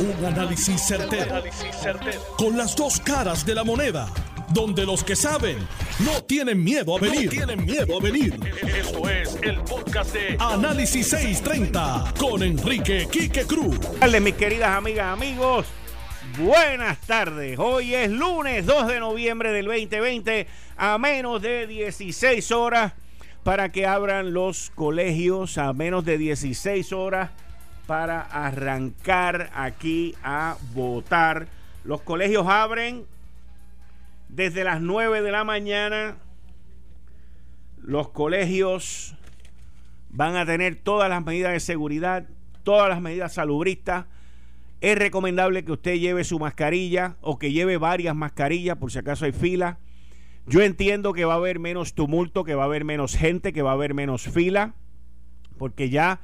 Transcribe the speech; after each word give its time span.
Un 0.00 0.24
análisis 0.24 0.80
certero, 0.80 1.42
Con 2.36 2.56
las 2.56 2.76
dos 2.76 3.00
caras 3.00 3.44
de 3.44 3.52
la 3.52 3.64
moneda. 3.64 4.08
Donde 4.50 4.86
los 4.86 5.02
que 5.02 5.16
saben 5.16 5.58
no 5.98 6.22
tienen 6.22 6.62
miedo 6.62 6.96
a 6.96 7.00
venir. 7.00 7.28
tienen 7.28 7.64
miedo 7.64 7.98
a 7.98 8.00
venir. 8.00 8.38
Esto 8.62 9.08
es 9.10 9.36
el 9.42 9.58
podcast 9.62 10.14
de 10.14 10.36
Análisis 10.38 11.08
630 11.08 12.14
con 12.16 12.44
Enrique 12.44 13.08
Quique 13.10 13.44
Cruz. 13.44 13.76
Hola, 14.00 14.20
mis 14.20 14.34
queridas 14.34 14.76
amigas, 14.76 15.12
amigos. 15.12 15.66
Buenas 16.38 17.00
tardes. 17.00 17.58
Hoy 17.58 17.92
es 17.92 18.08
lunes 18.08 18.66
2 18.66 18.86
de 18.86 19.00
noviembre 19.00 19.50
del 19.50 19.66
2020 19.66 20.46
a 20.76 20.96
menos 20.98 21.42
de 21.42 21.66
16 21.66 22.52
horas 22.52 22.92
para 23.42 23.72
que 23.72 23.84
abran 23.84 24.32
los 24.32 24.70
colegios 24.76 25.58
a 25.58 25.72
menos 25.72 26.04
de 26.04 26.18
16 26.18 26.92
horas 26.92 27.30
para 27.88 28.20
arrancar 28.20 29.50
aquí 29.54 30.14
a 30.22 30.58
votar. 30.74 31.48
Los 31.84 32.02
colegios 32.02 32.46
abren 32.46 33.06
desde 34.28 34.62
las 34.62 34.82
9 34.82 35.22
de 35.22 35.32
la 35.32 35.42
mañana. 35.42 36.18
Los 37.78 38.10
colegios 38.10 39.16
van 40.10 40.36
a 40.36 40.44
tener 40.44 40.76
todas 40.76 41.08
las 41.08 41.24
medidas 41.24 41.52
de 41.52 41.60
seguridad, 41.60 42.26
todas 42.62 42.90
las 42.90 43.00
medidas 43.00 43.32
salubristas. 43.32 44.04
Es 44.82 44.98
recomendable 44.98 45.64
que 45.64 45.72
usted 45.72 45.94
lleve 45.94 46.24
su 46.24 46.38
mascarilla 46.38 47.16
o 47.22 47.38
que 47.38 47.52
lleve 47.52 47.78
varias 47.78 48.14
mascarillas 48.14 48.76
por 48.76 48.92
si 48.92 48.98
acaso 48.98 49.24
hay 49.24 49.32
fila. 49.32 49.78
Yo 50.46 50.60
entiendo 50.60 51.14
que 51.14 51.24
va 51.24 51.32
a 51.32 51.38
haber 51.38 51.58
menos 51.58 51.94
tumulto, 51.94 52.44
que 52.44 52.54
va 52.54 52.64
a 52.64 52.66
haber 52.66 52.84
menos 52.84 53.16
gente, 53.16 53.54
que 53.54 53.62
va 53.62 53.70
a 53.70 53.74
haber 53.74 53.94
menos 53.94 54.28
fila, 54.28 54.74
porque 55.56 55.88
ya 55.88 56.20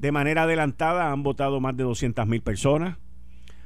de 0.00 0.12
manera 0.12 0.44
adelantada 0.44 1.12
han 1.12 1.22
votado 1.22 1.60
más 1.60 1.76
de 1.76 1.84
200 1.84 2.26
mil 2.26 2.42
personas. 2.42 2.98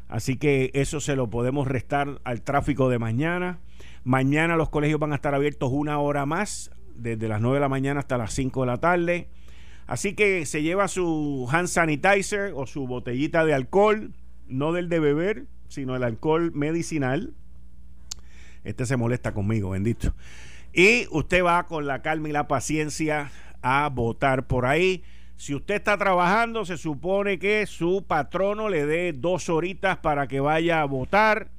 Así 0.08 0.36
que 0.36 0.70
eso 0.74 1.00
se 1.00 1.16
lo 1.16 1.30
podemos 1.30 1.66
restar 1.66 2.20
al 2.24 2.42
tráfico 2.42 2.88
de 2.88 2.98
mañana. 2.98 3.60
Mañana 4.04 4.56
los 4.56 4.68
colegios 4.68 5.00
van 5.00 5.12
a 5.12 5.16
estar 5.16 5.34
abiertos 5.34 5.70
una 5.72 5.98
hora 5.98 6.26
más, 6.26 6.70
desde 6.94 7.28
las 7.28 7.40
9 7.40 7.56
de 7.56 7.60
la 7.60 7.68
mañana 7.68 8.00
hasta 8.00 8.18
las 8.18 8.34
5 8.34 8.60
de 8.60 8.66
la 8.66 8.76
tarde. 8.78 9.28
Así 9.86 10.14
que 10.14 10.44
se 10.44 10.62
lleva 10.62 10.88
su 10.88 11.48
hand 11.50 11.68
sanitizer 11.68 12.52
o 12.54 12.66
su 12.66 12.86
botellita 12.86 13.44
de 13.44 13.54
alcohol, 13.54 14.12
no 14.46 14.72
del 14.72 14.88
de 14.88 15.00
beber, 15.00 15.46
sino 15.68 15.96
el 15.96 16.02
alcohol 16.02 16.52
medicinal 16.52 17.34
este 18.64 18.86
se 18.86 18.96
molesta 18.96 19.32
conmigo, 19.32 19.70
bendito. 19.70 20.14
Y 20.72 21.06
usted 21.10 21.44
va 21.44 21.66
con 21.66 21.86
la 21.86 22.02
calma 22.02 22.30
y 22.30 22.32
la 22.32 22.48
paciencia 22.48 23.30
a 23.62 23.88
votar 23.90 24.46
por 24.46 24.66
ahí. 24.66 25.04
Si 25.36 25.54
usted 25.54 25.76
está 25.76 25.98
trabajando, 25.98 26.64
se 26.64 26.76
supone 26.76 27.38
que 27.38 27.66
su 27.66 28.04
patrono 28.06 28.68
le 28.68 28.86
dé 28.86 29.12
dos 29.12 29.48
horitas 29.48 29.98
para 29.98 30.28
que 30.28 30.40
vaya 30.40 30.80
a 30.80 30.86
votar. 30.86 31.50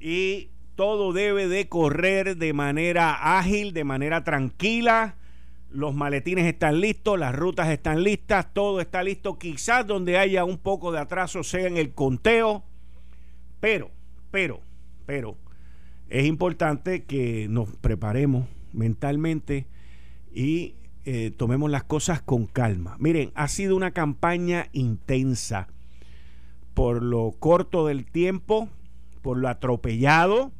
Y 0.00 0.50
todo 0.74 1.12
debe 1.12 1.48
de 1.48 1.68
correr 1.68 2.36
de 2.36 2.52
manera 2.52 3.38
ágil, 3.38 3.72
de 3.72 3.84
manera 3.84 4.24
tranquila. 4.24 5.14
Los 5.70 5.94
maletines 5.94 6.46
están 6.46 6.80
listos, 6.80 7.18
las 7.18 7.34
rutas 7.34 7.68
están 7.68 8.02
listas, 8.02 8.52
todo 8.52 8.80
está 8.80 9.02
listo. 9.02 9.38
Quizás 9.38 9.86
donde 9.86 10.18
haya 10.18 10.44
un 10.44 10.58
poco 10.58 10.92
de 10.92 10.98
atraso 10.98 11.42
sea 11.42 11.66
en 11.66 11.76
el 11.76 11.92
conteo. 11.92 12.62
Pero, 13.60 13.90
pero, 14.30 14.60
pero, 15.06 15.36
es 16.08 16.26
importante 16.26 17.04
que 17.04 17.46
nos 17.48 17.68
preparemos 17.76 18.46
mentalmente 18.72 19.66
y 20.32 20.74
eh, 21.08 21.30
tomemos 21.30 21.70
las 21.70 21.84
cosas 21.84 22.20
con 22.20 22.46
calma. 22.46 22.96
Miren, 22.98 23.30
ha 23.36 23.46
sido 23.46 23.76
una 23.76 23.92
campaña 23.92 24.66
intensa 24.72 25.68
por 26.74 27.00
lo 27.00 27.30
corto 27.38 27.86
del 27.86 28.04
tiempo, 28.04 28.68
por 29.22 29.38
lo 29.38 29.48
atropellado. 29.48 30.50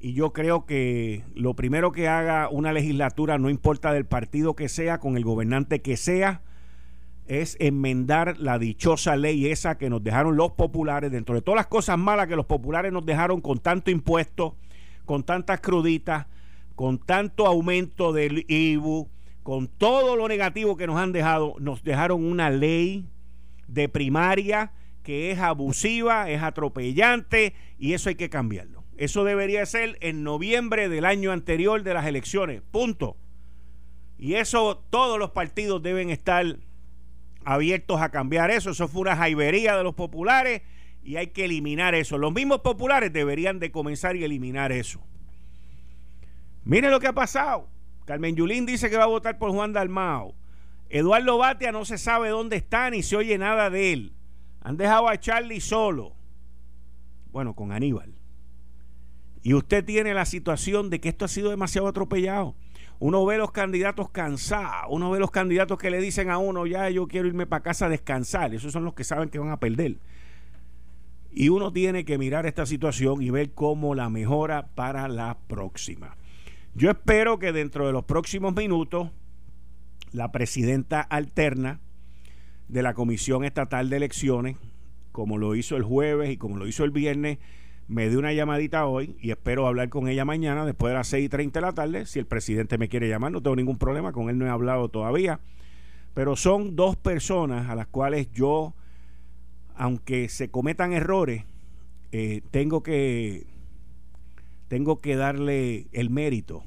Y 0.00 0.14
yo 0.14 0.32
creo 0.32 0.66
que 0.66 1.22
lo 1.36 1.54
primero 1.54 1.92
que 1.92 2.08
haga 2.08 2.48
una 2.48 2.72
legislatura, 2.72 3.38
no 3.38 3.50
importa 3.50 3.92
del 3.92 4.04
partido 4.04 4.56
que 4.56 4.68
sea, 4.68 4.98
con 4.98 5.16
el 5.16 5.22
gobernante 5.22 5.80
que 5.80 5.96
sea, 5.96 6.42
es 7.28 7.56
enmendar 7.60 8.38
la 8.40 8.58
dichosa 8.58 9.14
ley 9.14 9.46
esa 9.46 9.78
que 9.78 9.90
nos 9.90 10.02
dejaron 10.02 10.36
los 10.36 10.50
populares, 10.52 11.12
dentro 11.12 11.36
de 11.36 11.40
todas 11.40 11.56
las 11.56 11.68
cosas 11.68 11.96
malas 11.98 12.26
que 12.26 12.34
los 12.34 12.46
populares 12.46 12.92
nos 12.92 13.06
dejaron 13.06 13.40
con 13.40 13.60
tanto 13.60 13.92
impuesto, 13.92 14.56
con 15.04 15.22
tantas 15.22 15.60
cruditas, 15.60 16.26
con 16.74 16.98
tanto 16.98 17.46
aumento 17.46 18.12
del 18.12 18.44
IBU, 18.48 19.08
con 19.44 19.68
todo 19.68 20.16
lo 20.16 20.26
negativo 20.26 20.76
que 20.76 20.86
nos 20.86 20.96
han 20.96 21.12
dejado, 21.12 21.54
nos 21.60 21.84
dejaron 21.84 22.24
una 22.24 22.48
ley 22.48 23.06
de 23.68 23.90
primaria 23.90 24.72
que 25.02 25.30
es 25.30 25.38
abusiva, 25.38 26.30
es 26.30 26.42
atropellante 26.42 27.54
y 27.78 27.92
eso 27.92 28.08
hay 28.08 28.14
que 28.14 28.30
cambiarlo. 28.30 28.84
Eso 28.96 29.22
debería 29.22 29.66
ser 29.66 29.98
en 30.00 30.24
noviembre 30.24 30.88
del 30.88 31.04
año 31.04 31.30
anterior 31.30 31.82
de 31.82 31.92
las 31.92 32.06
elecciones, 32.06 32.62
punto. 32.70 33.18
Y 34.18 34.34
eso 34.34 34.82
todos 34.88 35.18
los 35.18 35.32
partidos 35.32 35.82
deben 35.82 36.08
estar 36.08 36.56
abiertos 37.44 38.00
a 38.00 38.08
cambiar 38.08 38.50
eso. 38.50 38.70
Eso 38.70 38.88
fue 38.88 39.02
una 39.02 39.16
jaibería 39.16 39.76
de 39.76 39.84
los 39.84 39.94
populares 39.94 40.62
y 41.02 41.16
hay 41.16 41.26
que 41.28 41.44
eliminar 41.44 41.94
eso. 41.94 42.16
Los 42.16 42.32
mismos 42.32 42.60
populares 42.60 43.12
deberían 43.12 43.58
de 43.58 43.70
comenzar 43.70 44.16
y 44.16 44.24
eliminar 44.24 44.72
eso. 44.72 45.02
Miren 46.64 46.90
lo 46.90 46.98
que 46.98 47.08
ha 47.08 47.12
pasado. 47.12 47.73
Carmen 48.04 48.36
Yulín 48.36 48.66
dice 48.66 48.90
que 48.90 48.96
va 48.96 49.04
a 49.04 49.08
votar 49.08 49.38
por 49.38 49.50
Juan 49.50 49.72
Dalmao. 49.72 50.34
Eduardo 50.90 51.38
Batia 51.38 51.72
no 51.72 51.84
se 51.84 51.98
sabe 51.98 52.28
dónde 52.28 52.56
está 52.56 52.90
ni 52.90 53.02
se 53.02 53.16
oye 53.16 53.38
nada 53.38 53.70
de 53.70 53.92
él. 53.92 54.12
Han 54.60 54.76
dejado 54.76 55.08
a 55.08 55.18
Charlie 55.18 55.60
solo. 55.60 56.14
Bueno, 57.32 57.54
con 57.54 57.72
Aníbal. 57.72 58.14
Y 59.42 59.54
usted 59.54 59.84
tiene 59.84 60.14
la 60.14 60.24
situación 60.24 60.88
de 60.88 61.00
que 61.00 61.08
esto 61.08 61.24
ha 61.24 61.28
sido 61.28 61.50
demasiado 61.50 61.88
atropellado. 61.88 62.54
Uno 62.98 63.26
ve 63.26 63.36
los 63.36 63.50
candidatos 63.50 64.08
cansados, 64.10 64.86
uno 64.88 65.10
ve 65.10 65.18
los 65.18 65.30
candidatos 65.30 65.78
que 65.78 65.90
le 65.90 66.00
dicen 66.00 66.30
a 66.30 66.38
uno, 66.38 66.66
ya 66.66 66.88
yo 66.90 67.08
quiero 67.08 67.28
irme 67.28 67.46
para 67.46 67.62
casa 67.62 67.86
a 67.86 67.88
descansar, 67.88 68.54
esos 68.54 68.72
son 68.72 68.84
los 68.84 68.94
que 68.94 69.04
saben 69.04 69.28
que 69.28 69.38
van 69.38 69.50
a 69.50 69.58
perder. 69.58 69.98
Y 71.30 71.48
uno 71.48 71.72
tiene 71.72 72.04
que 72.04 72.16
mirar 72.16 72.46
esta 72.46 72.64
situación 72.64 73.20
y 73.20 73.30
ver 73.30 73.52
cómo 73.52 73.94
la 73.94 74.08
mejora 74.08 74.68
para 74.74 75.08
la 75.08 75.36
próxima. 75.48 76.16
Yo 76.76 76.90
espero 76.90 77.38
que 77.38 77.52
dentro 77.52 77.86
de 77.86 77.92
los 77.92 78.04
próximos 78.04 78.52
minutos 78.56 79.08
la 80.10 80.32
presidenta 80.32 81.00
alterna 81.00 81.78
de 82.66 82.82
la 82.82 82.94
Comisión 82.94 83.44
Estatal 83.44 83.90
de 83.90 83.98
Elecciones, 83.98 84.56
como 85.12 85.38
lo 85.38 85.54
hizo 85.54 85.76
el 85.76 85.84
jueves 85.84 86.30
y 86.30 86.36
como 86.36 86.56
lo 86.56 86.66
hizo 86.66 86.82
el 86.82 86.90
viernes, 86.90 87.38
me 87.86 88.08
dio 88.08 88.18
una 88.18 88.32
llamadita 88.32 88.86
hoy 88.86 89.16
y 89.20 89.30
espero 89.30 89.68
hablar 89.68 89.88
con 89.88 90.08
ella 90.08 90.24
mañana 90.24 90.66
después 90.66 90.90
de 90.90 90.96
las 90.96 91.06
6 91.06 91.26
y 91.26 91.28
30 91.28 91.60
de 91.60 91.66
la 91.66 91.72
tarde. 91.72 92.06
Si 92.06 92.18
el 92.18 92.26
presidente 92.26 92.76
me 92.76 92.88
quiere 92.88 93.08
llamar, 93.08 93.30
no 93.30 93.40
tengo 93.40 93.54
ningún 93.54 93.78
problema, 93.78 94.10
con 94.10 94.28
él 94.28 94.36
no 94.36 94.46
he 94.46 94.50
hablado 94.50 94.88
todavía. 94.88 95.38
Pero 96.12 96.34
son 96.34 96.74
dos 96.74 96.96
personas 96.96 97.70
a 97.70 97.76
las 97.76 97.86
cuales 97.86 98.32
yo, 98.32 98.74
aunque 99.76 100.28
se 100.28 100.50
cometan 100.50 100.92
errores, 100.92 101.44
eh, 102.10 102.40
tengo 102.50 102.82
que 102.82 103.46
tengo 104.74 104.98
que 104.98 105.14
darle 105.14 105.86
el 105.92 106.10
mérito 106.10 106.64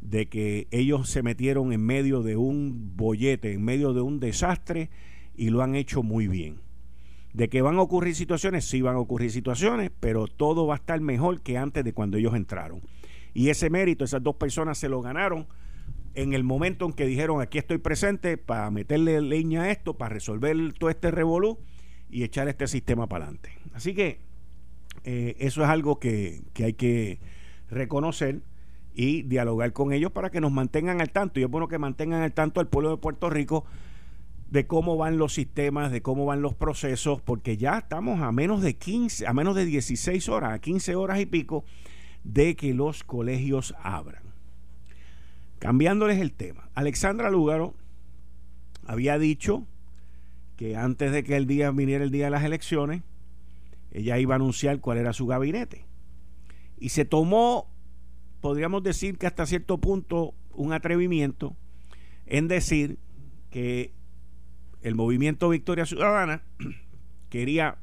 de 0.00 0.28
que 0.28 0.66
ellos 0.72 1.08
se 1.08 1.22
metieron 1.22 1.72
en 1.72 1.80
medio 1.80 2.24
de 2.24 2.36
un 2.36 2.96
bollete, 2.96 3.52
en 3.52 3.62
medio 3.62 3.92
de 3.92 4.00
un 4.00 4.18
desastre 4.18 4.90
y 5.36 5.50
lo 5.50 5.62
han 5.62 5.76
hecho 5.76 6.02
muy 6.02 6.26
bien. 6.26 6.60
De 7.32 7.48
que 7.48 7.62
van 7.62 7.76
a 7.76 7.82
ocurrir 7.82 8.16
situaciones, 8.16 8.64
sí 8.64 8.82
van 8.82 8.96
a 8.96 8.98
ocurrir 8.98 9.30
situaciones, 9.30 9.92
pero 10.00 10.26
todo 10.26 10.66
va 10.66 10.74
a 10.74 10.78
estar 10.78 11.00
mejor 11.00 11.40
que 11.40 11.56
antes 11.56 11.84
de 11.84 11.92
cuando 11.92 12.16
ellos 12.16 12.34
entraron. 12.34 12.80
Y 13.32 13.50
ese 13.50 13.70
mérito, 13.70 14.04
esas 14.04 14.24
dos 14.24 14.34
personas 14.34 14.76
se 14.76 14.88
lo 14.88 15.00
ganaron 15.00 15.46
en 16.14 16.34
el 16.34 16.42
momento 16.42 16.84
en 16.84 16.94
que 16.94 17.06
dijeron 17.06 17.40
aquí 17.40 17.58
estoy 17.58 17.78
presente 17.78 18.38
para 18.38 18.72
meterle 18.72 19.20
leña 19.22 19.62
a 19.62 19.70
esto, 19.70 19.94
para 19.94 20.12
resolver 20.12 20.56
todo 20.72 20.90
este 20.90 21.12
revolú 21.12 21.60
y 22.10 22.24
echar 22.24 22.48
este 22.48 22.66
sistema 22.66 23.06
para 23.06 23.26
adelante. 23.26 23.52
Así 23.72 23.94
que 23.94 24.23
eh, 25.04 25.36
eso 25.38 25.62
es 25.62 25.68
algo 25.68 25.98
que, 25.98 26.42
que, 26.52 26.64
hay 26.64 26.72
que 26.72 27.20
reconocer 27.70 28.40
y 28.94 29.22
dialogar 29.22 29.72
con 29.72 29.92
ellos 29.92 30.12
para 30.12 30.30
que 30.30 30.40
nos 30.40 30.52
mantengan 30.52 31.00
al 31.00 31.10
tanto. 31.10 31.40
Y 31.40 31.44
es 31.44 31.50
bueno 31.50 31.68
que 31.68 31.78
mantengan 31.78 32.22
al 32.22 32.32
tanto 32.32 32.60
al 32.60 32.68
pueblo 32.68 32.90
de 32.90 32.96
Puerto 32.96 33.30
Rico 33.30 33.64
de 34.50 34.66
cómo 34.66 34.96
van 34.96 35.18
los 35.18 35.34
sistemas, 35.34 35.90
de 35.90 36.00
cómo 36.00 36.26
van 36.26 36.40
los 36.40 36.54
procesos, 36.54 37.20
porque 37.20 37.56
ya 37.56 37.78
estamos 37.78 38.20
a 38.20 38.30
menos 38.30 38.62
de 38.62 38.76
15, 38.76 39.26
a 39.26 39.32
menos 39.32 39.56
de 39.56 39.64
16 39.64 40.28
horas, 40.28 40.52
a 40.52 40.58
15 40.60 40.94
horas 40.94 41.20
y 41.20 41.26
pico 41.26 41.64
de 42.22 42.54
que 42.54 42.72
los 42.72 43.04
colegios 43.04 43.74
abran. 43.82 44.22
Cambiándoles 45.58 46.20
el 46.20 46.32
tema, 46.32 46.68
Alexandra 46.74 47.30
Lúgaro 47.30 47.74
había 48.86 49.18
dicho 49.18 49.66
que 50.56 50.76
antes 50.76 51.10
de 51.10 51.24
que 51.24 51.36
el 51.36 51.46
día 51.46 51.70
viniera 51.70 52.04
el 52.04 52.10
día 52.10 52.26
de 52.26 52.30
las 52.30 52.44
elecciones, 52.44 53.02
ella 53.94 54.18
iba 54.18 54.34
a 54.34 54.36
anunciar 54.36 54.80
cuál 54.80 54.98
era 54.98 55.12
su 55.12 55.26
gabinete. 55.26 55.86
Y 56.76 56.90
se 56.90 57.04
tomó, 57.04 57.70
podríamos 58.40 58.82
decir 58.82 59.16
que 59.16 59.26
hasta 59.26 59.46
cierto 59.46 59.78
punto, 59.78 60.34
un 60.52 60.72
atrevimiento 60.72 61.56
en 62.26 62.48
decir 62.48 62.98
que 63.50 63.92
el 64.82 64.94
movimiento 64.96 65.48
Victoria 65.48 65.86
Ciudadana, 65.86 66.42
quería 67.30 67.78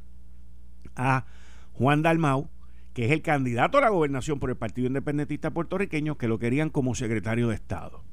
a 0.96 1.25
Juan 1.74 2.02
Dalmau, 2.02 2.50
que 2.94 3.06
es 3.06 3.12
el 3.12 3.22
candidato 3.22 3.78
a 3.78 3.81
la 3.81 3.90
gobernación 3.90 4.40
por 4.40 4.50
el 4.50 4.58
Partido 4.58 4.88
Independentista 4.88 5.52
puertorriqueño, 5.52 6.18
que 6.18 6.28
lo 6.28 6.40
querían 6.40 6.69
como 6.69 6.94
secretario 6.94 7.48
de 7.48 7.56
Estado. 7.56 8.04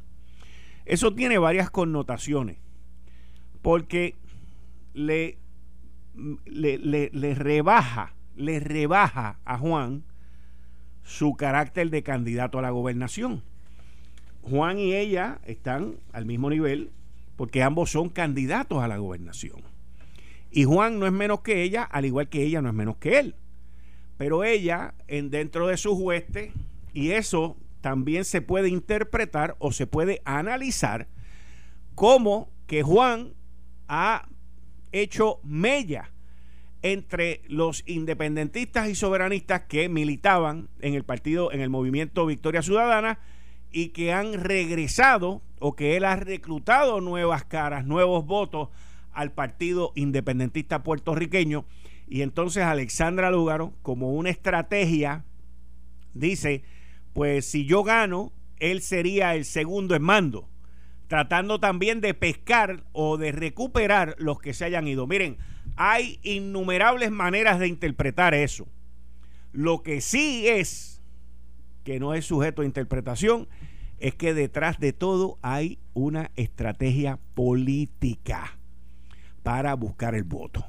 Eso 0.84 1.12
tiene 1.14 1.38
varias 1.38 1.70
connotaciones, 1.70 2.58
porque 3.60 4.14
le, 4.94 5.38
le, 6.44 6.78
le 7.12 7.34
rebaja, 7.34 8.14
le 8.36 8.60
rebaja 8.60 9.38
a 9.44 9.58
Juan 9.58 10.04
su 11.02 11.34
carácter 11.34 11.90
de 11.90 12.02
candidato 12.02 12.58
a 12.58 12.62
la 12.62 12.70
gobernación. 12.70 13.42
Juan 14.42 14.78
y 14.78 14.94
ella 14.94 15.40
están 15.44 15.96
al 16.12 16.26
mismo 16.26 16.50
nivel 16.50 16.90
porque 17.36 17.62
ambos 17.62 17.90
son 17.90 18.08
candidatos 18.08 18.82
a 18.82 18.88
la 18.88 18.98
gobernación. 18.98 19.62
Y 20.50 20.64
Juan 20.64 20.98
no 20.98 21.06
es 21.06 21.12
menos 21.12 21.40
que 21.40 21.62
ella, 21.62 21.82
al 21.82 22.04
igual 22.04 22.28
que 22.28 22.42
ella 22.42 22.60
no 22.62 22.68
es 22.68 22.74
menos 22.74 22.96
que 22.96 23.18
él. 23.18 23.34
Pero 24.16 24.44
ella, 24.44 24.94
en, 25.06 25.30
dentro 25.30 25.68
de 25.68 25.76
sus 25.76 25.94
huestes, 25.94 26.52
y 26.92 27.12
eso 27.12 27.56
también 27.80 28.24
se 28.24 28.42
puede 28.42 28.68
interpretar 28.68 29.56
o 29.60 29.72
se 29.72 29.86
puede 29.86 30.20
analizar 30.24 31.06
como 31.94 32.50
que 32.66 32.82
Juan 32.82 33.34
ha 33.86 34.28
hecho 34.92 35.40
mella 35.42 36.10
entre 36.82 37.42
los 37.48 37.82
independentistas 37.86 38.88
y 38.88 38.94
soberanistas 38.94 39.62
que 39.62 39.88
militaban 39.88 40.68
en 40.80 40.94
el 40.94 41.04
partido, 41.04 41.52
en 41.52 41.60
el 41.60 41.70
movimiento 41.70 42.26
Victoria 42.26 42.62
Ciudadana 42.62 43.18
y 43.70 43.88
que 43.88 44.12
han 44.12 44.34
regresado 44.34 45.42
o 45.58 45.74
que 45.74 45.96
él 45.96 46.04
ha 46.04 46.16
reclutado 46.16 47.00
nuevas 47.00 47.44
caras, 47.44 47.84
nuevos 47.84 48.24
votos 48.26 48.68
al 49.12 49.32
Partido 49.32 49.92
Independentista 49.96 50.82
puertorriqueño. 50.82 51.64
Y 52.06 52.22
entonces 52.22 52.62
Alexandra 52.62 53.30
Lúgaro, 53.30 53.74
como 53.82 54.12
una 54.12 54.30
estrategia, 54.30 55.24
dice, 56.14 56.62
pues 57.12 57.44
si 57.44 57.66
yo 57.66 57.82
gano, 57.82 58.32
él 58.60 58.80
sería 58.80 59.34
el 59.34 59.44
segundo 59.44 59.94
en 59.94 60.02
mando, 60.02 60.48
tratando 61.08 61.58
también 61.58 62.00
de 62.00 62.14
pescar 62.14 62.84
o 62.92 63.16
de 63.16 63.32
recuperar 63.32 64.14
los 64.18 64.38
que 64.38 64.54
se 64.54 64.66
hayan 64.66 64.86
ido. 64.86 65.06
Miren, 65.06 65.38
hay 65.76 66.20
innumerables 66.22 67.10
maneras 67.10 67.58
de 67.58 67.66
interpretar 67.66 68.34
eso. 68.34 68.68
Lo 69.52 69.82
que 69.82 70.00
sí 70.00 70.46
es, 70.46 71.02
que 71.82 71.98
no 71.98 72.14
es 72.14 72.26
sujeto 72.26 72.62
a 72.62 72.66
interpretación, 72.66 73.48
es 73.98 74.14
que 74.14 74.34
detrás 74.34 74.78
de 74.78 74.92
todo 74.92 75.38
hay 75.42 75.78
una 75.94 76.30
estrategia 76.36 77.18
política 77.34 78.58
para 79.42 79.74
buscar 79.74 80.14
el 80.14 80.24
voto. 80.24 80.64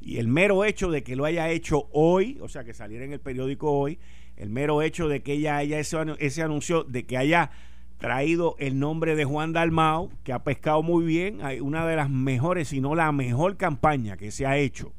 Y 0.00 0.18
el 0.18 0.28
mero 0.28 0.64
hecho 0.64 0.90
de 0.90 1.02
que 1.02 1.16
lo 1.16 1.24
haya 1.26 1.50
hecho 1.50 1.88
hoy, 1.92 2.38
o 2.40 2.48
sea, 2.48 2.64
que 2.64 2.74
saliera 2.74 3.04
en 3.04 3.12
el 3.12 3.20
periódico 3.20 3.70
hoy, 3.70 3.98
el 4.36 4.50
mero 4.50 4.82
hecho 4.82 5.08
de 5.08 5.22
que 5.22 5.34
ella 5.34 5.56
haya 5.56 5.78
ese, 5.78 5.98
ese 6.18 6.42
anuncio, 6.42 6.84
de 6.84 7.06
que 7.06 7.16
haya 7.16 7.50
traído 7.98 8.56
el 8.58 8.78
nombre 8.78 9.16
de 9.16 9.24
Juan 9.24 9.52
Dalmao, 9.52 10.10
que 10.22 10.32
ha 10.32 10.44
pescado 10.44 10.82
muy 10.82 11.04
bien, 11.04 11.42
hay 11.42 11.60
una 11.60 11.86
de 11.86 11.96
las 11.96 12.10
mejores, 12.10 12.68
si 12.68 12.80
no 12.80 12.94
la 12.94 13.10
mejor 13.12 13.56
campaña 13.56 14.16
que 14.16 14.30
se 14.30 14.46
ha 14.46 14.56
hecho 14.58 14.92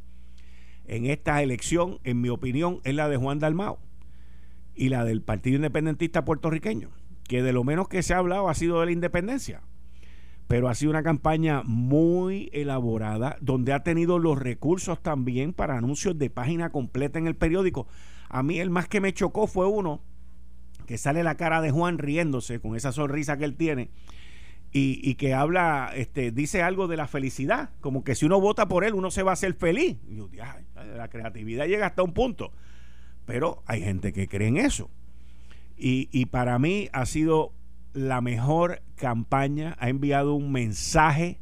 en 0.87 1.05
esta 1.05 1.41
elección, 1.41 1.99
en 2.03 2.21
mi 2.21 2.29
opinión, 2.29 2.79
es 2.83 2.95
la 2.95 3.09
de 3.09 3.17
Juan 3.17 3.39
Dalmao 3.39 3.79
y 4.75 4.89
la 4.89 5.03
del 5.03 5.21
Partido 5.21 5.55
Independentista 5.55 6.25
puertorriqueño, 6.25 6.89
que 7.27 7.41
de 7.41 7.53
lo 7.53 7.63
menos 7.63 7.87
que 7.87 8.03
se 8.03 8.13
ha 8.13 8.17
hablado 8.17 8.49
ha 8.49 8.53
sido 8.53 8.79
de 8.79 8.87
la 8.87 8.91
independencia, 8.91 9.61
pero 10.47 10.69
ha 10.69 10.75
sido 10.75 10.91
una 10.91 11.03
campaña 11.03 11.63
muy 11.63 12.49
elaborada, 12.53 13.37
donde 13.41 13.73
ha 13.73 13.83
tenido 13.83 14.19
los 14.19 14.37
recursos 14.37 15.01
también 15.01 15.53
para 15.53 15.77
anuncios 15.77 16.17
de 16.17 16.29
página 16.29 16.71
completa 16.71 17.17
en 17.17 17.27
el 17.27 17.35
periódico. 17.35 17.87
A 18.29 18.43
mí 18.43 18.59
el 18.59 18.69
más 18.69 18.87
que 18.87 19.01
me 19.01 19.13
chocó 19.13 19.47
fue 19.47 19.67
uno 19.67 20.01
que 20.85 20.97
sale 20.97 21.23
la 21.23 21.35
cara 21.35 21.61
de 21.61 21.71
Juan 21.71 21.97
riéndose 21.97 22.59
con 22.59 22.75
esa 22.75 22.91
sonrisa 22.91 23.37
que 23.37 23.45
él 23.45 23.55
tiene 23.55 23.89
y, 24.77 25.15
que 25.15 25.33
habla, 25.33 25.91
este, 25.95 26.31
dice 26.31 26.61
algo 26.61 26.87
de 26.87 26.97
la 26.97 27.07
felicidad, 27.07 27.69
como 27.79 28.03
que 28.03 28.13
si 28.13 28.25
uno 28.25 28.41
vota 28.41 28.67
por 28.67 28.83
él, 28.83 28.93
uno 28.93 29.09
se 29.09 29.23
va 29.23 29.31
a 29.31 29.33
hacer 29.33 29.53
feliz. 29.53 29.95
la 30.97 31.07
creatividad 31.07 31.65
llega 31.65 31.85
hasta 31.85 32.03
un 32.03 32.13
punto, 32.13 32.51
pero 33.25 33.63
hay 33.67 33.81
gente 33.81 34.11
que 34.11 34.27
cree 34.27 34.49
en 34.49 34.57
eso. 34.57 34.89
Y, 35.77 36.09
y 36.11 36.25
para 36.25 36.59
mí 36.59 36.89
ha 36.91 37.05
sido 37.05 37.53
la 37.93 38.19
mejor 38.19 38.81
campaña, 38.95 39.77
ha 39.79 39.87
enviado 39.87 40.33
un 40.33 40.51
mensaje 40.51 41.39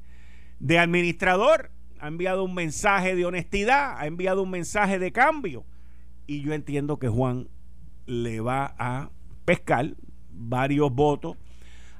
de 0.59 0.77
administrador, 0.77 1.71
ha 1.99 2.09
enviado 2.09 2.43
un 2.43 2.53
mensaje 2.53 3.15
de 3.15 3.25
honestidad, 3.25 3.97
ha 3.97 4.05
enviado 4.05 4.43
un 4.43 4.51
mensaje 4.51 4.99
de 4.99 5.11
cambio. 5.11 5.65
Y 6.27 6.41
yo 6.41 6.53
entiendo 6.53 6.99
que 6.99 7.09
Juan 7.09 7.49
le 8.05 8.41
va 8.41 8.75
a 8.77 9.09
pescar 9.45 9.95
varios 10.31 10.93
votos 10.93 11.37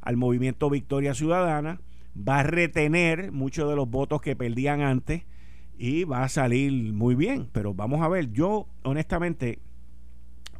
al 0.02 0.18
movimiento 0.18 0.70
Victoria 0.70 1.14
Ciudadana, 1.14 1.80
va 2.16 2.40
a 2.40 2.44
retener 2.44 3.32
muchos 3.32 3.70
de 3.70 3.76
los 3.76 3.90
votos 3.90 4.22
que 4.22 4.36
perdían 4.36 4.82
antes 4.82 5.24
y 5.78 6.04
va 6.04 6.24
a 6.24 6.30
salir 6.30 6.94
muy 6.94 7.16
bien. 7.16 7.50
Pero 7.52 7.74
vamos 7.74 8.02
a 8.02 8.08
ver, 8.08 8.32
yo 8.32 8.68
honestamente, 8.84 9.60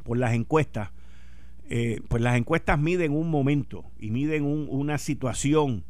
por 0.02 0.18
las 0.18 0.34
encuestas, 0.34 0.90
eh, 1.68 2.00
pues 2.08 2.22
las 2.22 2.36
encuestas 2.36 2.78
miden 2.78 3.12
un 3.12 3.30
momento 3.30 3.84
y 3.98 4.10
miden 4.10 4.44
una 4.44 4.98
situación 4.98 5.84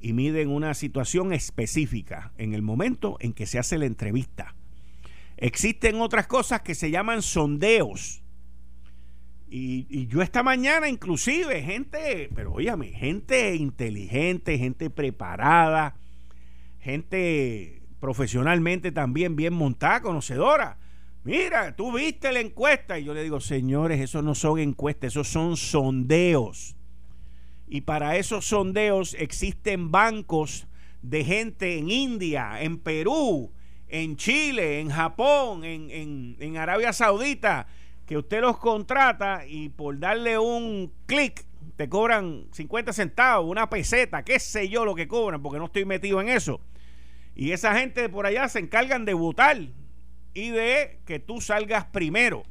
y 0.00 0.12
miden 0.12 0.50
una 0.50 0.74
situación 0.74 1.32
específica 1.32 2.32
en 2.36 2.52
el 2.52 2.62
momento 2.62 3.16
en 3.20 3.32
que 3.32 3.46
se 3.46 3.58
hace 3.58 3.78
la 3.78 3.86
entrevista. 3.86 4.54
Existen 5.38 6.00
otras 6.00 6.26
cosas 6.26 6.62
que 6.62 6.74
se 6.74 6.90
llaman 6.90 7.22
sondeos 7.22 8.22
y, 9.48 10.06
yo 10.08 10.22
esta 10.22 10.42
mañana 10.42 10.88
inclusive, 10.88 11.62
gente, 11.62 12.30
pero 12.34 12.52
óyame, 12.52 12.88
gente 12.88 13.54
inteligente, 13.54 14.58
gente 14.58 14.90
preparada, 14.90 15.96
gente 16.80 17.82
profesionalmente 18.00 18.90
también 18.90 19.36
bien 19.36 19.54
montada, 19.54 20.00
conocedora. 20.00 20.78
Mira, 21.22 21.74
tú 21.74 21.92
viste 21.92 22.32
la 22.32 22.40
encuesta. 22.40 22.98
Y 22.98 23.04
yo 23.04 23.14
le 23.14 23.22
digo, 23.22 23.40
señores, 23.40 24.00
eso 24.00 24.22
no 24.22 24.34
son 24.34 24.58
encuestas, 24.58 25.12
esos 25.12 25.28
son 25.28 25.56
sondeos. 25.56 26.76
Y 27.68 27.82
para 27.82 28.16
esos 28.16 28.46
sondeos 28.46 29.14
existen 29.14 29.90
bancos 29.90 30.66
de 31.02 31.24
gente 31.24 31.78
en 31.78 31.90
India, 31.90 32.62
en 32.62 32.78
Perú, 32.78 33.52
en 33.88 34.16
Chile, 34.16 34.80
en 34.80 34.90
Japón, 34.90 35.64
en, 35.64 35.90
en, 35.90 36.36
en 36.40 36.56
Arabia 36.56 36.92
Saudita 36.92 37.66
que 38.06 38.16
usted 38.16 38.40
los 38.40 38.58
contrata 38.58 39.46
y 39.46 39.68
por 39.68 39.98
darle 39.98 40.38
un 40.38 40.92
clic 41.06 41.44
te 41.74 41.88
cobran 41.88 42.46
50 42.52 42.92
centavos, 42.92 43.50
una 43.50 43.68
peseta, 43.68 44.24
qué 44.24 44.38
sé 44.38 44.68
yo 44.68 44.84
lo 44.84 44.94
que 44.94 45.08
cobran, 45.08 45.42
porque 45.42 45.58
no 45.58 45.66
estoy 45.66 45.84
metido 45.84 46.20
en 46.20 46.28
eso. 46.28 46.60
Y 47.34 47.50
esa 47.50 47.78
gente 47.78 48.00
de 48.00 48.08
por 48.08 48.24
allá 48.24 48.48
se 48.48 48.60
encargan 48.60 49.04
de 49.04 49.12
votar 49.12 49.58
y 50.32 50.50
de 50.50 51.00
que 51.04 51.18
tú 51.18 51.40
salgas 51.40 51.84
primero. 51.86 52.44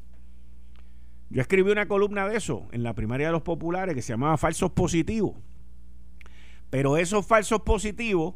Yo 1.30 1.42
escribí 1.42 1.72
una 1.72 1.88
columna 1.88 2.28
de 2.28 2.38
eso 2.38 2.68
en 2.72 2.84
la 2.84 2.94
primaria 2.94 3.28
de 3.28 3.34
los 3.34 3.42
populares 3.42 3.96
que 3.96 4.02
se 4.02 4.14
llamaba 4.14 4.38
Falsos 4.38 4.72
Positivos. 4.72 5.36
Pero 6.70 6.98
esos 6.98 7.26
falsos 7.26 7.62
positivos 7.62 8.36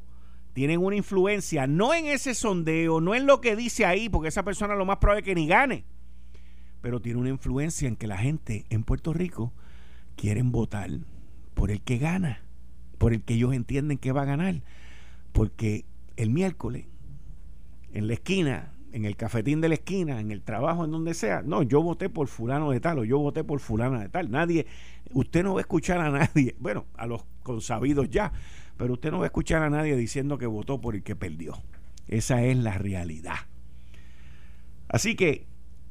tienen 0.54 0.84
una 0.84 0.96
influencia, 0.96 1.68
no 1.68 1.94
en 1.94 2.06
ese 2.06 2.34
sondeo, 2.34 3.02
no 3.02 3.14
en 3.14 3.28
lo 3.28 3.42
que 3.42 3.56
dice 3.56 3.86
ahí, 3.86 4.10
porque 4.10 4.30
esa 4.30 4.44
persona 4.44 4.76
lo 4.76 4.86
más 4.86 4.98
probable 4.98 5.20
es 5.20 5.26
que 5.26 5.36
ni 5.36 5.48
gane 5.48 5.86
pero 6.82 7.02
tiene 7.02 7.20
una 7.20 7.30
influencia 7.30 7.88
en 7.88 7.96
que 7.96 8.08
la 8.08 8.18
gente 8.18 8.66
en 8.70 8.84
Puerto 8.84 9.14
Rico 9.14 9.54
quieren 10.16 10.52
votar 10.52 10.90
por 11.54 11.72
el 11.72 11.82
que 11.82 11.98
gana, 11.98 12.42
por 12.98 13.14
el 13.14 13.24
que 13.24 13.34
ellos 13.36 13.54
entienden 13.54 13.98
que 13.98 14.12
va 14.12 14.24
a 14.24 14.26
ganar. 14.26 14.62
Porque 15.32 15.86
el 16.16 16.30
miércoles, 16.30 16.86
en 17.94 18.08
la 18.08 18.14
esquina, 18.14 18.74
en 18.92 19.06
el 19.06 19.16
cafetín 19.16 19.62
de 19.62 19.70
la 19.70 19.76
esquina, 19.76 20.20
en 20.20 20.32
el 20.32 20.42
trabajo, 20.42 20.86
en 20.86 20.92
donde 20.92 21.14
sea, 21.14 21.42
no, 21.42 21.64
yo 21.64 21.82
voté 21.82 22.10
por 22.10 22.28
fulano 22.28 22.72
de 22.72 22.80
tal 22.80 23.00
o 23.00 23.04
yo 23.04 23.20
voté 23.20 23.44
por 23.44 23.60
fulana 23.60 24.00
de 24.00 24.10
tal. 24.10 24.32
Nadie, 24.32 24.66
usted 25.14 25.44
no 25.44 25.54
va 25.54 25.60
a 25.60 25.62
escuchar 25.62 26.00
a 26.00 26.10
nadie, 26.10 26.56
bueno, 26.60 26.86
a 26.96 27.08
los 27.08 27.26
consabidos 27.44 28.10
ya, 28.10 28.32
pero 28.78 28.94
usted 28.94 29.12
no 29.12 29.20
va 29.20 29.26
a 29.26 29.28
escuchar 29.28 29.62
a 29.64 29.70
nadie 29.70 29.96
diciendo 29.96 30.38
que 30.38 30.46
votó 30.46 30.82
por 30.82 30.96
el 30.96 31.04
que 31.04 31.16
perdió. 31.16 31.62
Esa 32.08 32.44
es 32.44 32.58
la 32.58 32.78
realidad. 32.78 33.36
Así 34.88 35.16
que 35.16 35.49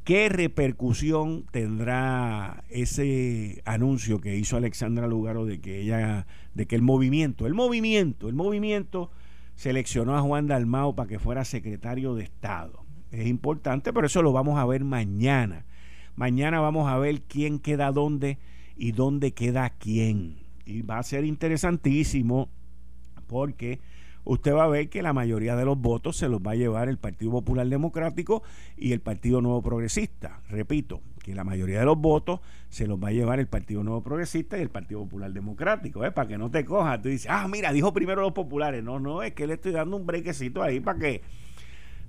¿Qué 0.08 0.30
repercusión 0.30 1.44
tendrá 1.50 2.64
ese 2.70 3.60
anuncio 3.66 4.22
que 4.22 4.38
hizo 4.38 4.56
Alexandra 4.56 5.06
Lugaro 5.06 5.44
de 5.44 5.60
que 5.60 5.82
ella, 5.82 6.26
de 6.54 6.66
que 6.66 6.76
el 6.76 6.80
movimiento, 6.80 7.46
el 7.46 7.52
movimiento, 7.52 8.30
el 8.30 8.34
movimiento 8.34 9.10
seleccionó 9.54 10.16
a 10.16 10.22
Juan 10.22 10.46
Dalmao 10.46 10.94
para 10.94 11.10
que 11.10 11.18
fuera 11.18 11.44
secretario 11.44 12.14
de 12.14 12.24
Estado? 12.24 12.86
Es 13.10 13.26
importante, 13.26 13.92
pero 13.92 14.06
eso 14.06 14.22
lo 14.22 14.32
vamos 14.32 14.58
a 14.58 14.64
ver 14.64 14.82
mañana. 14.82 15.66
Mañana 16.16 16.58
vamos 16.60 16.88
a 16.88 16.96
ver 16.96 17.20
quién 17.24 17.58
queda 17.58 17.92
dónde 17.92 18.38
y 18.78 18.92
dónde 18.92 19.32
queda 19.32 19.68
quién. 19.68 20.38
Y 20.64 20.80
va 20.80 21.00
a 21.00 21.02
ser 21.02 21.26
interesantísimo 21.26 22.48
porque 23.26 23.78
usted 24.28 24.52
va 24.52 24.64
a 24.64 24.68
ver 24.68 24.90
que 24.90 25.02
la 25.02 25.14
mayoría 25.14 25.56
de 25.56 25.64
los 25.64 25.78
votos 25.78 26.16
se 26.16 26.28
los 26.28 26.40
va 26.40 26.52
a 26.52 26.54
llevar 26.54 26.90
el 26.90 26.98
Partido 26.98 27.30
Popular 27.30 27.66
Democrático 27.66 28.42
y 28.76 28.92
el 28.92 29.00
Partido 29.00 29.40
Nuevo 29.40 29.62
Progresista. 29.62 30.42
Repito, 30.50 31.00
que 31.24 31.34
la 31.34 31.44
mayoría 31.44 31.80
de 31.80 31.86
los 31.86 31.98
votos 31.98 32.40
se 32.68 32.86
los 32.86 33.02
va 33.02 33.08
a 33.08 33.12
llevar 33.12 33.40
el 33.40 33.46
Partido 33.46 33.82
Nuevo 33.82 34.02
Progresista 34.02 34.58
y 34.58 34.60
el 34.60 34.68
Partido 34.68 35.00
Popular 35.00 35.32
Democrático. 35.32 36.04
¿eh? 36.04 36.12
Para 36.12 36.28
que 36.28 36.36
no 36.36 36.50
te 36.50 36.66
cojas, 36.66 37.00
tú 37.00 37.08
dices, 37.08 37.30
ah, 37.30 37.48
mira, 37.48 37.72
dijo 37.72 37.94
primero 37.94 38.20
los 38.20 38.32
populares. 38.32 38.84
No, 38.84 39.00
no, 39.00 39.22
es 39.22 39.32
que 39.32 39.46
le 39.46 39.54
estoy 39.54 39.72
dando 39.72 39.96
un 39.96 40.04
brequecito 40.04 40.62
ahí 40.62 40.80
para 40.80 40.98
que 40.98 41.22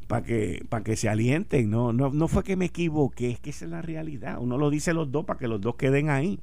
para 0.07 0.25
que, 0.25 0.65
para 0.67 0.83
que 0.83 0.97
se 0.97 1.07
alienten. 1.07 1.69
No, 1.69 1.93
no, 1.93 2.09
no 2.09 2.27
fue 2.27 2.43
que 2.43 2.57
me 2.57 2.65
equivoqué, 2.65 3.31
es 3.31 3.39
que 3.39 3.51
esa 3.51 3.63
es 3.63 3.71
la 3.71 3.81
realidad. 3.81 4.39
Uno 4.41 4.57
lo 4.57 4.69
dice 4.69 4.93
los 4.93 5.09
dos 5.09 5.23
para 5.23 5.39
que 5.39 5.47
los 5.47 5.61
dos 5.61 5.75
queden 5.75 6.09
ahí. 6.09 6.41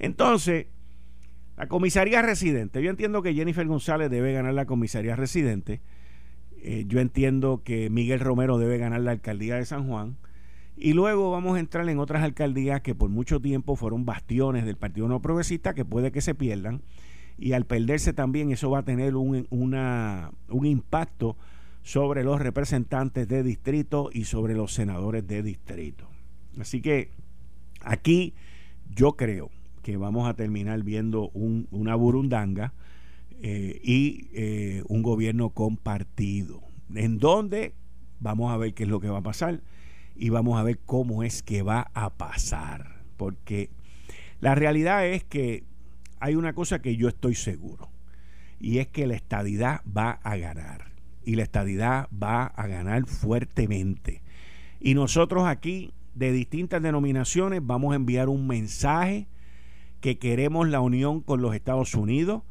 Entonces, 0.00 0.66
la 1.56 1.66
comisaría 1.66 2.22
residente. 2.22 2.82
Yo 2.82 2.90
entiendo 2.90 3.22
que 3.22 3.34
Jennifer 3.34 3.66
González 3.66 4.10
debe 4.10 4.32
ganar 4.32 4.54
la 4.54 4.66
comisaría 4.66 5.16
residente. 5.16 5.80
Eh, 6.62 6.84
yo 6.86 7.00
entiendo 7.00 7.62
que 7.64 7.90
Miguel 7.90 8.20
Romero 8.20 8.58
debe 8.58 8.78
ganar 8.78 9.00
la 9.00 9.10
alcaldía 9.10 9.56
de 9.56 9.66
San 9.66 9.86
Juan. 9.86 10.16
Y 10.76 10.94
luego 10.94 11.30
vamos 11.30 11.56
a 11.56 11.60
entrar 11.60 11.88
en 11.88 11.98
otras 11.98 12.22
alcaldías 12.22 12.80
que 12.80 12.94
por 12.94 13.10
mucho 13.10 13.40
tiempo 13.40 13.76
fueron 13.76 14.04
bastiones 14.04 14.64
del 14.64 14.76
Partido 14.76 15.06
No 15.08 15.20
Progresista 15.20 15.74
que 15.74 15.84
puede 15.84 16.12
que 16.12 16.20
se 16.20 16.34
pierdan. 16.34 16.82
Y 17.38 17.52
al 17.52 17.66
perderse 17.66 18.12
también 18.12 18.50
eso 18.50 18.70
va 18.70 18.80
a 18.80 18.84
tener 18.84 19.16
un, 19.16 19.46
un 19.50 20.66
impacto 20.66 21.36
sobre 21.82 22.24
los 22.24 22.40
representantes 22.40 23.28
de 23.28 23.42
distrito 23.42 24.10
y 24.12 24.24
sobre 24.24 24.54
los 24.54 24.72
senadores 24.72 25.26
de 25.26 25.42
distrito. 25.42 26.08
Así 26.58 26.80
que 26.80 27.10
aquí 27.82 28.34
yo 28.94 29.12
creo 29.16 29.50
que 29.82 29.96
vamos 29.96 30.28
a 30.28 30.34
terminar 30.34 30.82
viendo 30.82 31.30
una 31.30 31.94
burundanga 31.94 32.72
eh, 33.40 33.80
y 33.82 34.28
eh, 34.32 34.82
un 34.88 35.02
gobierno 35.02 35.50
compartido, 35.50 36.62
en 36.94 37.18
donde 37.18 37.74
vamos 38.20 38.52
a 38.52 38.56
ver 38.56 38.72
qué 38.72 38.84
es 38.84 38.88
lo 38.88 39.00
que 39.00 39.08
va 39.08 39.18
a 39.18 39.22
pasar 39.22 39.60
y 40.14 40.28
vamos 40.28 40.58
a 40.58 40.62
ver 40.62 40.78
cómo 40.86 41.22
es 41.22 41.42
que 41.42 41.62
va 41.62 41.90
a 41.94 42.10
pasar. 42.10 43.02
Porque 43.16 43.70
la 44.40 44.54
realidad 44.54 45.06
es 45.06 45.24
que 45.24 45.64
hay 46.20 46.36
una 46.36 46.52
cosa 46.52 46.80
que 46.80 46.96
yo 46.96 47.08
estoy 47.08 47.34
seguro, 47.34 47.88
y 48.60 48.78
es 48.78 48.86
que 48.86 49.08
la 49.08 49.14
estadidad 49.14 49.80
va 49.84 50.12
a 50.22 50.36
ganar, 50.36 50.92
y 51.24 51.34
la 51.34 51.42
estadidad 51.42 52.08
va 52.10 52.44
a 52.44 52.66
ganar 52.68 53.06
fuertemente. 53.06 54.22
Y 54.80 54.94
nosotros 54.94 55.44
aquí, 55.46 55.92
de 56.14 56.30
distintas 56.30 56.82
denominaciones, 56.82 57.60
vamos 57.64 57.92
a 57.92 57.96
enviar 57.96 58.28
un 58.28 58.46
mensaje 58.46 59.26
que 60.02 60.18
queremos 60.18 60.68
la 60.68 60.80
unión 60.80 61.20
con 61.20 61.40
los 61.40 61.54
Estados 61.54 61.94
Unidos, 61.94 62.42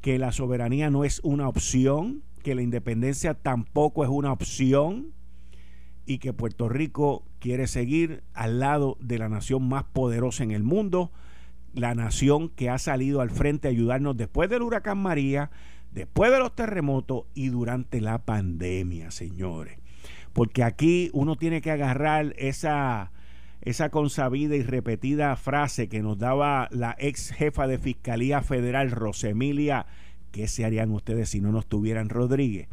que 0.00 0.18
la 0.18 0.32
soberanía 0.32 0.88
no 0.88 1.04
es 1.04 1.20
una 1.22 1.48
opción, 1.48 2.22
que 2.42 2.54
la 2.54 2.62
independencia 2.62 3.34
tampoco 3.34 4.04
es 4.04 4.10
una 4.10 4.32
opción 4.32 5.12
y 6.06 6.16
que 6.16 6.32
Puerto 6.32 6.68
Rico 6.70 7.22
quiere 7.40 7.66
seguir 7.66 8.24
al 8.32 8.58
lado 8.58 8.96
de 9.00 9.18
la 9.18 9.28
nación 9.28 9.68
más 9.68 9.84
poderosa 9.84 10.44
en 10.44 10.50
el 10.50 10.62
mundo, 10.62 11.12
la 11.74 11.94
nación 11.94 12.48
que 12.48 12.70
ha 12.70 12.78
salido 12.78 13.20
al 13.20 13.30
frente 13.30 13.68
a 13.68 13.70
ayudarnos 13.70 14.16
después 14.16 14.48
del 14.48 14.62
huracán 14.62 14.96
María, 14.96 15.50
después 15.92 16.32
de 16.32 16.38
los 16.38 16.54
terremotos 16.54 17.24
y 17.34 17.48
durante 17.48 18.00
la 18.00 18.24
pandemia, 18.24 19.10
señores. 19.10 19.78
Porque 20.32 20.62
aquí 20.62 21.10
uno 21.12 21.36
tiene 21.36 21.60
que 21.60 21.70
agarrar 21.70 22.34
esa 22.38 23.12
esa 23.64 23.88
consabida 23.88 24.56
y 24.56 24.62
repetida 24.62 25.34
frase 25.36 25.88
que 25.88 26.02
nos 26.02 26.18
daba 26.18 26.68
la 26.70 26.94
ex 26.98 27.30
jefa 27.30 27.66
de 27.66 27.78
Fiscalía 27.78 28.42
Federal, 28.42 28.90
Rosemilia, 28.90 29.86
¿qué 30.32 30.48
se 30.48 30.64
harían 30.64 30.90
ustedes 30.90 31.30
si 31.30 31.40
no 31.40 31.50
nos 31.50 31.66
tuvieran 31.66 32.10
Rodríguez? 32.10 32.68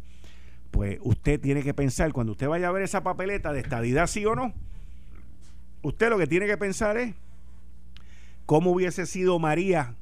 Pues 0.70 0.98
usted 1.02 1.40
tiene 1.40 1.62
que 1.62 1.74
pensar, 1.74 2.12
cuando 2.12 2.32
usted 2.32 2.48
vaya 2.48 2.68
a 2.68 2.72
ver 2.72 2.82
esa 2.82 3.02
papeleta 3.02 3.52
de 3.52 3.60
estadidad, 3.60 4.06
sí 4.06 4.26
o 4.26 4.34
no, 4.34 4.52
usted 5.80 6.10
lo 6.10 6.18
que 6.18 6.26
tiene 6.26 6.46
que 6.46 6.58
pensar 6.58 6.96
es 6.98 7.14
cómo 8.44 8.70
hubiese 8.72 9.06
sido 9.06 9.38
María 9.38 9.94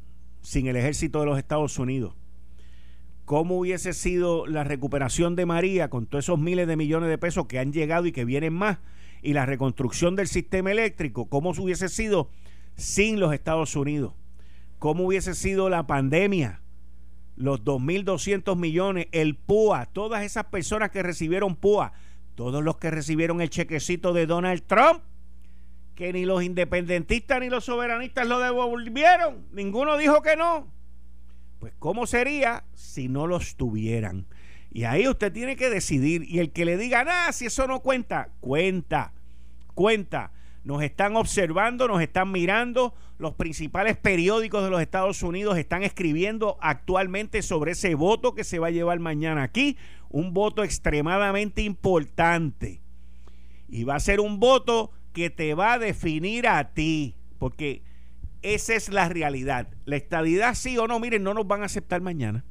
sin 0.43 0.67
el 0.67 0.77
ejército 0.77 1.21
de 1.21 1.27
los 1.27 1.39
Estados 1.39 1.79
Unidos. 1.79 2.15
¿Cómo 3.25 3.59
hubiese 3.59 3.93
sido 3.93 4.45
la 4.49 4.65
recuperación 4.65 5.37
de 5.37 5.47
María 5.47 5.89
con 5.89 6.07
todos 6.07 6.25
esos 6.25 6.39
miles 6.41 6.67
de 6.67 6.77
millones 6.77 7.09
de 7.09 7.17
pesos 7.17 7.47
que 7.47 7.61
han 7.61 7.73
llegado 7.73 8.07
y 8.07 8.13
que 8.13 8.25
vienen 8.25 8.55
más? 8.55 8.79
Y 9.23 9.33
la 9.33 9.47
reconstrucción 9.47 10.17
del 10.17 10.29
sistema 10.29 10.71
eléctrico, 10.71 11.29
¿cómo 11.29 11.51
hubiese 11.51 11.89
sido 11.89 12.31
sin 12.77 13.21
los 13.21 13.33
Estados 13.33 13.77
Unidos? 13.77 14.15
¿Cómo 14.79 15.07
hubiese 15.07 15.35
sido 15.35 15.69
la 15.69 15.87
pandemia? 15.87 16.63
Los 17.37 17.65
2.200 17.65 18.57
millones, 18.57 19.09
el 19.13 19.37
PUA, 19.37 19.87
todas 19.87 20.25
esas 20.25 20.47
personas 20.47 20.91
que 20.91 21.03
recibieron 21.03 21.57
PUA, 21.57 21.93
todos 22.35 22.63
los 22.63 22.79
que 22.79 22.91
recibieron 22.91 23.41
el 23.41 23.51
chequecito 23.51 24.13
de 24.13 24.27
Donald 24.27 24.63
Trump, 24.67 25.03
que 25.95 26.13
ni 26.13 26.25
los 26.25 26.43
independentistas 26.43 27.41
ni 27.41 27.51
los 27.51 27.65
soberanistas 27.65 28.27
lo 28.27 28.39
devolvieron, 28.39 29.47
ninguno 29.53 29.99
dijo 29.99 30.23
que 30.23 30.37
no. 30.37 30.73
Pues 31.59 31.75
¿cómo 31.79 32.07
sería 32.07 32.65
si 32.75 33.09
no 33.09 33.27
los 33.27 33.57
tuvieran? 33.57 34.27
Y 34.73 34.85
ahí 34.85 35.09
usted 35.09 35.33
tiene 35.33 35.57
que 35.57 35.69
decidir. 35.69 36.25
Y 36.29 36.39
el 36.39 36.53
que 36.53 36.65
le 36.65 36.77
diga, 36.77 37.05
nada, 37.05 37.33
si 37.33 37.47
eso 37.47 37.67
no 37.67 37.81
cuenta, 37.81 38.29
cuenta, 38.41 39.13
cuenta. 39.75 40.33
Nos 40.63 40.83
están 40.83 41.17
observando, 41.17 41.89
nos 41.89 42.03
están 42.03 42.31
mirando. 42.31 42.95
Los 43.19 43.35
principales 43.35 43.97
periódicos 43.97 44.63
de 44.63 44.71
los 44.71 44.81
Estados 44.81 45.23
Unidos 45.23 45.59
están 45.59 45.83
escribiendo 45.83 46.57
actualmente 46.61 47.43
sobre 47.43 47.73
ese 47.73 47.95
voto 47.95 48.35
que 48.35 48.45
se 48.45 48.59
va 48.59 48.69
a 48.69 48.73
llevar 48.73 49.01
mañana 49.01 49.43
aquí. 49.43 49.77
Un 50.09 50.33
voto 50.33 50.63
extremadamente 50.63 51.63
importante. 51.63 52.81
Y 53.69 53.85
va 53.85 53.97
a 53.97 54.01
ser 54.01 54.21
un 54.21 54.39
voto 54.39 54.93
que 55.13 55.31
te 55.31 55.55
va 55.55 55.75
a 55.75 55.79
definir 55.79 56.47
a 56.47 56.73
ti. 56.73 57.17
Porque 57.39 57.83
esa 58.43 58.75
es 58.75 58.89
la 58.91 59.09
realidad. 59.09 59.69
La 59.85 59.97
estadidad, 59.97 60.55
sí 60.55 60.79
o 60.79 60.87
no, 60.87 61.01
miren, 61.01 61.23
no 61.25 61.35
nos 61.35 61.47
van 61.47 61.63
a 61.63 61.67
aceptar 61.67 62.01
mañana. 62.01 62.45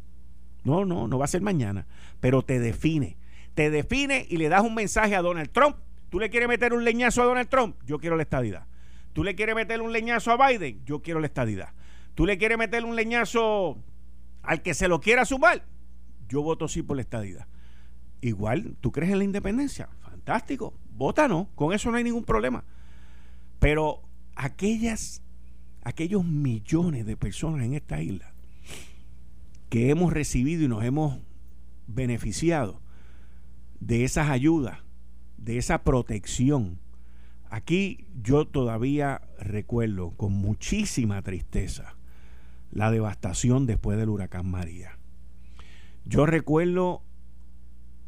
No, 0.70 0.86
no, 0.86 1.08
no 1.08 1.18
va 1.18 1.26
a 1.26 1.28
ser 1.28 1.42
mañana, 1.42 1.88
pero 2.20 2.44
te 2.44 2.60
define. 2.60 3.18
Te 3.56 3.72
define 3.72 4.28
y 4.30 4.38
le 4.38 4.50
das 4.50 4.62
un 4.62 4.76
mensaje 4.76 5.16
a 5.16 5.22
Donald 5.24 5.50
Trump. 5.52 5.78
¿Tú 6.10 6.20
le 6.20 6.30
quieres 6.30 6.48
meter 6.48 6.74
un 6.74 6.86
leñazo 6.86 7.24
a 7.24 7.26
Donald 7.26 7.50
Trump? 7.50 7.76
Yo 7.88 7.98
quiero 7.98 8.16
la 8.16 8.22
estadidad. 8.22 8.68
¿Tú 9.14 9.24
le 9.24 9.34
quieres 9.34 9.56
meter 9.56 9.82
un 9.82 9.92
leñazo 9.92 10.32
a 10.32 10.48
Biden? 10.48 10.86
Yo 10.86 11.02
quiero 11.02 11.20
la 11.20 11.26
estadidad. 11.26 11.70
¿Tú 12.14 12.28
le 12.28 12.38
quieres 12.38 12.58
meter 12.60 12.86
un 12.86 12.96
leñazo 12.96 13.80
al 14.44 14.62
que 14.62 14.76
se 14.76 14.88
lo 14.88 15.02
quiera 15.02 15.26
sumar? 15.26 15.66
Yo 16.28 16.44
voto 16.44 16.68
sí 16.68 16.84
por 16.84 16.98
la 16.98 17.02
estadidad. 17.02 17.48
Igual, 18.22 18.76
¿tú 18.80 18.92
crees 18.92 19.12
en 19.12 19.18
la 19.18 19.24
independencia? 19.24 19.90
Fantástico. 20.02 20.76
Vota 20.92 21.28
no. 21.28 21.50
Con 21.56 21.74
eso 21.74 21.90
no 21.90 21.98
hay 21.98 22.04
ningún 22.04 22.26
problema. 22.26 22.64
Pero 23.58 24.04
aquellas, 24.36 25.24
aquellos 25.84 26.24
millones 26.24 27.08
de 27.08 27.18
personas 27.18 27.66
en 27.66 27.74
esta 27.74 28.02
isla 28.02 28.34
que 29.70 29.90
hemos 29.90 30.12
recibido 30.12 30.64
y 30.64 30.68
nos 30.68 30.84
hemos 30.84 31.20
beneficiado 31.88 32.82
de 33.80 34.04
esas 34.04 34.30
ayudas, 34.30 34.80
de 35.38 35.58
esa 35.58 35.84
protección. 35.84 36.80
Aquí 37.50 38.06
yo 38.22 38.46
todavía 38.46 39.22
recuerdo 39.40 40.12
con 40.12 40.34
muchísima 40.34 41.22
tristeza 41.22 41.96
la 42.72 42.92
devastación 42.92 43.66
después 43.66 43.98
del 43.98 44.10
huracán 44.10 44.50
María. 44.50 44.98
Yo 46.06 46.26
recuerdo 46.26 47.02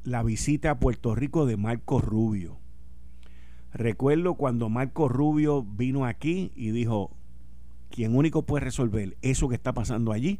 la 0.03 0.23
visita 0.23 0.71
a 0.71 0.79
Puerto 0.79 1.15
Rico 1.15 1.45
de 1.45 1.57
Marco 1.57 2.01
Rubio. 2.01 2.59
Recuerdo 3.73 4.35
cuando 4.35 4.69
Marco 4.69 5.07
Rubio 5.07 5.63
vino 5.63 6.05
aquí 6.05 6.51
y 6.55 6.71
dijo, 6.71 7.15
quien 7.89 8.15
único 8.15 8.45
puede 8.45 8.65
resolver 8.65 9.17
eso 9.21 9.47
que 9.47 9.55
está 9.55 9.73
pasando 9.73 10.11
allí 10.11 10.39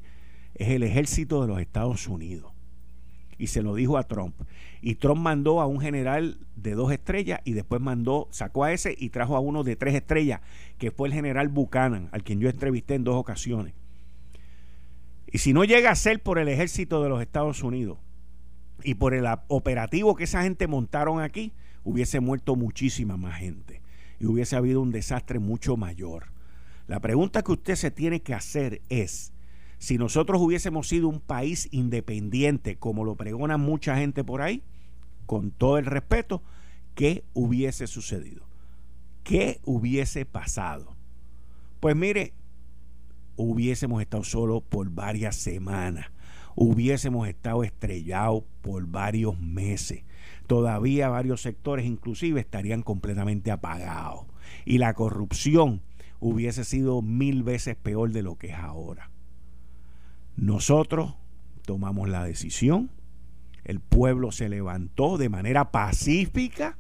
es 0.55 0.69
el 0.69 0.83
ejército 0.83 1.41
de 1.41 1.47
los 1.47 1.59
Estados 1.59 2.07
Unidos. 2.07 2.51
Y 3.37 3.47
se 3.47 3.63
lo 3.63 3.73
dijo 3.73 3.97
a 3.97 4.03
Trump. 4.03 4.35
Y 4.81 4.95
Trump 4.95 5.21
mandó 5.21 5.61
a 5.61 5.65
un 5.65 5.79
general 5.79 6.37
de 6.55 6.75
dos 6.75 6.91
estrellas 6.91 7.41
y 7.43 7.53
después 7.53 7.81
mandó, 7.81 8.27
sacó 8.31 8.63
a 8.63 8.71
ese 8.71 8.95
y 8.97 9.09
trajo 9.09 9.35
a 9.35 9.39
uno 9.39 9.63
de 9.63 9.75
tres 9.75 9.95
estrellas, 9.95 10.41
que 10.77 10.91
fue 10.91 11.07
el 11.07 11.13
general 11.13 11.47
Buchanan, 11.47 12.09
al 12.11 12.23
quien 12.23 12.39
yo 12.39 12.49
entrevisté 12.49 12.95
en 12.95 13.03
dos 13.03 13.15
ocasiones. 13.15 13.73
Y 15.31 15.39
si 15.39 15.53
no 15.53 15.63
llega 15.63 15.91
a 15.91 15.95
ser 15.95 16.21
por 16.21 16.37
el 16.37 16.49
ejército 16.49 17.01
de 17.01 17.09
los 17.09 17.21
Estados 17.21 17.63
Unidos 17.63 17.97
y 18.83 18.95
por 18.95 19.13
el 19.13 19.25
operativo 19.47 20.15
que 20.15 20.25
esa 20.25 20.43
gente 20.43 20.67
montaron 20.67 21.21
aquí, 21.21 21.53
hubiese 21.83 22.19
muerto 22.19 22.55
muchísima 22.55 23.17
más 23.17 23.39
gente 23.39 23.81
y 24.19 24.25
hubiese 24.25 24.55
habido 24.55 24.81
un 24.81 24.91
desastre 24.91 25.39
mucho 25.39 25.77
mayor. 25.77 26.27
La 26.87 26.99
pregunta 26.99 27.41
que 27.41 27.53
usted 27.53 27.75
se 27.75 27.89
tiene 27.89 28.21
que 28.21 28.33
hacer 28.33 28.81
es, 28.89 29.33
si 29.81 29.97
nosotros 29.97 30.39
hubiésemos 30.39 30.87
sido 30.87 31.07
un 31.07 31.19
país 31.19 31.67
independiente, 31.71 32.75
como 32.75 33.03
lo 33.03 33.15
pregona 33.15 33.57
mucha 33.57 33.97
gente 33.97 34.23
por 34.23 34.43
ahí, 34.43 34.61
con 35.25 35.49
todo 35.49 35.79
el 35.79 35.87
respeto, 35.87 36.43
¿qué 36.93 37.23
hubiese 37.33 37.87
sucedido? 37.87 38.45
¿Qué 39.23 39.59
hubiese 39.63 40.23
pasado? 40.23 40.95
Pues 41.79 41.95
mire, 41.95 42.35
hubiésemos 43.37 44.03
estado 44.03 44.23
solos 44.23 44.61
por 44.61 44.87
varias 44.91 45.35
semanas. 45.35 46.11
hubiésemos 46.53 47.27
estado 47.27 47.63
estrellados 47.63 48.43
por 48.61 48.85
varios 48.85 49.39
meses. 49.39 50.03
Todavía 50.45 51.09
varios 51.09 51.41
sectores 51.41 51.87
inclusive 51.87 52.39
estarían 52.39 52.83
completamente 52.83 53.49
apagados. 53.49 54.27
Y 54.63 54.77
la 54.77 54.93
corrupción 54.93 55.81
hubiese 56.19 56.65
sido 56.65 57.01
mil 57.01 57.41
veces 57.41 57.75
peor 57.77 58.11
de 58.11 58.21
lo 58.21 58.35
que 58.37 58.49
es 58.49 58.57
ahora. 58.59 59.10
Nosotros 60.35 61.15
tomamos 61.65 62.09
la 62.09 62.23
decisión, 62.23 62.89
el 63.63 63.79
pueblo 63.79 64.31
se 64.31 64.49
levantó 64.49 65.17
de 65.17 65.29
manera 65.29 65.71
pacífica 65.71 66.77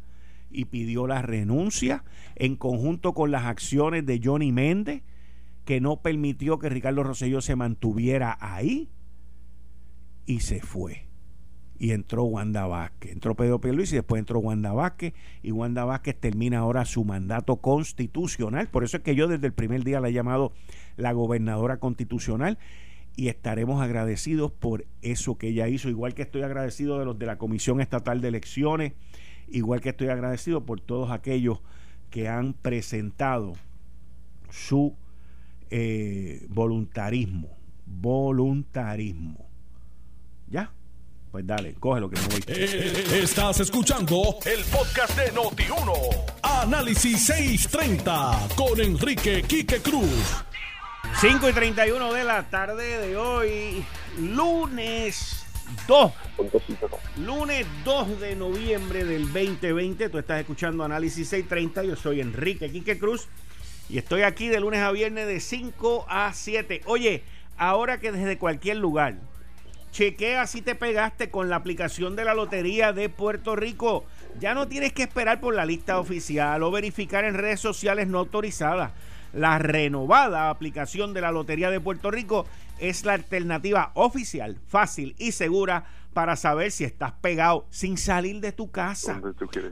y 0.49 0.65
pidió 0.65 1.07
la 1.07 1.21
renuncia 1.21 2.03
en 2.35 2.55
conjunto 2.55 3.13
con 3.13 3.31
las 3.31 3.45
acciones 3.45 4.05
de 4.05 4.19
Johnny 4.23 4.51
Méndez, 4.51 5.03
que 5.65 5.79
no 5.79 6.01
permitió 6.01 6.59
que 6.59 6.69
Ricardo 6.69 7.03
Rosselló 7.03 7.41
se 7.41 7.55
mantuviera 7.55 8.37
ahí 8.41 8.89
y 10.25 10.39
se 10.41 10.61
fue. 10.61 11.07
Y 11.77 11.91
entró 11.91 12.25
Wanda 12.25 12.67
Vázquez. 12.67 13.11
Entró 13.11 13.35
Pedro 13.35 13.59
Luis 13.73 13.91
y 13.91 13.95
después 13.95 14.19
entró 14.19 14.39
Wanda 14.39 14.71
Vázquez. 14.71 15.13
Y 15.41 15.51
Wanda 15.51 15.83
Vázquez 15.83 16.15
termina 16.19 16.59
ahora 16.59 16.85
su 16.85 17.03
mandato 17.03 17.55
constitucional. 17.55 18.67
Por 18.67 18.83
eso 18.83 18.97
es 18.97 19.03
que 19.03 19.15
yo 19.15 19.27
desde 19.27 19.47
el 19.47 19.53
primer 19.53 19.83
día 19.83 19.99
la 19.99 20.09
he 20.09 20.13
llamado 20.13 20.53
la 20.95 21.11
gobernadora 21.11 21.77
constitucional. 21.77 22.59
Y 23.15 23.27
estaremos 23.27 23.81
agradecidos 23.81 24.51
por 24.51 24.85
eso 25.01 25.37
que 25.37 25.49
ella 25.49 25.67
hizo. 25.67 25.89
Igual 25.89 26.13
que 26.13 26.21
estoy 26.21 26.43
agradecido 26.43 26.97
de 26.99 27.05
los 27.05 27.19
de 27.19 27.25
la 27.25 27.37
Comisión 27.37 27.81
Estatal 27.81 28.21
de 28.21 28.29
Elecciones. 28.29 28.93
Igual 29.49 29.81
que 29.81 29.89
estoy 29.89 30.07
agradecido 30.07 30.65
por 30.65 30.79
todos 30.79 31.11
aquellos 31.11 31.59
que 32.09 32.27
han 32.27 32.53
presentado 32.53 33.53
su 34.49 34.95
eh, 35.69 36.45
voluntarismo. 36.49 37.57
Voluntarismo 37.85 39.51
¿Ya? 40.51 40.71
Pues 41.31 41.47
dale, 41.47 41.73
coge 41.75 42.01
lo 42.01 42.09
que 42.09 42.19
me 42.19 42.27
voy. 42.27 42.43
Eh, 42.47 43.21
estás 43.23 43.61
escuchando 43.61 44.37
el 44.45 44.63
podcast 44.65 45.17
de 45.17 45.31
Noti1. 45.31 45.93
Análisis 46.43 47.25
630 47.25 48.49
con 48.57 48.81
Enrique 48.81 49.41
Quique 49.43 49.79
Cruz. 49.79 50.43
5 51.19 51.49
y 51.49 51.53
31 51.53 52.13
de 52.13 52.23
la 52.23 52.43
tarde 52.49 52.97
de 52.97 53.17
hoy, 53.17 53.85
lunes 54.19 55.45
2. 55.87 56.11
Lunes 57.17 57.67
2 57.83 58.19
de 58.19 58.35
noviembre 58.35 59.03
del 59.03 59.25
2020. 59.25 60.09
Tú 60.09 60.17
estás 60.17 60.39
escuchando 60.39 60.83
Análisis 60.83 61.27
630. 61.29 61.83
Yo 61.83 61.95
soy 61.95 62.21
Enrique 62.21 62.71
Quique 62.71 62.97
Cruz. 62.97 63.27
Y 63.89 63.97
estoy 63.97 64.23
aquí 64.23 64.47
de 64.47 64.59
lunes 64.59 64.81
a 64.81 64.91
viernes 64.91 65.27
de 65.27 65.39
5 65.39 66.05
a 66.07 66.33
7. 66.33 66.81
Oye, 66.85 67.23
ahora 67.57 67.99
que 67.99 68.11
desde 68.11 68.37
cualquier 68.37 68.77
lugar 68.77 69.15
Chequea 69.91 70.47
si 70.47 70.61
te 70.61 70.73
pegaste 70.73 71.29
con 71.29 71.49
la 71.49 71.57
aplicación 71.57 72.15
de 72.15 72.23
la 72.23 72.33
Lotería 72.33 72.93
de 72.93 73.09
Puerto 73.09 73.57
Rico. 73.57 74.05
Ya 74.39 74.53
no 74.53 74.69
tienes 74.69 74.93
que 74.93 75.03
esperar 75.03 75.41
por 75.41 75.53
la 75.53 75.65
lista 75.65 75.99
oficial 75.99 76.63
o 76.63 76.71
verificar 76.71 77.25
en 77.25 77.33
redes 77.33 77.59
sociales 77.59 78.07
no 78.07 78.19
autorizadas. 78.19 78.93
La 79.33 79.57
renovada 79.59 80.49
aplicación 80.49 81.13
de 81.13 81.21
la 81.21 81.31
Lotería 81.31 81.71
de 81.71 81.79
Puerto 81.79 82.11
Rico 82.11 82.45
es 82.79 83.05
la 83.05 83.13
alternativa 83.13 83.91
oficial, 83.93 84.57
fácil 84.67 85.15
y 85.17 85.31
segura 85.31 85.85
para 86.13 86.35
saber 86.35 86.71
si 86.71 86.83
estás 86.83 87.13
pegado 87.13 87.65
sin 87.69 87.97
salir 87.97 88.41
de 88.41 88.51
tu 88.51 88.71
casa. 88.71 89.21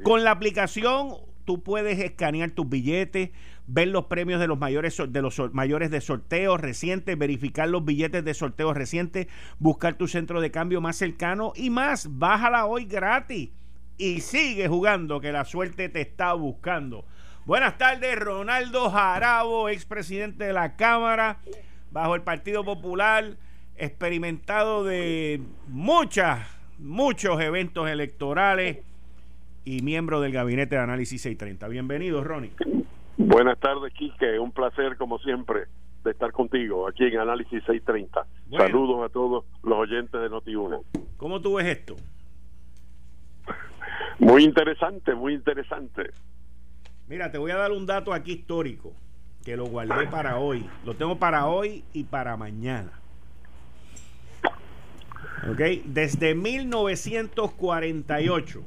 Con 0.03 0.23
la 0.23 0.31
aplicación 0.31 1.15
tú 1.43 1.61
puedes 1.61 1.99
escanear 1.99 2.51
tus 2.51 2.69
billetes, 2.69 3.31
ver 3.67 3.89
los 3.89 4.05
premios 4.05 4.39
de 4.39 4.47
los 4.47 4.57
mayores 4.57 4.95
de 5.09 5.21
los 5.21 5.41
mayores 5.51 5.91
de 5.91 5.99
sorteos 5.99 6.61
recientes, 6.61 7.17
verificar 7.17 7.67
los 7.67 7.83
billetes 7.83 8.23
de 8.23 8.33
sorteos 8.33 8.77
recientes, 8.77 9.27
buscar 9.57 9.95
tu 9.95 10.07
centro 10.07 10.41
de 10.41 10.51
cambio 10.51 10.79
más 10.79 10.95
cercano 10.95 11.51
y 11.55 11.69
más. 11.69 12.07
Bájala 12.17 12.65
hoy 12.65 12.85
gratis 12.85 13.49
y 13.97 14.21
sigue 14.21 14.67
jugando 14.67 15.19
que 15.19 15.31
la 15.31 15.43
suerte 15.43 15.89
te 15.89 16.01
está 16.01 16.33
buscando. 16.33 17.05
Buenas 17.49 17.79
tardes, 17.79 18.15
Ronaldo 18.15 18.91
Jarabo, 18.91 19.69
expresidente 19.69 20.43
de 20.43 20.53
la 20.53 20.75
Cámara, 20.75 21.39
bajo 21.89 22.13
el 22.13 22.21
Partido 22.21 22.63
Popular, 22.63 23.37
experimentado 23.75 24.83
de 24.83 25.41
muchas, 25.67 26.41
muchos 26.77 27.41
eventos 27.41 27.89
electorales 27.89 28.85
y 29.65 29.81
miembro 29.81 30.21
del 30.21 30.31
Gabinete 30.31 30.75
de 30.75 30.81
Análisis 30.83 31.23
630. 31.23 31.67
Bienvenido, 31.69 32.23
Ronnie. 32.23 32.51
Buenas 33.17 33.57
tardes, 33.57 33.95
Quique. 33.95 34.37
Un 34.37 34.51
placer, 34.51 34.95
como 34.95 35.17
siempre, 35.17 35.63
de 36.03 36.11
estar 36.11 36.31
contigo 36.31 36.87
aquí 36.87 37.05
en 37.05 37.17
Análisis 37.17 37.63
630. 37.65 38.27
Saludos 38.59 39.09
a 39.09 39.11
todos 39.11 39.45
los 39.63 39.75
oyentes 39.79 40.21
de 40.21 40.29
Noti1. 40.29 40.83
¿Cómo 41.17 41.41
tú 41.41 41.55
ves 41.55 41.65
esto? 41.65 41.95
Muy 44.19 44.43
interesante, 44.43 45.15
muy 45.15 45.33
interesante. 45.33 46.11
Mira, 47.09 47.29
te 47.31 47.39
voy 47.39 47.51
a 47.51 47.57
dar 47.57 47.71
un 47.71 47.87
dato 47.87 48.13
aquí 48.13 48.33
histórico 48.33 48.93
que 49.43 49.57
lo 49.57 49.65
guardé 49.65 50.05
para 50.07 50.37
hoy. 50.37 50.69
Lo 50.85 50.95
tengo 50.95 51.17
para 51.17 51.47
hoy 51.47 51.83
y 51.91 52.03
para 52.03 52.37
mañana. 52.37 52.91
¿Ok? 55.49 55.59
Desde 55.85 56.35
1948 56.35 58.63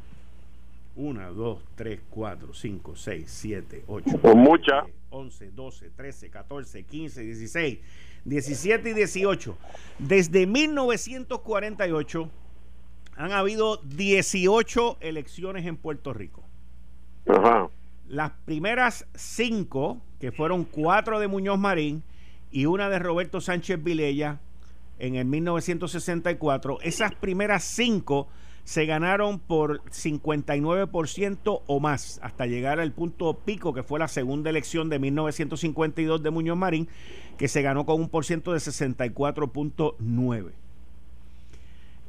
1, 0.95 1.35
2, 1.35 1.59
3, 1.75 2.01
4, 2.11 2.53
5, 2.53 2.97
6, 2.97 3.25
7, 3.27 3.85
8. 3.87 4.21
Con 4.21 4.39
mucha. 4.39 4.85
11, 5.11 5.51
12, 5.53 5.91
13, 5.91 6.31
14, 6.31 6.83
15, 6.83 7.23
16, 7.23 7.79
17 8.25 8.91
y 8.91 8.93
18. 8.93 9.57
Desde 9.99 10.47
1948 10.47 12.31
han 13.17 13.33
habido 13.33 13.77
18 13.77 14.99
elecciones 15.01 15.67
en 15.67 15.77
Puerto 15.77 16.13
Rico. 16.13 16.45
Las 18.13 18.33
primeras 18.45 19.07
5, 19.15 19.99
que 20.21 20.33
fueron 20.33 20.65
4 20.67 21.19
de 21.19 21.29
Muñoz 21.29 21.59
Marín 21.59 22.03
y 22.51 22.67
una 22.67 22.91
de 22.91 22.99
Roberto 22.99 23.41
Sánchez 23.41 23.83
Vilella 23.83 24.39
en 24.99 25.15
el 25.15 25.25
1964, 25.25 26.83
esas 26.83 27.15
primeras 27.15 27.65
5 27.65 28.29
se 28.65 28.85
ganaron 28.85 29.39
por 29.39 29.83
59% 29.85 31.63
o 31.67 31.81
más, 31.81 32.21
hasta 32.23 32.45
llegar 32.45 32.81
al 32.81 32.93
punto 32.93 33.33
pico 33.47 33.73
que 33.73 33.83
fue 33.83 33.99
la 33.99 34.09
segunda 34.09 34.51
elección 34.51 34.91
de 34.91 34.99
1952 34.99 36.23
de 36.23 36.31
Muñoz 36.31 36.59
Marín, 36.59 36.89
que 37.39 37.49
se 37.49 37.63
ganó 37.63 37.87
con 37.87 37.99
un 37.99 38.11
por 38.11 38.27
ciento 38.27 38.53
de 38.53 38.59
64.9. 38.59 40.51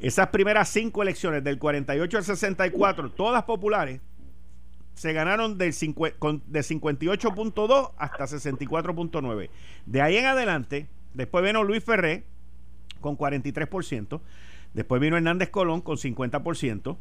Esas 0.01 0.27
primeras 0.27 0.67
cinco 0.67 1.01
elecciones, 1.01 1.45
del 1.45 1.59
48 1.59 2.17
al 2.17 2.23
64, 2.25 3.09
todas 3.11 3.43
populares, 3.43 4.01
se 4.93 5.13
ganaron 5.13 5.57
de 5.57 5.69
58.2 5.69 7.91
hasta 7.97 8.25
64.9. 8.25 9.49
De 9.85 10.01
ahí 10.01 10.17
en 10.17 10.25
adelante, 10.25 10.87
después 11.13 11.43
vino 11.43 11.63
Luis 11.63 11.83
Ferré 11.83 12.23
con 13.01 13.17
43%. 13.17 14.21
Después 14.73 15.01
vino 15.01 15.17
Hernández 15.17 15.49
Colón 15.49 15.81
con 15.81 15.97
50%. 15.97 16.97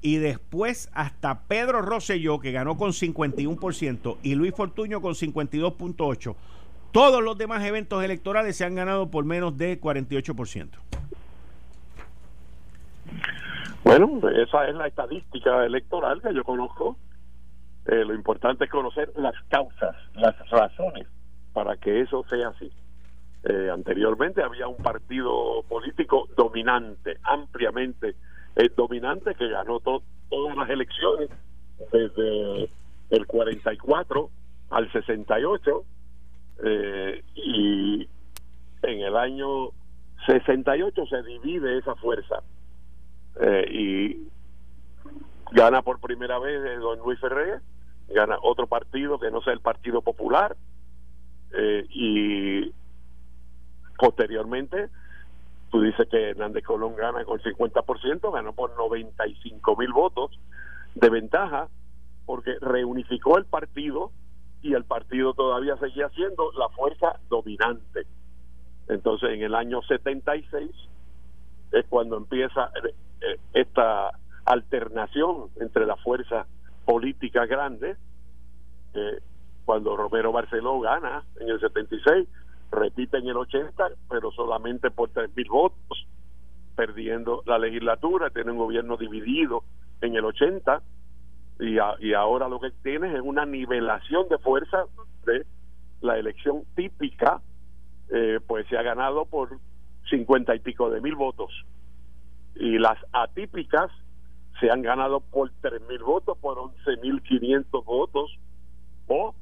Y 0.00 0.16
después 0.16 0.90
hasta 0.92 1.42
Pedro 1.42 1.80
Rosselló, 1.80 2.40
que 2.40 2.50
ganó 2.50 2.76
con 2.76 2.90
51%, 2.90 4.16
y 4.24 4.34
Luis 4.34 4.52
Fortuño 4.52 5.00
con 5.00 5.14
52.8%. 5.14 6.34
Todos 6.90 7.22
los 7.22 7.38
demás 7.38 7.64
eventos 7.64 8.04
electorales 8.04 8.56
se 8.56 8.64
han 8.64 8.74
ganado 8.74 9.10
por 9.10 9.24
menos 9.24 9.56
de 9.56 9.80
48%. 9.80 10.70
Bueno, 13.92 14.26
esa 14.30 14.66
es 14.68 14.74
la 14.74 14.86
estadística 14.86 15.66
electoral 15.66 16.22
que 16.22 16.32
yo 16.32 16.44
conozco. 16.44 16.96
Eh, 17.84 18.06
lo 18.06 18.14
importante 18.14 18.64
es 18.64 18.70
conocer 18.70 19.12
las 19.16 19.34
causas, 19.50 19.94
las 20.14 20.34
razones 20.48 21.06
para 21.52 21.76
que 21.76 22.00
eso 22.00 22.24
sea 22.30 22.48
así. 22.48 22.72
Eh, 23.44 23.68
anteriormente 23.70 24.42
había 24.42 24.66
un 24.66 24.78
partido 24.78 25.62
político 25.68 26.26
dominante, 26.34 27.18
ampliamente 27.22 28.14
eh, 28.56 28.70
dominante, 28.74 29.34
que 29.34 29.50
ganó 29.50 29.78
todas 29.80 30.56
las 30.56 30.70
elecciones 30.70 31.28
desde 31.92 32.70
el 33.10 33.26
44 33.26 34.30
al 34.70 34.90
68 34.90 35.84
eh, 36.64 37.22
y 37.34 38.08
en 38.84 39.00
el 39.00 39.16
año 39.18 39.68
68 40.24 41.04
se 41.10 41.22
divide 41.24 41.76
esa 41.76 41.94
fuerza 41.96 42.42
eh, 43.40 43.66
y 43.70 44.28
gana 45.52 45.82
por 45.82 46.00
primera 46.00 46.38
vez 46.38 46.80
don 46.80 46.98
Luis 47.00 47.20
Ferrer, 47.20 47.60
gana 48.08 48.36
otro 48.42 48.66
partido 48.66 49.18
que 49.18 49.30
no 49.30 49.40
sea 49.42 49.52
el 49.52 49.60
Partido 49.60 50.02
Popular 50.02 50.56
y 51.90 52.72
Posteriormente, 54.02 54.88
tú 55.70 55.80
dices 55.80 56.08
que 56.08 56.30
Hernández 56.30 56.64
Colón 56.64 56.96
gana 56.96 57.24
con 57.24 57.38
50%, 57.38 58.32
ganó 58.32 58.52
por 58.52 58.76
95 58.76 59.76
mil 59.76 59.92
votos 59.92 60.40
de 60.96 61.08
ventaja, 61.08 61.68
porque 62.26 62.56
reunificó 62.60 63.38
el 63.38 63.44
partido 63.44 64.10
y 64.60 64.74
el 64.74 64.82
partido 64.82 65.34
todavía 65.34 65.76
seguía 65.76 66.08
siendo 66.16 66.50
la 66.58 66.68
fuerza 66.70 67.20
dominante. 67.30 68.06
Entonces, 68.88 69.30
en 69.30 69.42
el 69.42 69.54
año 69.54 69.80
76, 69.82 70.68
es 71.70 71.86
cuando 71.88 72.16
empieza 72.16 72.72
eh, 72.82 72.88
eh, 72.88 72.94
esta 73.52 74.10
alternación 74.44 75.48
entre 75.60 75.86
las 75.86 76.00
fuerzas 76.00 76.46
políticas 76.84 77.48
grandes. 77.48 77.96
cuando 79.64 79.96
Romero 79.96 80.32
Barceló 80.32 80.80
gana 80.80 81.22
en 81.40 81.48
el 81.48 81.60
76, 81.60 82.28
repite 82.70 83.18
en 83.18 83.28
el 83.28 83.36
80, 83.36 83.90
pero 84.10 84.32
solamente 84.32 84.90
por 84.90 85.10
3.000 85.10 85.48
votos, 85.48 86.06
perdiendo 86.74 87.42
la 87.46 87.58
legislatura, 87.58 88.30
tiene 88.30 88.50
un 88.50 88.58
gobierno 88.58 88.96
dividido 88.96 89.62
en 90.00 90.16
el 90.16 90.24
80 90.24 90.82
y, 91.60 91.76
y 92.00 92.14
ahora 92.14 92.48
lo 92.48 92.58
que 92.58 92.70
tienes 92.82 93.14
es 93.14 93.20
una 93.20 93.46
nivelación 93.46 94.28
de 94.28 94.38
fuerzas 94.38 94.88
de 95.24 95.46
la 96.00 96.18
elección 96.18 96.64
típica, 96.74 97.40
eh, 98.10 98.40
pues 98.46 98.66
se 98.68 98.76
ha 98.76 98.82
ganado 98.82 99.24
por 99.26 99.58
50 100.10 100.54
y 100.56 100.58
pico 100.58 100.90
de 100.90 101.00
mil 101.00 101.14
votos 101.14 101.50
y 102.54 102.78
las 102.78 102.98
atípicas 103.12 103.90
se 104.60 104.70
han 104.70 104.82
ganado 104.82 105.20
por 105.20 105.50
3 105.60 105.82
mil 105.88 106.02
votos, 106.02 106.38
por 106.38 106.58
11 106.58 106.96
mil 107.02 107.22
500 107.22 107.84
votos 107.84 108.38
o 109.08 109.34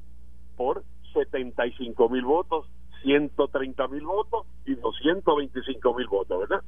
por 0.55 0.83
75 1.13 2.09
mil 2.09 2.23
votos 2.23 2.65
130 3.03 3.87
mil 3.87 4.05
votos 4.05 4.45
y 4.65 4.75
225 4.75 5.93
mil 5.93 6.07
votos, 6.07 6.39
¿verdad? 6.39 6.63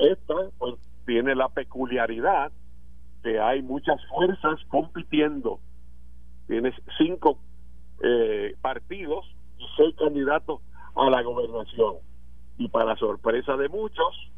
Esta 0.00 0.34
pues, 0.58 0.74
tiene 1.06 1.34
la 1.34 1.48
peculiaridad 1.48 2.52
que 3.22 3.38
hay 3.38 3.62
muchas 3.62 4.00
fuerzas 4.08 4.60
compitiendo. 4.68 5.60
Tienes 6.46 6.74
cinco 6.98 7.38
eh, 8.02 8.56
partidos 8.60 9.24
y 9.58 9.66
seis 9.76 9.94
candidatos 9.96 10.60
a 10.96 11.10
la 11.10 11.22
gobernación. 11.22 11.96
Y 12.58 12.68
para 12.68 12.96
sorpresa 12.96 13.56
de 13.56 13.68
muchos, 13.68 14.30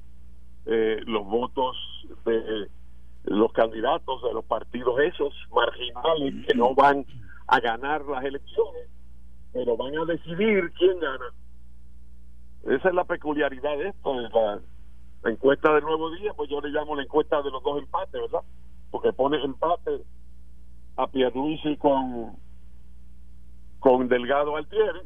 eh, 0.66 1.00
los 1.06 1.24
votos 1.26 1.76
de 2.24 2.68
los 3.24 3.52
candidatos 3.52 4.22
de 4.22 4.32
los 4.32 4.44
partidos 4.44 4.98
esos 5.00 5.32
marginales 5.54 6.46
que 6.46 6.54
no 6.54 6.74
van 6.74 7.06
a 7.46 7.60
ganar 7.60 8.04
las 8.04 8.24
elecciones 8.24 8.88
pero 9.52 9.76
van 9.76 9.96
a 9.98 10.04
decidir 10.04 10.72
quién 10.78 10.98
gana. 10.98 11.26
Esa 12.64 12.88
es 12.88 12.94
la 12.94 13.04
peculiaridad 13.04 13.76
de 13.76 13.88
esto. 13.88 14.20
La, 14.20 14.60
la 15.22 15.30
encuesta 15.30 15.72
del 15.74 15.84
nuevo 15.84 16.10
día, 16.12 16.32
pues 16.34 16.48
yo 16.50 16.60
le 16.60 16.70
llamo 16.70 16.96
la 16.96 17.02
encuesta 17.02 17.42
de 17.42 17.50
los 17.50 17.62
dos 17.62 17.78
empates, 17.78 18.20
¿verdad? 18.20 18.42
Porque 18.90 19.12
pone 19.12 19.42
empate 19.42 20.02
a 20.96 21.06
Pierluisi 21.06 21.76
con, 21.76 22.36
con 23.78 24.08
Delgado 24.08 24.56
Altieri 24.56 25.00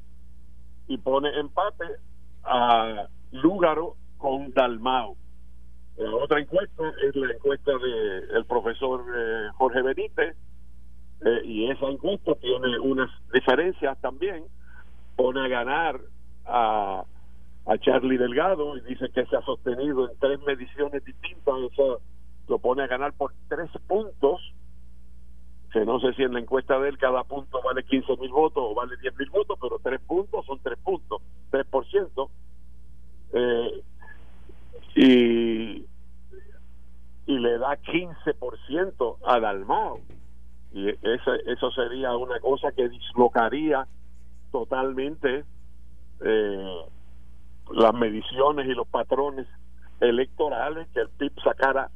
y 0.88 0.98
pone 0.98 1.28
empate 1.38 1.84
a 2.44 3.08
Lúgaro 3.32 3.96
con 4.18 4.52
Dalmao. 4.52 5.16
La 5.96 6.14
otra 6.14 6.40
encuesta 6.40 6.82
es 7.02 7.16
la 7.16 7.32
encuesta 7.32 7.72
del 7.72 8.30
el 8.37 8.44
profesor 8.44 9.02
eh, 9.16 9.48
Jorge 9.54 9.82
Benítez, 9.82 10.37
eh, 11.24 11.40
y 11.44 11.70
esa 11.70 11.87
encuesta 11.87 12.35
tiene 12.35 12.78
unas 12.78 13.11
diferencias 13.32 13.98
también, 14.02 14.44
pone 15.16 15.40
a 15.40 15.48
ganar 15.48 15.98
a, 16.44 17.02
a 17.66 17.78
Charlie 17.78 18.18
Delgado 18.18 18.76
y 18.76 18.82
dice 18.82 19.09
que 19.11 19.24
se 19.24 19.37
ha 19.37 19.42
sostenido 19.42 20.11
en 20.11 20.18
tres 20.18 20.38
mediciones 20.42 21.02
distintas, 21.02 21.54
eso 21.72 22.00
lo 22.48 22.59
pone 22.59 22.82
a 22.82 22.87
ganar 22.87 23.14
por 23.14 23.32
tres 23.48 23.70
puntos, 23.88 24.40
que 25.72 25.85
no 25.85 25.98
sé 26.00 26.12
si 26.14 26.22
en 26.22 26.35
la 26.35 26.40
encuesta 26.40 26.78
de 26.78 26.90
él 26.90 26.98
cada 26.98 27.24
punto 27.24 27.61
vale 27.62 27.85
15 27.85 28.16
mil 28.18 28.30
votos 28.30 28.62
o 28.62 28.74
vale 28.74 28.96
10 28.98 29.16
mil 29.16 29.30
votos, 29.30 29.59
pero 29.61 29.78
tres 29.82 30.00
puntos 30.00 30.44
son 30.46 30.59
tres 30.62 30.78
puntos, 30.78 31.22
3%. 31.50 32.30
Eh, 33.32 33.82
y, 34.96 35.87
y 37.26 37.38
le 37.38 37.59
da 37.59 37.76
15% 37.76 39.18
a 39.24 39.40
Dalmao 39.40 40.00
y 40.72 40.88
eso, 40.88 41.35
eso 41.46 41.70
sería 41.70 42.16
una 42.16 42.40
cosa 42.40 42.72
que 42.72 42.88
dislocaría 42.88 43.87
totalmente 44.50 45.44
eh, 46.20 46.76
las 47.72 47.94
mediciones 47.94 48.66
y 48.66 48.74
los 48.74 48.88
patrones 48.88 49.46
electorales 50.00 50.88
que 50.94 51.00
el 51.00 51.09
PIB 51.11 51.32
sacara 51.42 51.90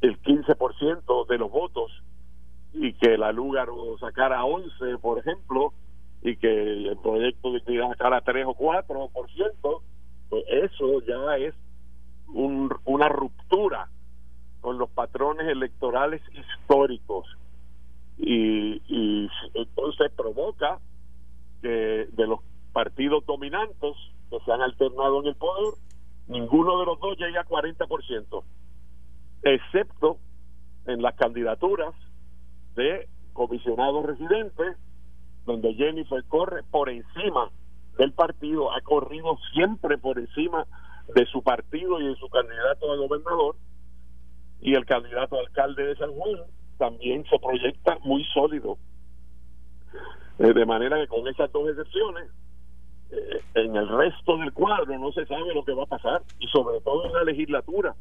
el 0.00 0.20
15% 0.22 1.26
de 1.26 1.38
los 1.38 1.50
votos 1.50 1.90
y 2.72 2.92
que 2.92 3.18
la 3.18 3.32
Lúgaro 3.32 3.98
sacara 3.98 4.44
11, 4.44 4.98
por 4.98 5.18
ejemplo, 5.18 5.72
y 6.22 6.36
que 6.36 6.88
el 6.88 6.96
proyecto 6.98 7.52
de 7.52 7.60
sacara 7.88 8.20
3 8.20 8.46
o 8.46 8.54
4%, 8.54 9.82
pues 10.28 10.44
eso 10.48 11.00
ya 11.06 11.36
es 11.36 11.54
un, 12.28 12.70
una 12.84 13.08
ruptura 13.08 13.88
con 14.60 14.78
los 14.78 14.90
patrones 14.90 15.48
electorales 15.48 16.20
históricos. 16.32 17.26
Y, 18.18 18.82
y 18.88 19.30
entonces 19.54 20.10
provoca 20.16 20.80
que 21.62 22.08
de 22.12 22.26
los 22.26 22.40
partidos 22.72 23.24
dominantes 23.26 23.94
que 24.30 24.38
se 24.40 24.52
han 24.52 24.60
alternado 24.60 25.20
en 25.20 25.28
el 25.28 25.36
poder, 25.36 25.74
ninguno 26.26 26.78
de 26.80 26.86
los 26.86 27.00
dos 27.00 27.16
llega 27.18 27.40
a 27.40 27.46
40%, 27.46 28.42
excepto 29.42 30.18
en 30.86 31.02
las 31.02 31.14
candidaturas 31.14 31.94
de 32.74 33.08
comisionados 33.32 34.04
residentes, 34.04 34.76
donde 35.46 35.74
Jennifer 35.74 36.22
corre 36.24 36.62
por 36.64 36.90
encima 36.90 37.50
del 37.98 38.12
partido, 38.12 38.72
ha 38.72 38.80
corrido 38.80 39.36
siempre 39.52 39.98
por 39.98 40.18
encima 40.18 40.66
de 41.14 41.26
su 41.26 41.42
partido 41.42 42.00
y 42.00 42.06
de 42.06 42.14
su 42.14 42.28
candidato 42.28 42.92
a 42.92 42.96
gobernador, 42.96 43.56
y 44.60 44.74
el 44.74 44.86
candidato 44.86 45.38
alcalde 45.38 45.84
de 45.84 45.96
San 45.96 46.12
Juan 46.12 46.42
también 46.78 47.24
se 47.28 47.38
proyecta 47.38 47.98
muy 48.04 48.24
sólido. 48.32 48.78
Eh, 50.38 50.52
de 50.52 50.66
manera 50.66 50.96
que 50.98 51.08
con 51.08 51.26
esas 51.26 51.50
dos 51.50 51.68
excepciones, 51.68 52.30
eh, 53.10 53.40
en 53.54 53.74
el 53.74 53.88
resto 53.88 54.36
del 54.36 54.52
cuadro 54.52 54.96
no 54.98 55.10
se 55.12 55.26
sabe 55.26 55.52
lo 55.52 55.64
que 55.64 55.72
va 55.72 55.82
a 55.82 55.86
pasar 55.86 56.22
y 56.38 56.46
sobre 56.48 56.80
todo 56.80 57.06
en 57.06 57.12
la 57.12 57.24
legislatura, 57.24 57.96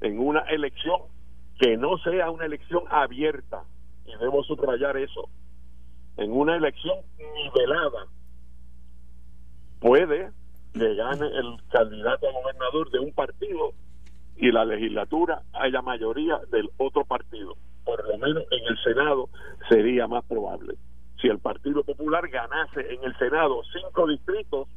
en 0.00 0.18
una 0.18 0.40
elección 0.40 1.02
que 1.60 1.76
no 1.76 1.98
sea 1.98 2.30
una 2.30 2.46
elección 2.46 2.84
abierta, 2.90 3.62
y 4.06 4.16
debo 4.16 4.42
subrayar 4.42 4.96
eso, 4.96 5.28
en 6.16 6.32
una 6.32 6.56
elección 6.56 6.96
nivelada, 7.18 8.06
puede 9.80 10.30
que 10.72 10.94
gane 10.94 11.26
el 11.26 11.56
candidato 11.70 12.28
a 12.28 12.32
gobernador 12.32 12.90
de 12.90 13.00
un 13.00 13.12
partido 13.12 13.72
y 14.36 14.52
la 14.52 14.64
legislatura 14.64 15.42
haya 15.52 15.82
mayoría 15.82 16.38
del 16.50 16.70
otro 16.76 17.04
partido. 17.04 17.56
Por 17.84 18.06
lo 18.06 18.18
menos 18.18 18.44
en 18.50 18.66
el 18.68 18.78
Senado 18.82 19.28
sería 19.68 20.06
más 20.06 20.24
probable. 20.24 20.76
Si 21.20 21.28
el 21.28 21.38
Partido 21.38 21.82
Popular 21.82 22.26
ganase 22.28 22.80
en 22.80 23.04
el 23.04 23.16
Senado 23.18 23.62
cinco 23.72 24.06
distritos, 24.06 24.68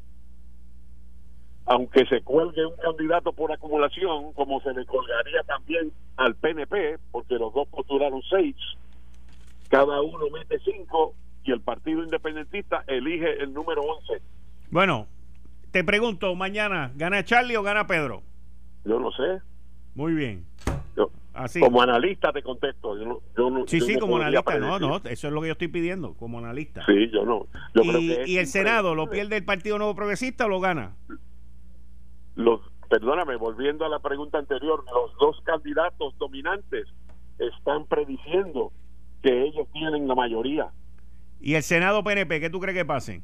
aunque 1.66 2.06
se 2.08 2.22
cuelgue 2.22 2.66
un 2.66 2.76
candidato 2.76 3.32
por 3.32 3.52
acumulación, 3.52 4.34
como 4.34 4.60
se 4.62 4.74
le 4.74 4.86
colgaría 4.86 5.44
también 5.44 5.94
al 6.18 6.36
PNP, 6.36 6.98
porque 7.12 7.36
los 7.36 7.54
dos 7.54 7.68
postularon 7.70 8.22
seis, 8.30 8.56
cada 9.70 10.02
uno 10.02 10.26
mete 10.34 10.60
cinco 10.60 11.13
y 11.46 11.52
el 11.52 11.62
Partido 11.62 12.04
Independentista 12.04 12.84
elige 12.88 13.42
el 13.42 13.54
número 13.54 13.82
once. 13.82 14.22
Bueno, 14.74 15.08
te 15.70 15.84
pregunto, 15.84 16.34
mañana, 16.34 16.92
¿gana 16.96 17.24
Charlie 17.24 17.56
o 17.56 17.62
gana 17.62 17.86
Pedro? 17.86 18.24
Yo 18.86 19.00
no 19.00 19.12
sé. 19.12 19.40
Muy 19.94 20.16
bien. 20.16 20.48
Yo, 20.98 21.12
Así. 21.32 21.60
Como 21.60 21.80
analista 21.80 22.34
te 22.34 22.42
contesto. 22.42 22.98
Yo 22.98 23.22
yo 23.38 23.66
sí, 23.68 23.82
sí, 23.82 24.00
como 24.00 24.18
analista. 24.18 24.58
No, 24.58 24.80
no, 24.80 24.98
eso 24.98 25.28
es 25.28 25.32
lo 25.32 25.42
que 25.42 25.48
yo 25.48 25.52
estoy 25.52 25.68
pidiendo, 25.68 26.16
como 26.16 26.40
analista. 26.40 26.84
Sí, 26.88 27.08
yo 27.14 27.24
no. 27.24 27.46
Yo 27.76 27.84
¿Y, 27.84 27.88
creo 27.88 28.00
que 28.00 28.32
¿y 28.32 28.38
el 28.40 28.48
Senado 28.48 28.96
lo 28.96 29.12
pierde 29.12 29.38
el 29.38 29.46
Partido 29.46 29.78
Nuevo 29.78 29.94
Progresista 29.94 30.48
o 30.48 30.50
lo 30.50 30.60
gana? 30.60 30.96
Los, 32.34 32.62
perdóname, 32.90 33.36
volviendo 33.36 33.86
a 33.86 33.90
la 33.90 34.00
pregunta 34.00 34.40
anterior, 34.40 34.84
los 34.92 35.16
dos 35.20 35.40
candidatos 35.44 36.18
dominantes 36.18 36.88
están 37.38 37.86
prediciendo 37.86 38.72
que 39.22 39.44
ellos 39.44 39.68
tienen 39.72 40.08
la 40.08 40.16
mayoría. 40.16 40.72
¿Y 41.40 41.54
el 41.54 41.62
Senado 41.62 42.04
PNP, 42.04 42.40
qué 42.40 42.50
tú 42.50 42.60
crees 42.60 42.76
que 42.76 42.86
pase? 42.86 43.22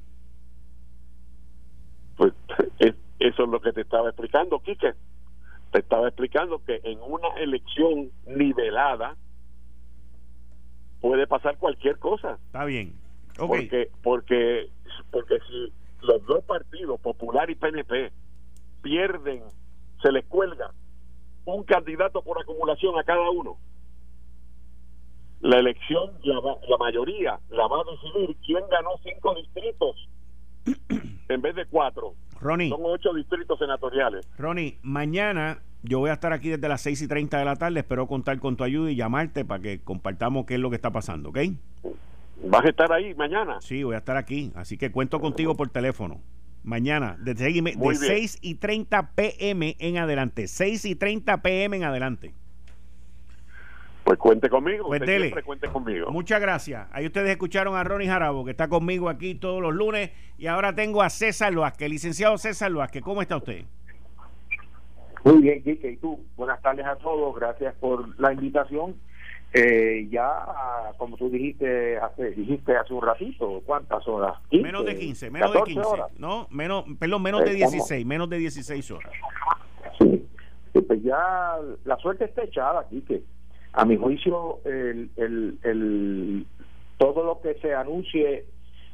Pues 2.19 2.34
eso 3.19 3.43
es 3.43 3.49
lo 3.49 3.62
que 3.62 3.71
te 3.71 3.82
estaba 3.82 4.10
explicando, 4.10 4.60
Quique 4.60 4.93
te 5.71 5.79
estaba 5.79 6.08
explicando 6.08 6.63
que 6.63 6.82
en 6.84 6.99
una 7.01 7.27
elección 7.38 8.12
nivelada 8.25 9.15
puede 10.99 11.27
pasar 11.27 11.58
cualquier 11.58 11.99
cosa. 11.99 12.39
Está 12.47 12.65
bien. 12.65 12.95
Porque, 13.38 13.89
porque, 14.03 14.69
porque 15.12 15.38
si 15.47 15.71
los 16.05 16.25
dos 16.25 16.43
partidos, 16.43 16.99
Popular 16.99 17.49
y 17.49 17.55
PNP, 17.55 18.12
pierden, 18.82 19.43
se 20.01 20.12
les 20.12 20.25
cuelga 20.25 20.71
un 21.45 21.63
candidato 21.63 22.21
por 22.21 22.41
acumulación 22.41 22.97
a 22.99 23.03
cada 23.03 23.29
uno, 23.29 23.58
la 25.41 25.60
elección, 25.60 26.17
la, 26.23 26.41
la 26.67 26.77
mayoría 26.77 27.39
la 27.49 27.67
va 27.67 27.77
a 27.77 27.91
decidir 27.91 28.36
quién 28.45 28.63
ganó 28.69 28.89
cinco 29.03 29.36
distritos 29.36 29.95
en 31.30 31.41
vez 31.41 31.56
de 31.56 31.65
cuatro. 31.65 32.15
Ronnie. 32.39 32.69
Son 32.69 32.82
ocho 32.84 33.13
distritos 33.13 33.60
senatoriales. 33.60 34.28
Ronnie, 34.38 34.80
mañana 34.82 35.60
yo 35.82 36.00
voy 36.00 36.10
a 36.10 36.13
estar 36.13 36.34
aquí 36.34 36.50
desde 36.50 36.67
las 36.67 36.82
6 36.82 37.04
y 37.04 37.08
30 37.08 37.38
de 37.38 37.45
la 37.45 37.56
tarde. 37.56 37.80
Espero 37.80 38.08
contar 38.08 38.39
con 38.39 38.58
tu 38.58 38.63
ayuda 38.63 38.91
y 38.91 38.95
llamarte 38.95 39.45
para 39.45 39.62
que 39.62 39.80
compartamos 39.80 40.45
qué 40.45 40.56
es 40.56 40.60
lo 40.60 40.69
que 40.69 40.76
está 40.76 40.91
pasando, 40.91 41.30
¿ok? 41.30 41.39
¿Vas 42.45 42.65
a 42.65 42.69
estar 42.69 42.91
ahí 42.91 43.13
mañana? 43.15 43.60
Sí, 43.62 43.84
voy 43.84 43.95
a 43.95 44.00
estar 44.00 44.17
aquí. 44.17 44.52
Así 44.56 44.78
que 44.78 44.91
cuento 44.91 45.19
contigo 45.19 45.56
por 45.56 45.69
teléfono. 45.69 46.22
Mañana, 46.63 47.17
de, 47.19 47.34
de 47.34 47.95
6 47.95 48.39
y 48.41 48.56
30 48.56 49.12
pm 49.13 49.76
en 49.80 49.98
adelante. 49.98 50.48
6 50.48 50.86
y 50.86 50.95
30 50.95 51.41
pm 51.41 51.78
en 51.78 51.84
adelante. 51.84 52.34
Pues 54.10 54.17
cuente 54.17 54.50
conmigo. 54.50 54.88
Pues 54.88 55.04
siempre 55.06 55.43
cuente 55.43 55.67
conmigo. 55.67 56.10
Muchas 56.10 56.41
gracias. 56.41 56.88
Ahí 56.91 57.06
ustedes 57.06 57.30
escucharon 57.30 57.76
a 57.76 57.84
Ronnie 57.84 58.08
Jarabo, 58.08 58.43
que 58.43 58.50
está 58.50 58.67
conmigo 58.67 59.08
aquí 59.08 59.36
todos 59.36 59.62
los 59.62 59.72
lunes. 59.72 60.10
Y 60.39 60.48
ahora 60.48 60.74
tengo 60.74 61.04
a 61.04 61.12
César 61.12 61.54
Loazque, 61.54 61.88
licenciado 61.88 62.36
César 62.39 62.72
Loazque. 62.72 63.02
¿Cómo 63.02 63.22
está 63.22 63.38
usted? 63.38 63.65
Muy 65.24 65.43
bien, 65.43 65.62
Quique. 65.62 65.91
¿Y 65.91 65.98
tú? 65.98 66.26
Buenas 66.36 66.60
tardes 66.63 66.88
a 66.88 66.95
todos. 66.95 67.36
Gracias 67.36 67.76
por 67.76 68.19
la 68.19 68.34
invitación. 68.34 68.95
Eh, 69.54 70.08
ya, 70.10 70.43
como 70.98 71.15
tú 71.15 71.30
dijiste 71.30 72.00
hace, 72.00 72.32
dijiste 72.32 72.76
hace 72.78 72.91
un 72.91 73.04
ratito, 73.04 73.62
¿cuántas 73.63 74.08
horas? 74.08 74.39
menos 74.52 74.88
de 74.88 74.98
15, 74.98 75.30
menos 75.30 75.54
de 75.54 75.62
15. 75.65 75.82
No, 76.17 76.48
menos, 76.50 76.86
perdón, 77.00 77.22
menos 77.22 77.45
de 77.45 77.54
16, 77.54 78.08
menos 78.08 78.28
de 78.28 78.39
16 78.39 78.89
horas. 78.89 79.13
Sí. 80.00 80.26
Pues 80.74 81.04
ya 81.04 81.58
la 81.86 81.95
suerte 81.98 82.26
está 82.26 82.43
echada, 82.43 82.88
Quique 82.89 83.22
a 83.73 83.86
mi 83.86 83.97
juicio, 83.97 84.60
el, 84.65 85.10
el, 85.17 86.45
todo 86.97 87.23
lo 87.23 87.41
que 87.41 87.55
se 87.55 87.73
anuncie, 87.73 88.45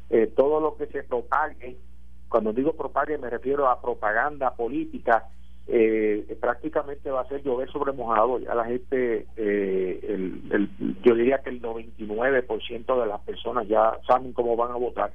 eh, 0.10 0.28
todo 0.36 0.60
lo 0.60 0.76
que 0.78 0.88
se 0.88 1.04
propague, 1.04 1.78
cuando 2.30 2.54
digo 2.54 2.74
propague 2.74 3.18
me 3.18 3.30
refiero 3.30 3.68
a 3.68 3.82
propaganda 3.82 4.56
política, 4.56 5.26
eh, 5.68 6.38
prácticamente 6.40 7.10
va 7.10 7.22
a 7.22 7.28
ser 7.28 7.42
llover 7.44 7.72
sobre 7.72 7.94
mojado. 7.94 8.38
Ya 8.40 8.54
la 8.54 8.66
gente, 8.66 9.26
eh, 9.36 10.00
el, 10.08 10.70
yo 11.04 11.16
diría 11.16 11.40
que 11.40 11.50
el 11.50 11.62
99% 11.62 13.02
de 13.02 13.08
las 13.08 13.22
personas 13.22 13.68
ya 13.68 13.98
saben 14.08 14.34
cómo 14.34 14.56
van 14.56 14.72
a 14.72 14.76
votar 14.76 15.12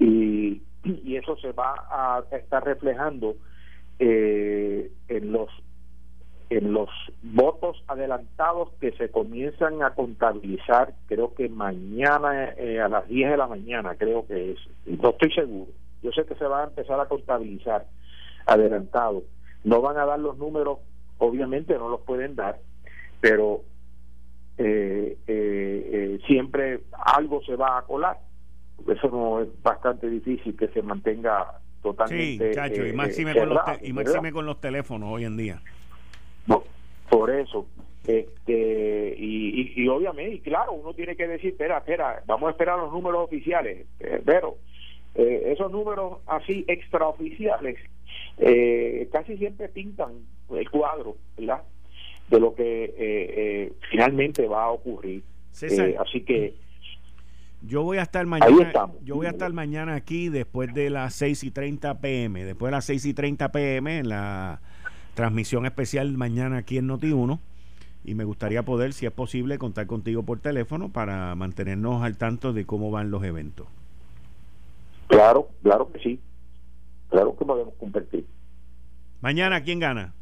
y, 0.00 0.62
y 0.84 1.16
eso 1.16 1.36
se 1.36 1.52
va 1.52 1.74
a 1.90 2.24
estar 2.32 2.64
reflejando 2.64 3.36
en 4.00 5.30
los 5.30 5.48
en 6.58 6.72
los 6.72 6.90
votos 7.22 7.82
adelantados 7.88 8.70
que 8.80 8.92
se 8.92 9.10
comienzan 9.10 9.82
a 9.82 9.94
contabilizar, 9.94 10.92
creo 11.06 11.34
que 11.34 11.48
mañana 11.48 12.50
eh, 12.56 12.80
a 12.80 12.88
las 12.88 13.08
10 13.08 13.30
de 13.30 13.36
la 13.36 13.46
mañana, 13.46 13.94
creo 13.94 14.26
que 14.26 14.52
es, 14.52 14.58
no 14.86 15.10
estoy 15.10 15.32
seguro, 15.32 15.70
yo 16.02 16.12
sé 16.12 16.26
que 16.26 16.34
se 16.34 16.44
va 16.44 16.62
a 16.62 16.66
empezar 16.66 17.00
a 17.00 17.06
contabilizar 17.06 17.86
adelantado, 18.46 19.22
no 19.64 19.80
van 19.80 19.96
a 19.96 20.04
dar 20.04 20.18
los 20.18 20.36
números, 20.36 20.78
obviamente 21.18 21.78
no 21.78 21.88
los 21.88 22.02
pueden 22.02 22.36
dar, 22.36 22.58
pero 23.20 23.62
eh, 24.58 25.16
eh, 25.26 26.18
siempre 26.26 26.80
algo 26.92 27.42
se 27.44 27.56
va 27.56 27.78
a 27.78 27.82
colar, 27.82 28.18
eso 28.88 29.08
no 29.08 29.40
es 29.40 29.48
bastante 29.62 30.08
difícil 30.10 30.54
que 30.56 30.68
se 30.68 30.82
mantenga 30.82 31.60
totalmente. 31.82 32.48
Sí, 32.48 32.54
chacho, 32.54 32.86
y 32.86 32.92
máxime, 32.92 33.34
con 33.34 33.48
los, 33.48 33.60
y 33.80 33.92
máxime 33.92 34.32
con 34.32 34.44
los 34.44 34.60
teléfonos 34.60 35.08
hoy 35.10 35.24
en 35.24 35.36
día. 35.36 35.62
Por 37.22 37.30
eso. 37.30 37.68
Este, 38.04 39.14
y, 39.16 39.74
y, 39.76 39.86
obviamente, 39.86 40.34
y 40.34 40.40
claro, 40.40 40.72
uno 40.72 40.92
tiene 40.92 41.14
que 41.14 41.28
decir, 41.28 41.50
espera, 41.50 41.78
espera, 41.78 42.20
vamos 42.26 42.48
a 42.48 42.50
esperar 42.50 42.76
los 42.80 42.90
números 42.90 43.26
oficiales, 43.26 43.86
eh, 44.00 44.20
pero 44.26 44.56
eh, 45.14 45.52
esos 45.52 45.70
números 45.70 46.18
así 46.26 46.64
extraoficiales 46.66 47.78
eh, 48.38 49.08
casi 49.12 49.36
siempre 49.36 49.68
pintan 49.68 50.14
el 50.50 50.68
cuadro, 50.68 51.16
¿verdad? 51.38 51.62
De 52.28 52.40
lo 52.40 52.56
que 52.56 52.92
eh, 52.98 53.72
finalmente 53.88 54.48
va 54.48 54.64
a 54.64 54.70
ocurrir. 54.72 55.22
así 55.52 56.22
que 56.22 56.54
yo 57.64 57.84
voy 57.84 57.98
a 57.98 58.02
estar 58.02 58.26
mañana 58.26 58.72
yo 59.04 59.14
voy 59.14 59.26
a 59.26 59.30
estar 59.30 59.52
mañana 59.52 59.94
aquí 59.94 60.28
después 60.28 60.74
de 60.74 60.90
las 60.90 61.14
6 61.14 61.44
y 61.44 61.50
30 61.52 62.00
pm 62.00 62.44
después 62.44 62.70
de 62.70 62.72
las 62.72 62.84
6 62.86 63.06
y 63.06 63.14
30 63.14 63.52
pm 63.52 63.98
en 63.98 64.08
la 64.08 64.60
transmisión 65.14 65.66
especial 65.66 66.12
mañana 66.16 66.58
aquí 66.58 66.78
en 66.78 66.88
Noti1 66.88 67.38
y 68.04 68.14
me 68.14 68.24
gustaría 68.24 68.64
poder, 68.64 68.92
si 68.92 69.06
es 69.06 69.12
posible, 69.12 69.58
contar 69.58 69.86
contigo 69.86 70.24
por 70.24 70.40
teléfono 70.40 70.90
para 70.90 71.34
mantenernos 71.34 72.02
al 72.02 72.16
tanto 72.16 72.52
de 72.52 72.66
cómo 72.66 72.90
van 72.90 73.10
los 73.10 73.22
eventos. 73.22 73.66
Claro, 75.06 75.48
claro 75.62 75.90
que 75.92 76.00
sí. 76.00 76.20
Claro 77.10 77.36
que 77.36 77.44
podemos 77.44 77.74
compartir. 77.74 78.26
Mañana, 79.20 79.62
¿quién 79.62 79.78
gana? 79.78 80.14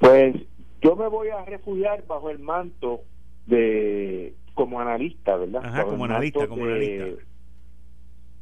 Pues 0.00 0.34
yo 0.80 0.96
me 0.96 1.06
voy 1.06 1.28
a 1.28 1.44
refugiar 1.44 2.04
bajo 2.06 2.30
el 2.30 2.40
manto 2.40 3.02
de 3.46 4.34
como 4.54 4.80
analista, 4.80 5.36
¿verdad? 5.36 5.64
Ajá, 5.64 5.84
como 5.84 6.06
analista, 6.06 6.48
como 6.48 6.64
analista. 6.64 7.22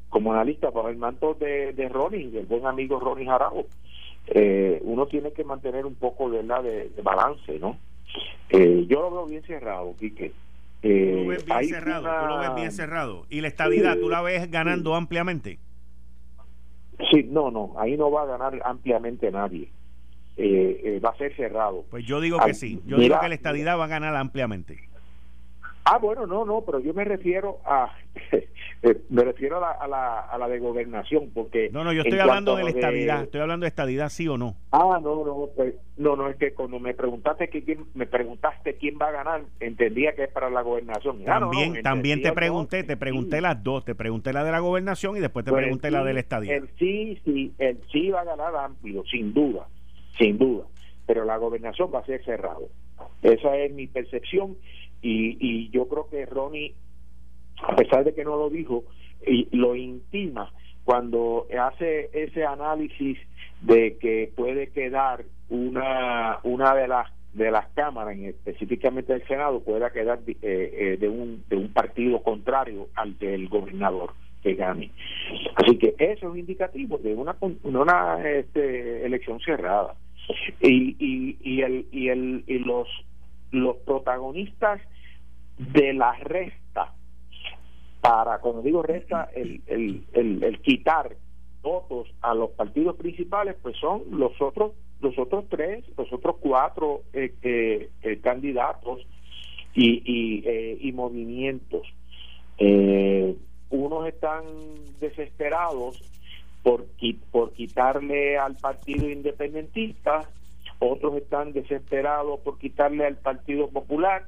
Como 0.09 0.33
analista, 0.33 0.71
bajo 0.71 0.88
el 0.88 0.97
manto 0.97 1.35
de, 1.35 1.73
de 1.75 1.88
Ronnie, 1.88 2.31
del 2.31 2.47
buen 2.47 2.64
amigo 2.64 2.99
Ronnie 2.99 3.27
Jarago 3.27 3.66
eh, 4.31 4.81
uno 4.83 5.07
tiene 5.07 5.33
que 5.33 5.45
mantener 5.45 5.87
un 5.87 5.95
poco 5.95 6.31
de, 6.31 6.43
la 6.43 6.62
de, 6.62 6.90
balance, 7.03 7.59
¿no? 7.59 7.77
Eh, 8.49 8.87
yo 8.88 9.01
lo 9.01 9.11
veo 9.11 9.27
bien 9.27 9.43
cerrado, 9.43 9.95
Quique. 9.99 10.33
Eh, 10.83 11.12
tú 11.12 11.23
lo 11.23 11.29
ves 11.29 11.45
bien 11.45 11.69
cerrado, 11.69 12.03
tú 12.03 12.27
lo 12.27 12.38
ves 12.38 12.55
bien 12.55 12.73
cerrado. 12.73 13.27
¿Y 13.29 13.40
la 13.40 13.49
estabilidad, 13.49 13.99
tú 13.99 14.09
la 14.09 14.23
ves 14.23 14.51
ganando 14.51 14.95
ampliamente? 14.95 15.59
Sí, 17.11 17.27
no, 17.29 17.51
no, 17.51 17.75
ahí 17.79 17.97
no 17.97 18.11
va 18.11 18.23
a 18.23 18.27
ganar 18.27 18.61
ampliamente 18.64 19.31
nadie. 19.31 19.69
Eh, 20.37 20.81
eh, 20.85 21.01
va 21.01 21.11
a 21.11 21.16
ser 21.16 21.35
cerrado. 21.37 21.85
Pues 21.90 22.05
yo 22.07 22.21
digo 22.21 22.38
que 22.38 22.55
sí, 22.55 22.81
yo 22.87 22.97
digo 22.99 23.19
que 23.21 23.29
la 23.29 23.35
estabilidad 23.35 23.79
va 23.79 23.85
a 23.85 23.88
ganar 23.88 24.14
ampliamente. 24.14 24.89
Ah, 25.92 25.98
bueno, 25.98 26.24
no, 26.24 26.44
no, 26.44 26.62
pero 26.64 26.79
yo 26.79 26.94
me 26.94 27.03
refiero 27.03 27.59
a 27.64 27.90
eh, 28.33 29.00
me 29.09 29.24
refiero 29.24 29.57
a 29.57 29.61
la, 29.61 29.70
a 29.72 29.88
la, 29.88 30.20
a 30.20 30.38
la 30.38 30.46
de 30.46 30.61
gobernación 30.61 31.31
porque 31.35 31.68
No, 31.72 31.83
no, 31.83 31.92
yo 31.92 32.03
estoy 32.03 32.20
hablando 32.20 32.55
de 32.55 32.62
la 32.62 32.70
estabilidad, 32.70 33.24
estoy 33.24 33.40
hablando 33.40 33.64
de 33.64 33.70
estabilidad 33.70 34.09
sí 34.09 34.29
o 34.29 34.38
no. 34.38 34.55
Ah, 34.70 35.00
no, 35.03 35.24
no, 35.24 35.48
pues, 35.57 35.74
no, 35.96 36.14
no 36.14 36.29
es 36.29 36.37
que 36.37 36.55
cuando 36.55 36.79
me 36.79 36.94
preguntaste 36.94 37.48
que 37.48 37.64
quién 37.64 37.87
me 37.94 38.07
preguntaste 38.07 38.76
quién 38.76 38.98
va 39.03 39.09
a 39.09 39.11
ganar, 39.11 39.42
entendía 39.59 40.14
que 40.14 40.22
es 40.24 40.31
para 40.31 40.48
la 40.48 40.62
gobernación. 40.62 41.22
Ah, 41.26 41.40
también 41.40 41.83
también 41.83 42.22
te 42.22 42.31
pregunté, 42.31 42.85
te 42.85 42.96
pregunté 42.96 43.40
las 43.40 43.61
dos, 43.61 43.85
te 43.85 43.96
pregunté 43.96 44.33
la 44.33 44.44
de 44.44 44.53
la 44.53 44.61
gobernación 44.61 45.16
y 45.16 45.20
después 45.20 45.44
te 45.44 45.50
pues 45.50 45.62
pregunté 45.64 45.90
la 45.90 46.05
de 46.05 46.14
la 46.14 46.20
estabilidad. 46.20 46.59
El 46.59 46.68
sí, 46.79 47.20
sí, 47.24 47.53
el 47.59 47.81
sí 47.90 48.11
va 48.11 48.20
a 48.20 48.24
ganar 48.24 48.55
amplio, 48.55 49.03
sin 49.11 49.35
duda, 49.35 49.66
sin 50.16 50.38
duda, 50.38 50.66
pero 51.05 51.24
la 51.24 51.37
gobernación 51.37 51.90
va 51.92 51.98
a 51.98 52.05
ser 52.05 52.24
cerrado. 52.24 52.68
Esa 53.22 53.57
es 53.57 53.72
mi 53.72 53.87
percepción 53.87 54.57
y, 55.03 55.37
y 55.41 55.71
yo 55.71 55.89
creo 55.89 56.09
que 56.11 56.27
Ronnie, 56.27 56.75
a 57.63 57.77
pesar 57.77 58.05
de 58.05 58.15
que 58.15 58.25
no 58.25 58.37
lo 58.37 58.51
dijo, 58.51 58.85
y 59.27 59.49
lo 59.57 59.77
intima 59.77 60.53
cuando 60.85 61.47
hace 61.59 62.11
ese 62.13 62.45
análisis 62.45 63.19
de 63.61 63.99
que 63.99 64.33
puede 64.35 64.69
quedar 64.69 65.25
una 65.49 66.39
una 66.43 66.75
de 66.75 66.89
las 66.89 67.09
de 67.33 67.51
las 67.51 67.69
cámaras, 67.75 68.17
específicamente 68.17 69.13
del 69.13 69.27
Senado, 69.27 69.61
pueda 69.61 69.93
quedar 69.93 70.19
eh, 70.27 70.37
eh, 70.43 70.97
de, 70.99 71.09
un, 71.09 71.45
de 71.49 71.57
un 71.57 71.73
partido 71.73 72.23
contrario 72.23 72.89
al 72.97 73.17
del 73.19 73.49
gobernador 73.49 74.15
que 74.43 74.55
gane. 74.55 74.91
Así 75.55 75.79
que 75.79 75.95
eso 75.99 76.33
es 76.33 76.39
indicativo 76.39 76.99
de 76.99 77.15
una, 77.15 77.37
una 77.63 78.29
este, 78.29 79.07
elección 79.07 79.39
cerrada. 79.41 79.95
Y, 80.61 80.97
y, 80.99 81.39
y, 81.43 81.63
el, 81.63 81.87
y, 81.93 82.09
el, 82.09 82.45
y 82.47 82.59
los 82.59 82.89
los 83.51 83.77
protagonistas 83.79 84.81
de 85.59 85.93
la 85.93 86.13
resta 86.15 86.95
para, 88.01 88.39
cuando 88.39 88.63
digo 88.63 88.83
resta, 88.83 89.29
el, 89.35 89.63
el, 89.67 90.05
el, 90.13 90.61
quitar 90.63 91.17
votos 91.63 92.09
a 92.23 92.35
los 92.35 92.51
partidos 92.51 92.97
principales, 92.97 93.57
pues 93.61 93.77
son 93.77 94.03
los 94.11 94.41
otros 94.41 94.73
los 95.01 95.19
otros 95.19 95.45
tres, 95.49 95.85
los 95.97 96.13
otros 96.13 96.37
cuatro 96.41 97.03
eh, 97.15 97.35
eh, 97.43 97.89
eh 98.03 98.21
candidatos 98.21 99.01
y, 99.75 100.03
y, 100.05 100.89
y 100.89 100.93
movimientos. 100.93 101.87
unos 103.71 104.07
están 104.09 104.45
desesperados 105.01 106.03
por, 106.63 106.87
por 107.31 107.53
quitarle 107.53 108.37
al 108.37 108.57
partido 108.57 109.09
independentista 109.09 110.29
otros 110.81 111.16
están 111.16 111.53
desesperados 111.53 112.40
por 112.40 112.59
quitarle 112.59 113.07
al 113.07 113.16
Partido 113.16 113.69
Popular, 113.69 114.27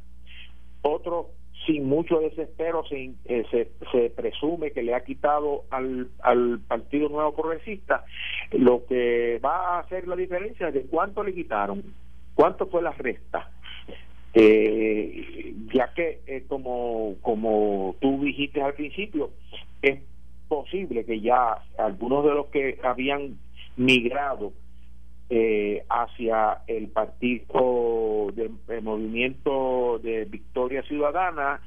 otros 0.83 1.27
sin 1.67 1.89
mucho 1.89 2.21
desespero 2.21 2.85
se, 2.87 3.13
eh, 3.25 3.45
se, 3.51 3.71
se, 3.93 4.11
presume 4.11 4.73
que 4.73 4.83
le 4.83 4.95
ha 4.95 5.05
quitado 5.05 5.65
al, 5.71 6.11
Partido 6.69 7.09
Nuevo 7.09 7.35
Progresista, 7.35 8.05
lo 8.53 8.85
que 8.87 9.41
va 9.45 9.77
a 9.77 9.81
hacer 9.81 10.09
la 10.09 10.17
diferencia 10.17 10.69
es 10.69 10.75
de 10.75 10.83
cuánto 10.83 11.23
le 11.23 11.35
quitaron, 11.35 11.83
cuánto 12.35 12.67
fue 12.67 12.83
la 12.83 12.93
resta. 12.93 13.51
Eh, 14.35 15.55
ya 15.75 15.93
que 15.93 16.21
eh, 16.27 16.45
como 16.49 17.17
como 17.21 17.97
tú 18.01 18.23
dijiste 18.25 18.63
al 18.63 18.73
principio 18.73 19.29
es 19.83 20.01
posible 20.49 21.05
que 21.05 21.21
ya 21.21 21.59
algunos 21.77 22.25
de 22.25 22.31
los 22.31 22.47
que 22.47 22.79
habían 22.83 23.37
migrado 23.77 24.55
eh, 25.31 25.85
hacia 25.89 26.63
el 26.67 26.89
partido 26.89 28.33
de, 28.35 28.81
movimiento 28.81 29.99
de 30.03 30.25
Victoria 30.27 30.83
Ciudadana 30.83 31.61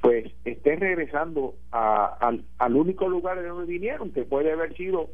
pues 0.00 0.30
estén 0.44 0.80
regresando 0.80 1.56
al, 1.72 2.44
al 2.58 2.76
único 2.76 3.08
lugar 3.08 3.40
de 3.40 3.48
donde 3.48 3.72
vinieron 3.72 4.12
que 4.12 4.22
puede 4.22 4.52
haber 4.52 4.76
sido 4.76 5.10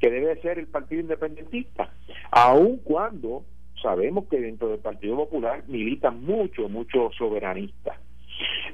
que 0.00 0.10
debe 0.10 0.40
ser 0.40 0.60
el 0.60 0.68
Partido 0.68 1.00
Independentista. 1.00 1.92
Aun 2.30 2.76
cuando 2.78 3.42
sabemos 3.82 4.26
que 4.28 4.40
dentro 4.40 4.68
del 4.68 4.78
Partido 4.78 5.16
Popular 5.16 5.64
militan 5.66 6.22
mucho 6.24 6.68
muchos 6.68 7.14
soberanistas 7.16 7.96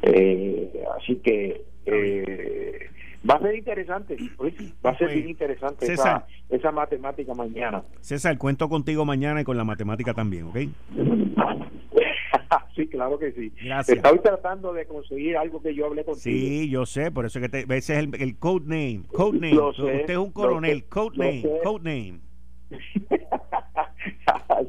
eh, 0.02 0.84
así 0.98 1.16
que 1.16 1.62
eh, 1.86 2.90
Va 3.28 3.36
a 3.36 3.40
ser 3.40 3.56
interesante, 3.56 4.16
va 4.84 4.90
a 4.90 4.98
ser 4.98 5.14
bien 5.14 5.30
interesante 5.30 5.90
esa, 5.90 6.26
esa 6.54 6.70
matemática 6.70 7.34
mañana. 7.34 7.82
César, 8.00 8.38
cuento 8.38 8.68
contigo 8.68 9.04
mañana 9.04 9.40
y 9.40 9.44
con 9.44 9.56
la 9.56 9.64
matemática 9.64 10.14
también, 10.14 10.44
¿ok? 10.44 10.56
sí, 12.76 12.86
claro 12.88 13.18
que 13.18 13.32
sí. 13.32 13.52
Gracias. 13.62 13.96
Estoy 13.96 14.18
tratando 14.20 14.72
de 14.72 14.86
conseguir 14.86 15.36
algo 15.36 15.60
que 15.60 15.74
yo 15.74 15.86
hablé 15.86 16.04
contigo. 16.04 16.22
Sí, 16.22 16.68
yo 16.70 16.86
sé, 16.86 17.10
por 17.10 17.26
eso 17.26 17.40
que 17.40 17.48
te, 17.48 17.60
ese 17.62 17.76
es 17.76 17.90
el, 17.90 18.10
el 18.20 18.38
code 18.38 18.66
name. 18.66 19.02
Code 19.12 19.38
name. 19.38 19.58
Usted 19.58 20.10
es 20.10 20.16
un 20.16 20.32
coronel. 20.32 20.84
code 20.84 21.18
name. 21.18 21.44
Code 21.62 21.84
name. 21.84 22.20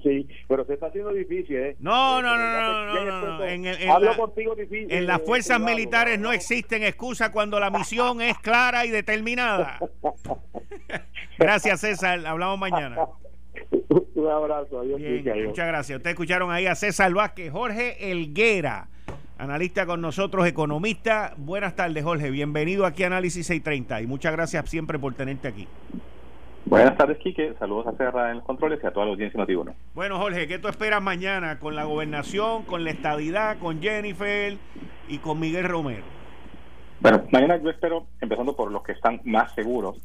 sí, 0.03 0.27
pero 0.47 0.65
se 0.65 0.73
está 0.73 0.87
haciendo 0.87 1.11
difícil, 1.11 1.55
¿eh? 1.55 1.75
No, 1.79 2.21
no, 2.21 2.35
no, 2.35 2.95
no, 2.95 3.37
no, 3.37 3.45
En, 3.45 3.65
En 3.65 5.07
las 5.07 5.21
fuerzas 5.21 5.59
militares 5.59 6.19
no 6.19 6.31
existen 6.31 6.83
excusas 6.83 7.29
cuando 7.29 7.59
la 7.59 7.69
misión 7.69 8.21
es 8.21 8.37
clara 8.39 8.85
y 8.85 8.89
determinada. 8.89 9.79
Gracias, 11.37 11.81
César. 11.81 12.25
Hablamos 12.25 12.59
mañana. 12.59 12.97
Un 14.15 14.27
abrazo. 14.27 14.79
Adiós, 14.79 14.99
muchas 15.45 15.67
gracias. 15.67 15.97
Ustedes 15.97 16.13
escucharon 16.13 16.51
ahí 16.51 16.65
a 16.65 16.75
César 16.75 17.13
Vázquez, 17.13 17.51
Jorge 17.51 18.11
Elguera, 18.11 18.87
analista 19.37 19.85
con 19.85 20.01
nosotros, 20.01 20.47
economista. 20.47 21.33
Buenas 21.37 21.75
tardes, 21.75 22.03
Jorge. 22.03 22.31
Bienvenido 22.31 22.85
aquí 22.85 23.03
a 23.03 23.07
Análisis 23.07 23.47
630 23.47 24.01
y 24.01 24.07
muchas 24.07 24.31
gracias 24.31 24.69
siempre 24.69 24.99
por 24.99 25.13
tenerte 25.13 25.47
aquí. 25.47 25.67
Buenas 26.65 26.97
tardes, 26.97 27.19
Quique. 27.19 27.53
Saludos 27.59 27.87
a 27.87 27.97
Serra 27.97 28.31
en 28.31 28.37
los 28.37 28.45
controles 28.45 28.79
y 28.83 28.87
a 28.87 28.91
toda 28.91 29.05
la 29.05 29.11
audiencia 29.11 29.39
Notiuno. 29.39 29.75
Bueno, 29.93 30.17
Jorge, 30.17 30.47
¿qué 30.47 30.57
tú 30.57 30.67
esperas 30.67 31.01
mañana 31.01 31.59
con 31.59 31.75
la 31.75 31.83
gobernación, 31.83 32.63
con 32.63 32.83
la 32.83 32.89
estadidad, 32.89 33.59
con 33.59 33.81
Jennifer 33.81 34.57
y 35.07 35.19
con 35.19 35.39
Miguel 35.39 35.65
Romero? 35.65 36.03
Bueno, 37.01 37.23
mañana 37.31 37.57
yo 37.57 37.69
espero, 37.69 38.07
empezando 38.19 38.55
por 38.55 38.71
los 38.71 38.81
que 38.81 38.93
están 38.93 39.21
más 39.25 39.53
seguros, 39.53 39.97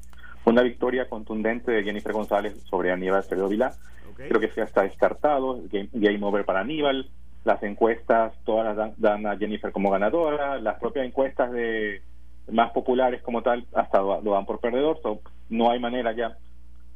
una 0.44 0.62
victoria 0.62 1.08
contundente 1.08 1.70
de 1.70 1.82
Jennifer 1.82 2.12
González 2.12 2.54
sobre 2.68 2.92
Aníbal 2.92 3.24
Ceredo 3.24 3.48
Vilá. 3.48 3.72
Creo 4.16 4.40
que 4.40 4.50
ya 4.54 4.64
está 4.64 4.82
descartado, 4.82 5.60
game, 5.72 5.88
game, 5.92 6.18
over 6.22 6.44
para 6.44 6.60
Aníbal. 6.60 7.08
Las 7.44 7.62
encuestas 7.62 8.34
todas 8.44 8.76
las 8.76 9.00
dan, 9.00 9.26
a 9.26 9.36
Jennifer 9.38 9.72
como 9.72 9.90
ganadora. 9.90 10.58
Las 10.58 10.78
propias 10.78 11.06
encuestas 11.06 11.52
de 11.52 12.02
más 12.50 12.72
populares 12.72 13.22
como 13.22 13.42
tal 13.42 13.64
hasta 13.72 14.00
lo, 14.00 14.20
dan 14.22 14.44
por 14.44 14.60
perdedor. 14.60 15.00
no 15.48 15.70
hay 15.70 15.78
manera 15.78 16.12
ya 16.12 16.36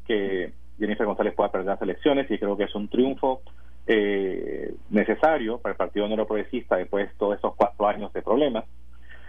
que 0.06 0.52
Jennifer 0.78 1.06
González 1.06 1.34
pueda 1.34 1.50
perder 1.50 1.68
las 1.68 1.82
elecciones 1.82 2.30
y 2.30 2.38
creo 2.38 2.56
que 2.56 2.64
es 2.64 2.74
un 2.74 2.88
triunfo 2.88 3.40
eh, 3.86 4.74
necesario 4.90 5.58
para 5.58 5.72
el 5.72 5.76
Partido 5.76 6.08
Progresista 6.26 6.76
después 6.76 7.08
de 7.08 7.14
todos 7.16 7.38
esos 7.38 7.54
cuatro 7.54 7.86
años 7.86 8.12
de 8.12 8.22
problemas. 8.22 8.64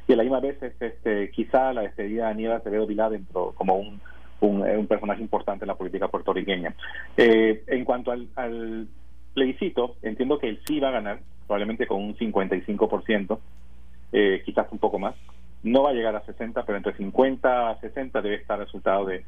Y 0.07 0.13
a 0.13 0.15
la 0.15 0.23
misma 0.23 0.39
vez, 0.39 0.61
es, 0.61 0.79
este, 0.79 1.31
quizá 1.31 1.73
la 1.73 1.81
despedida 1.81 2.25
de 2.25 2.31
Aníbal 2.31 2.57
Acevedo 2.57 2.85
Vilá 2.85 3.09
dentro 3.09 3.53
como 3.55 3.77
un, 3.77 3.99
eh, 4.65 4.77
un, 4.77 4.87
personaje 4.87 5.21
importante 5.21 5.65
en 5.65 5.67
la 5.67 5.75
política 5.75 6.07
puertorriqueña. 6.07 6.75
Eh, 7.17 7.63
en 7.67 7.85
cuanto 7.85 8.11
al, 8.11 8.27
al 8.35 8.87
plebiscito, 9.33 9.95
entiendo 10.01 10.37
que 10.37 10.49
él 10.49 10.59
sí 10.65 10.79
va 10.79 10.89
a 10.89 10.93
ganar, 10.93 11.19
probablemente 11.47 11.87
con 11.87 12.03
un 12.03 12.15
55%, 12.15 13.39
eh, 14.11 14.41
quizás 14.45 14.67
un 14.71 14.79
poco 14.79 14.99
más. 14.99 15.15
No 15.63 15.83
va 15.83 15.89
a 15.89 15.93
llegar 15.93 16.15
a 16.15 16.25
60, 16.25 16.63
pero 16.63 16.77
entre 16.77 16.95
50 16.95 17.69
a 17.71 17.79
60 17.79 18.21
debe 18.21 18.35
estar 18.35 18.59
el 18.59 18.65
resultado 18.65 19.05
de 19.05 19.23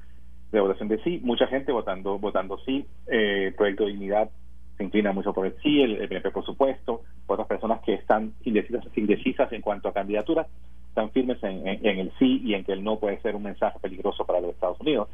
de 0.51 0.59
votación 0.59 0.87
de 0.87 1.03
sí, 1.03 1.19
mucha 1.23 1.47
gente 1.47 1.71
votando 1.71 2.17
votando 2.19 2.57
sí, 2.59 2.85
eh, 3.07 3.53
Proyecto 3.57 3.85
de 3.85 3.91
Dignidad 3.91 4.29
se 4.77 4.83
inclina 4.83 5.11
mucho 5.11 5.33
por 5.33 5.47
el 5.47 5.55
sí, 5.61 5.81
el, 5.81 6.07
PNP 6.07 6.31
por 6.31 6.45
supuesto, 6.45 7.01
otras 7.25 7.47
personas 7.47 7.81
que 7.81 7.95
están 7.95 8.33
indecisas, 8.43 8.85
indecisas 8.95 9.51
en 9.51 9.61
cuanto 9.61 9.89
a 9.89 9.93
candidaturas, 9.93 10.47
están 10.89 11.11
firmes 11.11 11.37
en, 11.43 11.67
el 11.67 12.11
sí 12.19 12.41
y 12.43 12.53
en 12.53 12.63
que 12.63 12.73
el 12.73 12.83
no 12.83 12.99
puede 12.99 13.19
ser 13.21 13.35
un 13.35 13.43
mensaje 13.43 13.79
peligroso 13.79 14.25
para 14.25 14.39
los 14.39 14.51
Estados 14.51 14.79
Unidos. 14.79 15.09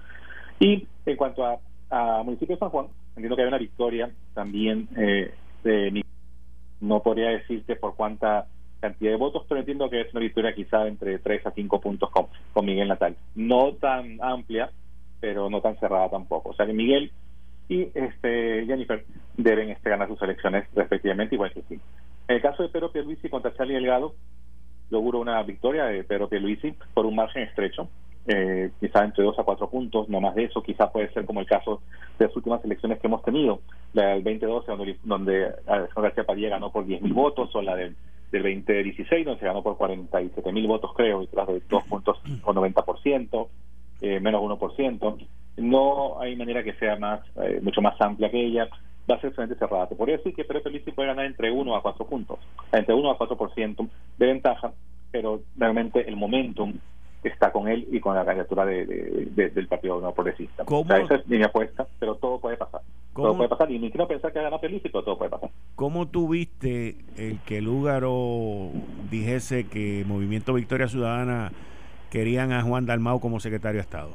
Y 0.60 0.88
en 1.06 1.18
cuanto 1.18 1.46
a, 1.46 1.60
a 1.90 2.24
municipio 2.24 2.56
de 2.56 2.60
San 2.60 2.70
Juan, 2.70 2.88
entiendo 3.16 3.36
que 3.36 3.42
hay 3.42 3.48
una 3.48 3.58
victoria 3.58 4.12
también 4.34 4.88
eh, 4.98 5.34
de 5.64 6.04
no 6.82 7.02
podría 7.02 7.30
decirte 7.30 7.78
por 7.78 7.96
cuánta 7.96 8.48
cantidad 8.82 9.12
de 9.12 9.18
votos, 9.18 9.46
pero 9.48 9.60
entiendo 9.62 9.90
que 9.90 10.02
es 10.02 10.12
una 10.14 10.20
victoria 10.20 10.54
quizá 10.54 10.86
entre 10.88 11.20
3 11.20 11.48
a 11.48 11.52
5 11.52 11.80
puntos 11.80 12.10
con, 12.12 12.28
con 12.52 12.66
Miguel 12.66 12.90
Natal. 12.90 13.16
No 13.36 13.74
tan 13.74 14.20
amplia, 14.22 14.70
pero 15.22 15.50
no 15.50 15.62
tan 15.62 15.80
cerrada 15.80 16.10
tampoco. 16.10 16.50
O 16.50 16.54
sea 16.54 16.66
que 16.66 16.74
Miguel 16.74 17.12
y 17.70 17.90
este 17.94 18.66
Jennifer 18.66 19.06
deben 19.38 19.70
este, 19.70 19.90
ganar 19.90 20.08
sus 20.08 20.22
elecciones 20.22 20.68
respectivamente, 20.76 21.36
igual 21.36 21.52
que 21.54 21.62
sí. 21.64 21.80
En 22.28 22.36
el 22.36 22.42
caso 22.42 22.64
de 22.64 22.70
Pedro 22.70 22.92
Pierluisi 22.92 23.30
contra 23.30 23.54
Charlie 23.54 23.76
Delgado, 23.76 24.16
logró 24.90 25.20
una 25.20 25.42
victoria 25.44 25.86
de 25.86 26.04
Pedro 26.04 26.30
Pierluisi 26.30 26.76
por 26.94 27.06
un 27.06 27.16
margen 27.16 27.44
estrecho, 27.44 27.90
eh, 28.28 28.72
quizá 28.80 29.04
entre 29.04 29.24
dos 29.24 29.38
a 29.38 29.44
cuatro 29.44 29.70
puntos, 29.70 30.08
no 30.08 30.22
más 30.22 30.36
de 30.36 30.46
eso, 30.46 30.64
quizá 30.64 30.92
puede 30.92 31.12
ser 31.12 31.26
como 31.26 31.42
el 31.42 31.46
caso 31.46 31.82
de 32.18 32.28
las 32.28 32.36
últimas 32.36 32.64
elecciones 32.64 33.00
que 33.00 33.08
hemos 33.08 33.24
tenido, 33.24 33.60
la 33.94 34.10
del 34.10 34.24
2012, 34.24 34.72
donde, 34.72 34.98
donde 35.04 35.46
Alejandro 35.68 36.04
García 36.04 36.24
Padilla 36.24 36.50
ganó 36.50 36.72
por 36.72 36.86
10.000 36.86 37.14
votos, 37.14 37.54
o 37.56 37.62
la 37.62 37.76
del, 37.76 37.96
del 38.32 38.44
2016, 38.44 39.26
donde 39.26 39.40
se 39.40 39.46
ganó 39.46 39.62
por 39.62 39.78
47.000 39.78 40.68
votos, 40.68 40.92
creo, 40.96 41.22
y 41.22 41.28
tras 41.28 41.48
de 41.48 41.62
dos 41.70 41.84
puntos 41.84 42.22
con 42.42 42.56
90% 42.56 43.48
eh, 44.04 44.20
menos 44.20 44.42
1%. 44.42 45.28
No 45.58 46.20
hay 46.20 46.36
manera 46.36 46.62
que 46.62 46.74
sea 46.74 46.98
más 46.98 47.22
eh, 47.38 47.60
mucho 47.62 47.82
más 47.82 48.00
amplia 48.02 48.30
que 48.30 48.46
ella. 48.46 48.68
Va 49.10 49.16
a 49.16 49.22
ser 49.22 49.30
excelente 49.30 49.56
cerrada. 49.56 49.88
Te 49.88 49.96
podría 49.96 50.18
decir 50.18 50.36
que 50.36 50.44
Pérez 50.44 50.64
Felici 50.64 50.92
puede 50.92 51.08
ganar 51.08 51.26
entre 51.26 51.52
1 51.52 51.76
a 51.76 51.82
4 51.82 52.06
puntos, 52.06 52.40
entre 52.74 52.94
1 52.94 53.12
a 53.12 53.18
4% 53.18 53.90
de 54.18 54.26
ventaja, 54.26 54.74
pero 55.12 55.42
realmente 55.58 56.08
el 56.08 56.18
momentum 56.18 56.74
está 57.24 57.52
con 57.54 57.70
él 57.70 57.88
y 57.92 58.02
con 58.02 58.16
la 58.16 58.26
candidatura 58.26 58.66
de, 58.66 58.86
del 59.34 59.68
Partido 59.68 60.02
No 60.02 60.14
Progresista. 60.14 60.64
esa 60.64 61.16
es 61.16 61.28
mi 61.28 61.42
apuesta, 61.42 61.88
pero 61.98 62.16
todo 62.16 62.40
puede 62.40 62.58
pasar. 62.58 62.82
Todo 63.16 63.38
puede 63.38 63.50
pasar 63.50 63.72
y 63.72 63.80
ni 63.80 63.90
quiero 63.90 64.08
pensar 64.08 64.34
que 64.34 64.42
gana 64.42 64.60
Felici, 64.60 64.90
pero 64.90 65.04
todo 65.04 65.18
puede 65.18 65.32
pasar. 65.32 65.50
¿Cómo 65.76 66.08
tuviste 66.10 66.98
el 67.16 67.40
que 67.46 67.62
Lúgaro 67.62 68.70
dijese 69.10 69.68
que 69.68 70.04
Movimiento 70.06 70.54
Victoria 70.54 70.90
Ciudadana 70.90 71.54
querían 72.14 72.52
a 72.52 72.62
Juan 72.62 72.86
Dalmau 72.86 73.20
como 73.20 73.40
secretario 73.40 73.78
de 73.78 73.82
Estado? 73.82 74.12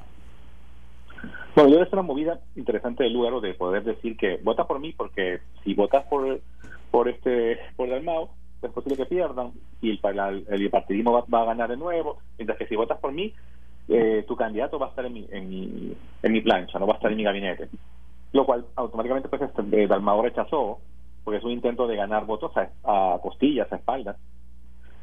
Bueno, 1.56 1.70
yo 1.70 1.82
es 1.82 1.92
una 1.92 2.02
movida 2.02 2.38
interesante 2.54 3.02
del 3.02 3.12
lugar 3.12 3.40
de 3.40 3.54
poder 3.54 3.82
decir 3.82 4.16
que 4.16 4.38
vota 4.44 4.68
por 4.68 4.78
mí 4.78 4.94
porque 4.96 5.40
si 5.64 5.74
votas 5.74 6.04
por 6.04 6.40
por 6.92 7.08
este 7.08 7.58
por 7.76 7.90
Dalmau 7.90 8.30
es 8.62 8.70
posible 8.70 8.96
que 8.96 9.06
pierdan 9.06 9.50
y 9.82 9.90
el, 9.90 10.46
el 10.48 10.70
partidismo 10.70 11.12
va, 11.12 11.42
a 11.42 11.44
ganar 11.44 11.70
de 11.70 11.76
nuevo, 11.76 12.18
mientras 12.38 12.56
que 12.56 12.68
si 12.68 12.76
votas 12.76 13.00
por 13.00 13.10
mí 13.10 13.34
eh, 13.88 14.24
tu 14.28 14.36
candidato 14.36 14.78
va 14.78 14.86
a 14.86 14.90
estar 14.90 15.04
en 15.04 15.14
mi, 15.14 15.26
en 15.32 15.48
mi 15.48 15.96
en 16.22 16.32
mi 16.32 16.40
plancha, 16.40 16.78
no 16.78 16.86
va 16.86 16.92
a 16.92 16.96
estar 16.96 17.10
en 17.10 17.16
mi 17.16 17.24
gabinete, 17.24 17.68
lo 18.32 18.46
cual 18.46 18.64
automáticamente 18.76 19.28
pues 19.28 19.42
este, 19.42 19.62
eh, 19.72 19.88
Dalmau 19.88 20.22
rechazó 20.22 20.78
porque 21.24 21.38
es 21.38 21.44
un 21.44 21.50
intento 21.50 21.88
de 21.88 21.96
ganar 21.96 22.26
votos 22.26 22.52
a, 22.56 23.18
costillas, 23.20 23.72
a 23.72 23.76
espaldas 23.76 24.16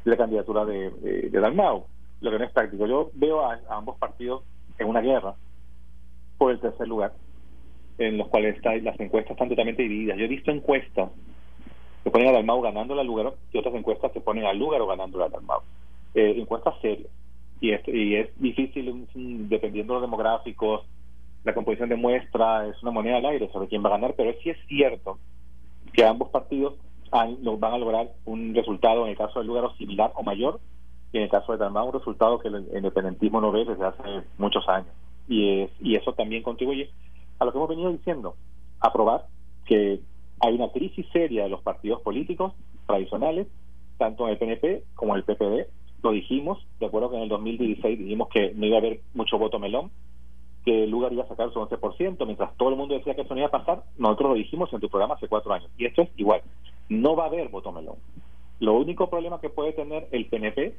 la 0.04 0.16
candidatura 0.16 0.64
de, 0.64 0.90
de, 0.90 1.28
de 1.28 1.40
Dalmau 1.40 1.84
lo 2.20 2.30
que 2.30 2.38
no 2.38 2.44
es 2.44 2.52
práctico. 2.52 2.86
Yo 2.86 3.10
veo 3.14 3.40
a, 3.44 3.60
ambos 3.70 3.98
partidos 3.98 4.42
en 4.78 4.88
una 4.88 5.00
guerra 5.00 5.34
por 6.38 6.52
el 6.52 6.60
tercer 6.60 6.86
lugar, 6.86 7.12
en 7.98 8.18
los 8.18 8.28
cuales 8.28 8.56
está, 8.56 8.74
las 8.76 8.98
encuestas 9.00 9.32
están 9.32 9.48
totalmente 9.48 9.82
divididas. 9.82 10.18
Yo 10.18 10.24
he 10.24 10.28
visto 10.28 10.50
encuestas 10.50 11.10
que 12.04 12.10
ponen 12.10 12.28
a 12.28 12.32
Dalmau 12.32 12.60
ganando 12.60 12.98
al 12.98 13.06
lugar 13.06 13.32
y 13.52 13.58
otras 13.58 13.74
encuestas 13.74 14.12
que 14.12 14.20
ponen 14.20 14.44
al 14.44 14.58
lugar 14.58 14.80
o 14.80 14.86
ganando 14.86 15.22
a 15.24 15.28
Dalmau. 15.28 15.60
Eh, 16.14 16.34
encuestas 16.36 16.74
serias. 16.80 17.10
Y 17.60 17.72
es, 17.72 17.80
y 17.88 18.16
es 18.16 18.28
difícil, 18.38 19.08
dependiendo 19.48 19.94
de 19.94 20.00
los 20.00 20.08
demográficos, 20.08 20.86
la 21.44 21.54
composición 21.54 21.88
de 21.88 21.96
muestra 21.96 22.66
es 22.66 22.82
una 22.82 22.90
moneda 22.90 23.16
al 23.16 23.26
aire 23.26 23.48
sobre 23.50 23.68
quién 23.68 23.82
va 23.82 23.88
a 23.88 23.92
ganar, 23.92 24.14
pero 24.14 24.34
sí 24.42 24.50
es 24.50 24.58
cierto 24.66 25.18
que 25.92 26.04
ambos 26.04 26.28
partidos 26.28 26.74
han, 27.12 27.38
van 27.58 27.74
a 27.74 27.78
lograr 27.78 28.10
un 28.24 28.54
resultado, 28.54 29.04
en 29.04 29.12
el 29.12 29.16
caso 29.16 29.38
del 29.38 29.48
lugar, 29.48 29.64
similar 29.78 30.12
o 30.14 30.22
mayor 30.22 30.60
y 31.12 31.18
en 31.18 31.24
el 31.24 31.30
caso 31.30 31.52
de 31.52 31.58
Dalmau 31.58 31.86
un 31.86 31.92
resultado 31.92 32.38
que 32.38 32.48
el 32.48 32.66
independentismo 32.74 33.40
no 33.40 33.52
ve 33.52 33.64
desde 33.64 33.84
hace 33.84 34.22
muchos 34.38 34.68
años. 34.68 34.88
Y, 35.28 35.62
es, 35.62 35.70
y 35.80 35.96
eso 35.96 36.12
también 36.12 36.42
contribuye 36.42 36.90
a 37.38 37.44
lo 37.44 37.52
que 37.52 37.58
hemos 37.58 37.68
venido 37.68 37.92
diciendo, 37.92 38.36
a 38.80 38.92
probar 38.92 39.26
que 39.64 40.00
hay 40.40 40.54
una 40.54 40.70
crisis 40.70 41.06
seria 41.12 41.44
de 41.44 41.48
los 41.48 41.62
partidos 41.62 42.00
políticos 42.02 42.52
tradicionales, 42.86 43.46
tanto 43.98 44.26
en 44.26 44.32
el 44.32 44.38
PNP 44.38 44.84
como 44.94 45.16
en 45.16 45.18
el 45.18 45.24
PPD, 45.24 45.68
lo 46.02 46.12
dijimos, 46.12 46.64
de 46.78 46.86
acuerdo 46.86 47.10
que 47.10 47.16
en 47.16 47.22
el 47.22 47.28
2016 47.28 47.98
dijimos 47.98 48.28
que 48.28 48.52
no 48.54 48.66
iba 48.66 48.76
a 48.76 48.80
haber 48.80 49.00
mucho 49.14 49.38
voto 49.38 49.58
melón, 49.58 49.90
que 50.64 50.84
el 50.84 50.90
lugar 50.90 51.12
iba 51.12 51.24
a 51.24 51.28
sacar 51.28 51.52
su 51.52 51.60
11%, 51.60 52.24
mientras 52.26 52.56
todo 52.56 52.70
el 52.70 52.76
mundo 52.76 52.94
decía 52.94 53.14
que 53.14 53.22
eso 53.22 53.34
no 53.34 53.40
iba 53.40 53.48
a 53.48 53.52
pasar, 53.52 53.84
nosotros 53.98 54.30
lo 54.30 54.36
dijimos 54.36 54.72
en 54.72 54.80
tu 54.80 54.88
programa 54.88 55.14
hace 55.14 55.28
cuatro 55.28 55.52
años. 55.52 55.70
Y 55.78 55.86
esto 55.86 56.02
es 56.02 56.10
igual, 56.16 56.42
no 56.88 57.16
va 57.16 57.24
a 57.24 57.26
haber 57.28 57.48
voto 57.48 57.72
melón. 57.72 57.96
Lo 58.58 58.74
único 58.74 59.10
problema 59.10 59.40
que 59.40 59.50
puede 59.50 59.72
tener 59.72 60.08
el 60.12 60.26
PNP 60.26 60.74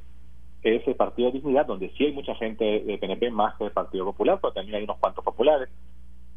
es 0.62 0.86
el 0.86 0.94
Partido 0.96 1.28
de 1.30 1.38
Dignidad, 1.38 1.66
donde 1.66 1.90
sí 1.90 2.06
hay 2.06 2.12
mucha 2.12 2.34
gente 2.34 2.64
de 2.80 2.98
PNP 2.98 3.30
más 3.30 3.54
que 3.56 3.64
el 3.64 3.70
Partido 3.70 4.04
Popular, 4.04 4.38
pero 4.40 4.52
también 4.52 4.76
hay 4.76 4.84
unos 4.84 4.98
cuantos 4.98 5.24
populares. 5.24 5.68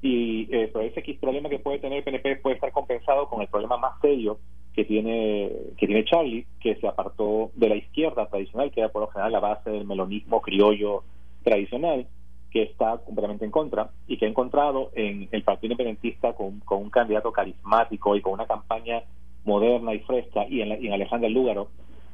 Y 0.02 0.48
eh, 0.56 0.70
pero 0.72 0.86
ese 0.86 1.02
problema 1.20 1.50
que 1.50 1.60
puede 1.60 1.80
tener 1.80 2.00
el 2.00 2.04
PNP 2.04 2.38
puede 2.38 2.56
estar 2.56 2.72
compensado 2.72 3.28
con 3.28 3.42
el 3.42 3.48
problema 3.48 3.78
más 3.78 4.00
serio 4.02 4.40
que 4.74 4.86
tiene 4.86 5.52
que 5.78 5.86
tiene 5.86 6.06
Charlie, 6.06 6.46
que 6.60 6.76
se 6.76 6.88
apartó 6.88 7.52
de 7.56 7.70
la 7.70 7.76
izquierda 7.76 8.28
tradicional, 8.28 8.72
que 8.72 8.80
era 8.80 8.90
por 8.90 9.02
lo 9.02 9.08
general 9.10 9.32
la 9.32 9.40
base 9.40 9.70
del 9.70 9.86
melonismo 9.86 10.42
criollo 10.42 11.04
tradicional, 11.44 12.08
que 12.52 12.64
está 12.64 12.98
completamente 12.98 13.46
en 13.46 13.52
contra 13.52 13.90
y 14.08 14.18
que 14.18 14.26
ha 14.26 14.30
encontrado 14.30 14.92
en 14.94 15.28
el 15.32 15.44
Partido 15.44 15.74
Independentista 15.74 16.34
con, 16.34 16.60
con 16.62 16.84
un 16.84 16.90
candidato 16.90 17.32
carismático 17.32 18.16
y 18.16 18.22
con 18.22 18.34
una 18.34 18.46
campaña 18.46 19.04
moderna 19.44 19.94
y 19.94 20.00
fresca 20.00 20.46
y 20.48 20.62
en, 20.62 20.72
en 20.72 20.94
Alejandra 20.94 21.30
Lúgaro, 21.30 21.70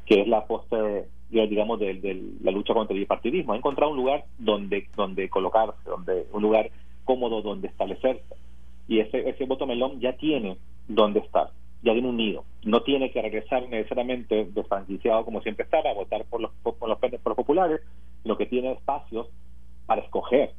que 0.05 0.21
es 0.21 0.27
la 0.27 0.45
póster, 0.45 1.07
digamos, 1.29 1.79
de, 1.79 2.33
la 2.41 2.51
lucha 2.51 2.73
contra 2.73 2.93
el 2.93 3.01
bipartidismo. 3.01 3.53
Ha 3.53 3.57
encontrado 3.57 3.91
un 3.91 3.97
lugar 3.97 4.25
donde, 4.37 4.87
donde 4.95 5.29
colocarse, 5.29 5.77
donde 5.85 6.27
un 6.31 6.41
lugar 6.41 6.71
cómodo 7.03 7.41
donde 7.41 7.67
establecerse. 7.67 8.35
Y 8.87 8.99
ese, 8.99 9.29
ese 9.29 9.45
voto 9.45 9.67
melón 9.67 9.99
ya 9.99 10.13
tiene 10.13 10.57
donde 10.87 11.19
estar, 11.19 11.51
ya 11.83 11.91
tiene 11.93 12.07
un 12.07 12.17
nido. 12.17 12.45
No 12.63 12.81
tiene 12.83 13.11
que 13.11 13.21
regresar 13.21 13.67
necesariamente 13.67 14.45
desfranquiciado 14.45 15.25
como 15.25 15.41
siempre 15.41 15.65
estaba, 15.65 15.89
a 15.89 15.93
votar 15.93 16.23
por 16.25 16.41
los, 16.41 16.51
por 16.63 16.87
los, 16.87 16.97
por 16.97 17.11
los 17.11 17.35
populares, 17.35 17.81
lo 18.23 18.37
que 18.37 18.45
tiene 18.45 18.71
espacios 18.71 19.27
para 19.85 20.01
escoger. 20.01 20.53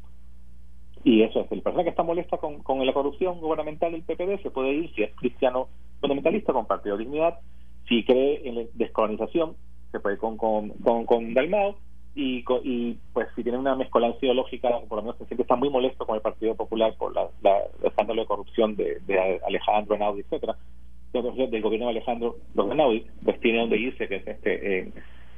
Y 1.09 1.23
eso 1.23 1.41
es, 1.41 1.51
el 1.51 1.63
persona 1.63 1.85
que 1.85 1.89
está 1.89 2.03
molesta 2.03 2.37
con, 2.37 2.63
con 2.63 2.85
la 2.85 2.93
corrupción 2.93 3.41
gubernamental 3.41 3.93
del 3.93 4.03
PPD 4.03 4.43
se 4.43 4.51
puede 4.51 4.75
ir 4.75 4.95
si 4.95 5.05
es 5.05 5.15
cristiano 5.17 5.69
fundamentalista 6.03 6.53
con 6.53 6.67
Partido 6.67 6.99
Dignidad, 6.99 7.39
si 7.89 8.05
cree 8.05 8.47
en 8.47 8.69
descolonización, 8.75 9.57
se 9.91 10.01
puede 10.01 10.17
ir 10.17 10.21
con, 10.21 10.37
con, 10.37 10.69
con, 11.07 11.33
Dalmao, 11.33 11.77
y, 12.15 12.45
y 12.63 12.99
pues 13.15 13.27
si 13.35 13.43
tiene 13.43 13.57
una 13.57 13.75
mezcolanza 13.75 14.19
ideológica, 14.21 14.69
por 14.87 14.99
lo 14.99 15.03
menos 15.05 15.17
se 15.17 15.25
siente 15.25 15.45
está 15.45 15.57
muy 15.57 15.71
molesto 15.71 16.05
con 16.05 16.17
el 16.17 16.21
Partido 16.21 16.55
Popular 16.55 16.95
por 16.99 17.15
la, 17.15 17.31
el 17.43 17.87
escándalo 17.87 18.21
de 18.21 18.29
corrupción 18.29 18.77
de, 18.77 18.99
de 19.07 19.41
Alejandro 19.47 19.95
Enaudi, 19.95 20.21
etcétera 20.21 20.59
del 21.15 21.63
gobierno 21.63 21.87
de 21.87 21.93
Alejandro 21.93 22.37
los 22.55 22.71
Enaudi, 22.71 23.07
pues 23.25 23.41
tiene 23.41 23.61
donde 23.61 23.79
irse, 23.79 24.09
que 24.09 24.17
es 24.17 24.27
este 24.27 24.79
en, 24.81 24.93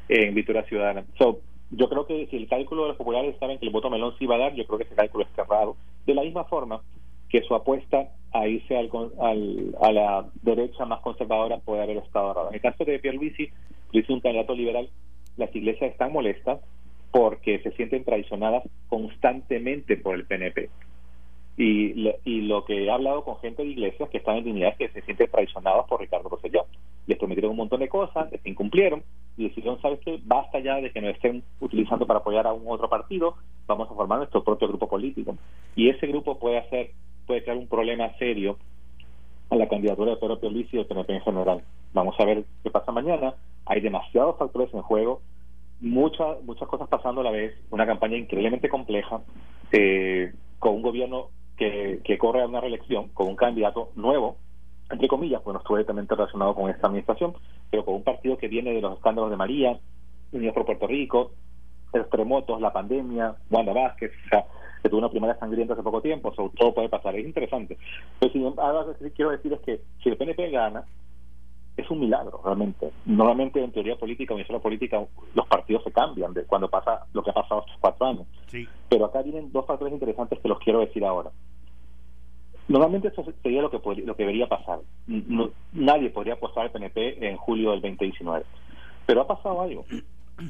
en 0.08 0.34
Victoria 0.34 0.64
Ciudadana. 0.64 1.04
So, 1.16 1.38
yo 1.70 1.88
creo 1.88 2.06
que 2.06 2.26
si 2.26 2.36
el 2.36 2.48
cálculo 2.48 2.82
de 2.82 2.88
los 2.88 2.96
populares 2.96 3.36
saben 3.38 3.58
que 3.58 3.66
el 3.66 3.72
voto 3.72 3.90
melón 3.90 4.14
sí 4.18 4.26
va 4.26 4.36
a 4.36 4.38
dar, 4.38 4.54
yo 4.54 4.66
creo 4.66 4.78
que 4.78 4.84
ese 4.84 4.94
cálculo 4.94 5.24
es 5.24 5.30
cerrado. 5.34 5.76
De 6.06 6.14
la 6.14 6.22
misma 6.22 6.44
forma 6.44 6.80
que 7.28 7.42
su 7.42 7.54
apuesta 7.54 8.08
a 8.32 8.46
irse 8.48 8.76
al, 8.76 8.90
a 9.80 9.92
la 9.92 10.26
derecha 10.42 10.84
más 10.84 11.00
conservadora 11.00 11.58
puede 11.58 11.82
haber 11.82 11.98
estado 11.98 12.32
errada. 12.32 12.48
En 12.48 12.54
el 12.54 12.60
caso 12.60 12.84
de 12.84 12.98
Pierluisi, 12.98 13.50
Luis 13.92 14.08
un 14.08 14.20
candidato 14.20 14.54
liberal, 14.54 14.88
las 15.36 15.54
iglesias 15.54 15.92
están 15.92 16.12
molestas 16.12 16.60
porque 17.12 17.60
se 17.60 17.72
sienten 17.72 18.04
traicionadas 18.04 18.64
constantemente 18.88 19.96
por 19.96 20.14
el 20.14 20.26
PNP. 20.26 20.70
Y, 21.56 22.08
y 22.24 22.42
lo 22.42 22.64
que 22.64 22.84
he 22.84 22.90
hablado 22.90 23.22
con 23.22 23.38
gente 23.38 23.62
de 23.62 23.68
iglesias 23.68 24.08
que 24.08 24.18
están 24.18 24.36
en 24.36 24.44
dignidad 24.44 24.76
que 24.76 24.88
se 24.88 25.02
sienten 25.02 25.30
traicionados 25.30 25.86
por 25.86 26.00
Ricardo 26.00 26.28
Rosselló. 26.28 26.66
Les 27.06 27.18
prometieron 27.18 27.50
un 27.50 27.58
montón 27.58 27.80
de 27.80 27.88
cosas, 27.88 28.30
les 28.32 28.44
incumplieron, 28.46 29.02
y 29.36 29.48
decidieron, 29.48 29.80
¿sabes 29.80 30.00
qué? 30.04 30.20
Basta 30.24 30.58
ya 30.60 30.76
de 30.76 30.90
que 30.90 31.00
nos 31.00 31.14
estén 31.14 31.42
utilizando 31.60 32.06
para 32.06 32.20
apoyar 32.20 32.46
a 32.46 32.52
un 32.52 32.64
otro 32.66 32.88
partido, 32.88 33.36
vamos 33.66 33.90
a 33.90 33.94
formar 33.94 34.18
nuestro 34.18 34.44
propio 34.44 34.68
grupo 34.68 34.88
político. 34.88 35.36
Y 35.74 35.88
ese 35.88 36.06
grupo 36.06 36.38
puede 36.38 36.58
hacer, 36.58 36.90
puede 37.26 37.42
crear 37.42 37.56
un 37.56 37.68
problema 37.68 38.16
serio 38.18 38.58
a 39.50 39.56
la 39.56 39.68
candidatura 39.68 40.12
de 40.12 40.16
Pedro 40.18 40.40
Pierluisi 40.40 40.70
y 40.72 40.76
del 40.78 40.86
PNP 40.86 41.14
en 41.14 41.22
general. 41.22 41.62
Vamos 41.92 42.14
a 42.18 42.24
ver 42.24 42.44
qué 42.62 42.70
pasa 42.70 42.92
mañana. 42.92 43.34
Hay 43.66 43.80
demasiados 43.80 44.36
factores 44.38 44.72
en 44.74 44.82
juego, 44.82 45.22
muchas 45.80 46.42
muchas 46.44 46.68
cosas 46.68 46.88
pasando 46.88 47.20
a 47.20 47.24
la 47.24 47.30
vez, 47.30 47.54
una 47.70 47.86
campaña 47.86 48.16
increíblemente 48.16 48.68
compleja, 48.68 49.22
eh, 49.72 50.32
con 50.58 50.74
un 50.74 50.82
gobierno 50.82 51.28
que, 51.60 52.00
que 52.02 52.16
corre 52.16 52.42
a 52.42 52.46
una 52.46 52.62
reelección, 52.62 53.08
con 53.08 53.28
un 53.28 53.36
candidato 53.36 53.90
nuevo, 53.94 54.38
entre 54.90 55.08
comillas, 55.08 55.44
bueno, 55.44 55.60
estuve 55.60 55.80
directamente 55.80 56.14
relacionado 56.14 56.54
con 56.54 56.70
esta 56.70 56.86
administración, 56.86 57.34
pero 57.70 57.84
con 57.84 57.96
un 57.96 58.02
partido 58.02 58.38
que 58.38 58.48
viene 58.48 58.72
de 58.72 58.80
los 58.80 58.96
escándalos 58.96 59.30
de 59.30 59.36
María, 59.36 59.78
Unidos 60.32 60.54
por 60.54 60.64
Puerto 60.64 60.86
Rico, 60.86 61.32
los 61.92 62.08
terremotos, 62.08 62.62
la 62.62 62.72
pandemia, 62.72 63.34
Wanda 63.50 63.74
Vázquez, 63.74 64.10
o 64.24 64.28
sea, 64.30 64.46
que 64.82 64.88
tuvo 64.88 65.00
una 65.00 65.10
primaria 65.10 65.38
sangrienta 65.38 65.74
hace 65.74 65.82
poco 65.82 66.00
tiempo, 66.00 66.32
todo 66.32 66.72
puede 66.72 66.88
pasar, 66.88 67.14
es 67.16 67.26
interesante. 67.26 67.76
Pero 68.18 68.32
si 68.32 68.42
ahora 68.42 68.86
lo 68.86 68.96
que 68.96 69.10
quiero 69.10 69.32
decir 69.32 69.52
es 69.52 69.60
que 69.60 69.82
si 70.02 70.08
el 70.08 70.16
PNP 70.16 70.50
gana, 70.50 70.86
es 71.76 71.90
un 71.90 72.00
milagro 72.00 72.40
realmente. 72.42 72.90
Normalmente 73.04 73.62
en 73.62 73.70
teoría 73.70 73.96
política 73.96 74.32
o 74.32 74.36
en 74.38 74.42
historia 74.42 74.62
política 74.62 75.04
los 75.34 75.46
partidos 75.46 75.84
se 75.84 75.92
cambian 75.92 76.32
de 76.32 76.44
cuando 76.44 76.68
pasa 76.68 77.06
lo 77.12 77.22
que 77.22 77.30
ha 77.30 77.34
pasado 77.34 77.60
estos 77.60 77.76
cuatro 77.80 78.06
años. 78.06 78.26
Sí. 78.46 78.66
Pero 78.88 79.04
acá 79.04 79.22
vienen 79.22 79.52
dos 79.52 79.66
factores 79.66 79.92
interesantes 79.92 80.38
que 80.40 80.48
los 80.48 80.58
quiero 80.58 80.80
decir 80.80 81.04
ahora. 81.04 81.30
Normalmente 82.70 83.08
eso 83.08 83.24
sería 83.42 83.62
lo 83.62 83.70
que 83.70 83.80
lo 84.06 84.14
que 84.14 84.22
debería 84.22 84.48
pasar. 84.48 84.78
nadie 85.72 86.08
podría 86.10 86.34
apostar 86.34 86.66
al 86.66 86.70
PNP 86.70 87.28
en 87.28 87.36
julio 87.36 87.72
del 87.72 87.80
2019. 87.80 88.44
Pero 89.06 89.22
ha 89.22 89.26
pasado 89.26 89.60
algo. 89.60 89.84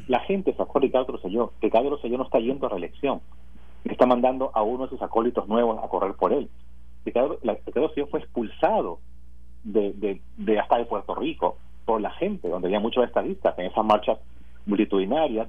La 0.07 0.21
gente 0.21 0.53
sacó 0.55 0.77
a 0.77 0.83
Ricardo 0.83 1.13
Rosselló. 1.13 1.55
Ricardo 1.63 1.89
Rosselló 1.89 2.19
no 2.19 2.25
está 2.25 2.39
yendo 2.39 2.67
a 2.67 2.69
reelección. 2.69 3.23
Está 3.85 4.05
mandando 4.05 4.51
a 4.53 4.63
uno 4.63 4.85
de 4.85 4.91
sus 4.91 5.01
acólitos 5.01 5.49
nuevos 5.49 5.83
a 5.83 5.89
correr 5.89 6.13
por 6.13 6.35
él. 6.35 6.51
Ricardo, 7.07 7.39
Rosselló 7.75 8.07
fue 8.09 8.21
expulsado 8.21 8.99
de, 9.65 10.21
de, 10.37 10.59
hasta 10.59 10.77
de 10.77 10.85
Puerto 10.85 11.15
Rico 11.15 11.57
por 11.87 12.03
la 12.03 12.11
gente, 12.11 12.51
donde 12.51 12.69
había 12.69 12.81
muchos 12.81 13.03
estadistas 13.03 13.59
en 13.59 13.65
esas 13.65 13.85
marchas 13.85 14.19
multitudinarias 14.67 15.49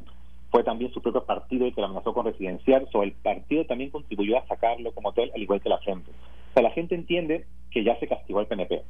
fue 0.51 0.63
también 0.63 0.91
su 0.91 1.01
propio 1.01 1.23
partido 1.23 1.65
el 1.65 1.73
que 1.73 1.79
lo 1.79 1.87
amenazó 1.87 2.13
con 2.13 2.25
residenciar, 2.25 2.85
o 2.93 3.03
el 3.03 3.13
partido 3.13 3.65
también 3.65 3.89
contribuyó 3.89 4.37
a 4.37 4.45
sacarlo 4.47 4.91
como 4.91 5.13
tal, 5.13 5.31
al 5.33 5.41
igual 5.41 5.61
que 5.61 5.69
la 5.69 5.79
gente. 5.79 6.11
O 6.51 6.53
sea, 6.53 6.63
la 6.63 6.71
gente 6.71 6.95
entiende 6.95 7.45
que 7.71 7.83
ya 7.83 7.97
se 7.99 8.07
castigó 8.07 8.39
al 8.39 8.47
PNP. 8.47 8.83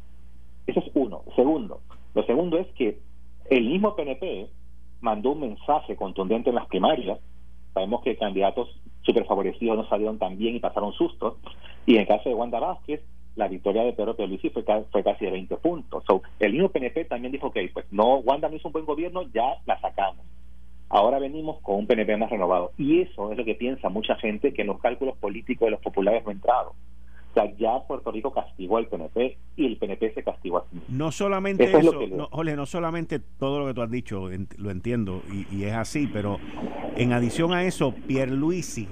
Eso 0.66 0.80
es 0.80 0.91
uno. 0.95 1.24
Segundo, 1.36 1.82
lo 2.16 2.24
segundo 2.24 2.57
es 2.57 2.68
que 2.70 2.97
el 3.49 3.66
mismo 3.66 3.95
PNP 3.95 4.47
mandó 5.01 5.32
un 5.32 5.41
mensaje 5.41 5.95
contundente 5.95 6.49
en 6.49 6.55
las 6.55 6.68
primarias. 6.68 7.20
Sabemos 7.74 8.01
que 8.01 8.18
candidatos 8.18 8.70
super 9.03 9.26
favorecidos 9.26 9.78
no 9.78 9.88
salieron 9.88 10.18
tan 10.18 10.38
bien 10.38 10.55
y 10.55 10.59
pasaron 10.59 10.91
sustos. 10.93 11.36
Y 11.86 11.95
en 11.95 12.01
el 12.01 12.07
caso 12.07 12.30
de 12.30 12.36
Wanda 12.36 12.59
Vázquez, 12.59 13.01
la 13.36 13.47
victoria 13.47 13.84
de 13.84 13.93
Pedro 13.93 14.16
Pierluisi 14.16 14.49
fue, 14.49 14.64
fue 14.91 15.03
casi 15.03 15.26
de 15.26 15.32
20 15.32 15.57
puntos. 15.57 16.03
So, 16.07 16.22
el 16.39 16.53
mismo 16.53 16.70
PNP 16.70 17.05
también 17.05 17.32
dijo, 17.32 17.47
ok, 17.47 17.57
pues 17.74 17.86
no, 17.91 18.18
Wanda 18.18 18.49
no 18.49 18.55
hizo 18.55 18.70
un 18.70 18.74
buen 18.74 18.86
gobierno, 18.86 19.24
ya 19.34 19.57
la 19.66 19.80
sacamos. 19.80 20.26
Ahora 20.89 21.20
venimos 21.20 21.62
con 21.62 21.78
un 21.78 21.88
PNP 21.88 22.18
más 22.18 22.30
renovado. 22.30 22.72
Y 22.78 23.01
eso 23.01 23.32
es 23.32 23.38
lo 23.38 23.45
que 23.45 23.55
piensa 23.55 23.88
mucha 23.88 24.16
gente 24.16 24.53
que 24.53 24.62
en 24.64 24.68
los 24.68 24.80
cálculos 24.80 25.18
políticos 25.18 25.68
de 25.68 25.72
los 25.72 25.80
populares 25.80 26.24
no 26.24 26.30
ha 26.30 26.34
entrado. 26.34 26.74
O 27.32 27.34
sea, 27.34 27.45
ya 27.57 27.79
Puerto 27.88 28.11
Rico 28.11 28.34
castigó 28.34 28.77
al 28.77 28.88
PNP 28.88 29.38
y 29.55 29.65
el 29.65 29.77
PNP 29.77 30.13
se 30.13 30.23
castigó 30.23 30.57
a 30.57 30.65
sí 30.69 30.82
No 30.89 31.13
solamente 31.13 31.63
eso, 31.63 31.93
no, 32.07 32.29
no 32.43 32.65
solamente 32.65 33.19
todo 33.19 33.59
lo 33.59 33.67
que 33.67 33.73
tú 33.73 33.82
has 33.82 33.89
dicho, 33.89 34.29
lo 34.57 34.71
entiendo 34.71 35.23
y, 35.32 35.55
y, 35.55 35.63
es 35.63 35.73
así, 35.73 36.07
pero 36.11 36.39
en 36.97 37.13
adición 37.13 37.53
a 37.53 37.63
eso, 37.63 37.93
Pierluisi 38.07 38.88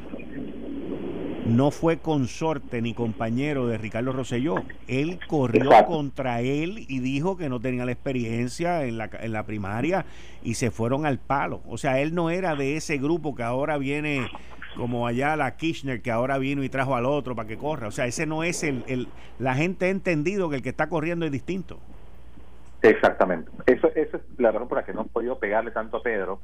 no 1.49 1.71
fue 1.71 1.97
consorte 1.97 2.81
ni 2.81 2.93
compañero 2.93 3.67
de 3.67 3.77
Ricardo 3.77 4.11
Rosselló. 4.11 4.55
Él 4.87 5.19
corrió 5.27 5.71
contra 5.85 6.41
él 6.41 6.85
y 6.87 6.99
dijo 6.99 7.37
que 7.37 7.49
no 7.49 7.59
tenía 7.59 7.85
la 7.85 7.91
experiencia 7.91 8.85
en 8.85 8.97
la, 8.97 9.09
en 9.19 9.33
la 9.33 9.45
primaria 9.45 10.05
y 10.43 10.53
se 10.53 10.71
fueron 10.71 11.05
al 11.05 11.17
palo. 11.17 11.61
O 11.67 11.77
sea, 11.77 11.99
él 11.99 12.13
no 12.13 12.29
era 12.29 12.55
de 12.55 12.77
ese 12.77 12.97
grupo 12.97 13.35
que 13.35 13.43
ahora 13.43 13.77
viene 13.77 14.27
como 14.75 15.07
allá 15.07 15.35
la 15.35 15.55
Kirchner 15.57 16.01
que 16.01 16.11
ahora 16.11 16.37
vino 16.37 16.63
y 16.63 16.69
trajo 16.69 16.95
al 16.95 17.05
otro 17.05 17.35
para 17.35 17.47
que 17.47 17.57
corra. 17.57 17.87
O 17.87 17.91
sea, 17.91 18.05
ese 18.05 18.25
no 18.25 18.43
es 18.43 18.63
el, 18.63 18.83
el 18.87 19.07
la 19.39 19.55
gente 19.55 19.85
ha 19.85 19.89
entendido 19.89 20.49
que 20.49 20.57
el 20.57 20.61
que 20.61 20.69
está 20.69 20.89
corriendo 20.89 21.25
es 21.25 21.31
distinto. 21.31 21.79
Exactamente. 22.81 23.51
Eso, 23.65 23.87
eso 23.95 24.17
es 24.17 24.23
la 24.37 24.51
razón 24.51 24.67
por 24.67 24.77
la 24.77 24.85
que 24.85 24.93
no 24.93 25.01
he 25.01 25.05
podido 25.05 25.37
pegarle 25.37 25.71
tanto 25.71 25.97
a 25.97 26.03
Pedro 26.03 26.39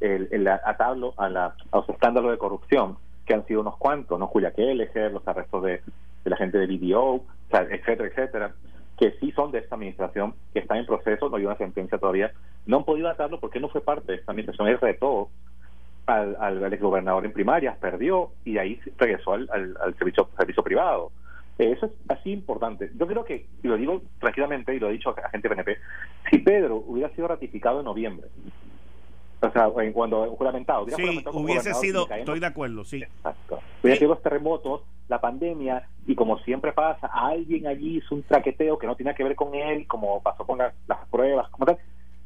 el, 0.00 0.28
el 0.30 0.46
a, 0.48 0.60
la, 1.28 1.54
a 1.70 1.76
los 1.76 1.88
escándalos 1.88 2.30
de 2.30 2.38
corrupción 2.38 2.96
que 3.26 3.34
han 3.34 3.46
sido 3.46 3.60
unos 3.60 3.76
cuantos, 3.76 4.18
¿no? 4.18 4.26
Julia 4.26 4.52
Kelleher, 4.52 5.12
los 5.12 5.26
arrestos 5.28 5.62
de, 5.62 5.82
la 6.24 6.36
gente 6.36 6.58
de 6.58 6.66
BDO, 6.66 7.22
etcétera, 7.50 8.08
etcétera, 8.08 8.54
que 8.98 9.12
sí 9.20 9.32
son 9.32 9.52
de 9.52 9.58
esta 9.60 9.76
administración, 9.76 10.34
que 10.52 10.58
están 10.58 10.78
en 10.78 10.86
proceso, 10.86 11.28
no 11.28 11.36
hay 11.36 11.46
una 11.46 11.56
sentencia 11.56 11.98
todavía, 11.98 12.32
no 12.66 12.78
han 12.78 12.84
podido 12.84 13.08
atarlo 13.08 13.40
porque 13.40 13.60
no 13.60 13.68
fue 13.68 13.80
parte 13.80 14.12
de 14.12 14.18
esta 14.18 14.32
administración, 14.32 14.68
él 14.68 14.78
retó 14.80 15.30
al, 16.06 16.36
al, 16.40 16.72
exgobernador 16.72 17.24
en 17.24 17.32
primarias, 17.32 17.76
perdió 17.78 18.30
y 18.44 18.58
ahí 18.58 18.80
regresó 18.98 19.32
al, 19.32 19.48
al, 19.50 19.94
servicio, 19.96 20.28
servicio 20.36 20.62
privado. 20.62 21.12
Eso 21.58 21.86
es 21.86 21.92
así 22.08 22.30
importante. 22.32 22.90
Yo 22.96 23.06
creo 23.06 23.24
que, 23.24 23.46
y 23.62 23.68
lo 23.68 23.76
digo 23.76 24.02
tranquilamente, 24.18 24.74
y 24.74 24.80
lo 24.80 24.88
he 24.88 24.92
dicho 24.92 25.10
a 25.10 25.28
gente 25.28 25.48
PNP, 25.48 25.76
si 26.30 26.38
Pedro 26.38 26.76
hubiera 26.86 27.14
sido 27.14 27.28
ratificado 27.28 27.80
en 27.80 27.84
noviembre, 27.84 28.28
O 29.42 29.50
sea, 29.50 29.68
cuando 29.92 30.26
juramentado. 30.36 30.86
Sí, 30.88 31.24
hubiese 31.32 31.74
sido, 31.74 32.08
estoy 32.10 32.40
de 32.40 32.46
acuerdo, 32.46 32.84
sí. 32.84 33.02
Exacto. 33.02 33.60
Hubiese 33.82 34.00
sido 34.00 34.14
los 34.14 34.22
terremotos, 34.22 34.82
la 35.08 35.20
pandemia, 35.20 35.86
y 36.06 36.14
como 36.14 36.38
siempre 36.38 36.72
pasa, 36.72 37.08
alguien 37.08 37.66
allí 37.66 37.98
hizo 37.98 38.14
un 38.14 38.22
traqueteo 38.22 38.78
que 38.78 38.86
no 38.86 38.96
tiene 38.96 39.14
que 39.14 39.24
ver 39.24 39.34
con 39.34 39.54
él, 39.54 39.86
como 39.86 40.22
pasó 40.22 40.46
con 40.46 40.58
las, 40.58 40.74
las 40.86 41.06
pruebas, 41.08 41.50
como 41.50 41.66
tal 41.66 41.78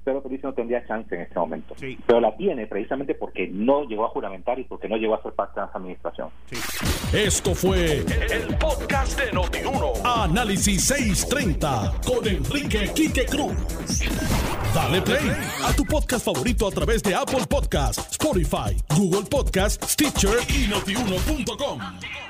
pero 0.04 0.22
Felicio 0.22 0.50
no 0.50 0.54
tendría 0.54 0.86
chance 0.86 1.14
en 1.14 1.22
este 1.22 1.38
momento. 1.38 1.74
Pero 2.06 2.20
la 2.20 2.36
tiene 2.36 2.66
precisamente 2.66 3.14
porque 3.14 3.48
no 3.48 3.84
llegó 3.84 4.04
a 4.04 4.08
juramentar 4.08 4.58
y 4.58 4.64
porque 4.64 4.88
no 4.88 4.96
llegó 4.96 5.14
a 5.14 5.22
ser 5.22 5.32
parte 5.32 5.60
de 5.60 5.66
esa 5.66 5.78
administración. 5.78 6.28
Esto 7.12 7.54
fue 7.54 7.98
el, 7.98 8.56
podcast 8.58 9.18
de 9.18 9.32
Notiuno. 9.32 9.92
Análisis 10.04 10.84
630 10.84 11.94
con 12.06 12.26
Enrique 12.26 12.90
Quique 12.94 13.24
Cruz. 13.26 13.54
Dale 14.74 15.00
play 15.02 15.30
a 15.64 15.72
tu 15.74 15.84
podcast 15.84 16.24
favorito 16.24 16.66
a 16.66 16.70
través 16.70 17.02
de 17.02 17.14
Apple 17.14 17.46
Podcasts, 17.48 18.12
Spotify, 18.12 18.76
Google 18.96 19.28
Podcasts, 19.30 19.92
Stitcher 19.92 20.38
y 20.48 20.68
notiuno.com. 20.68 22.23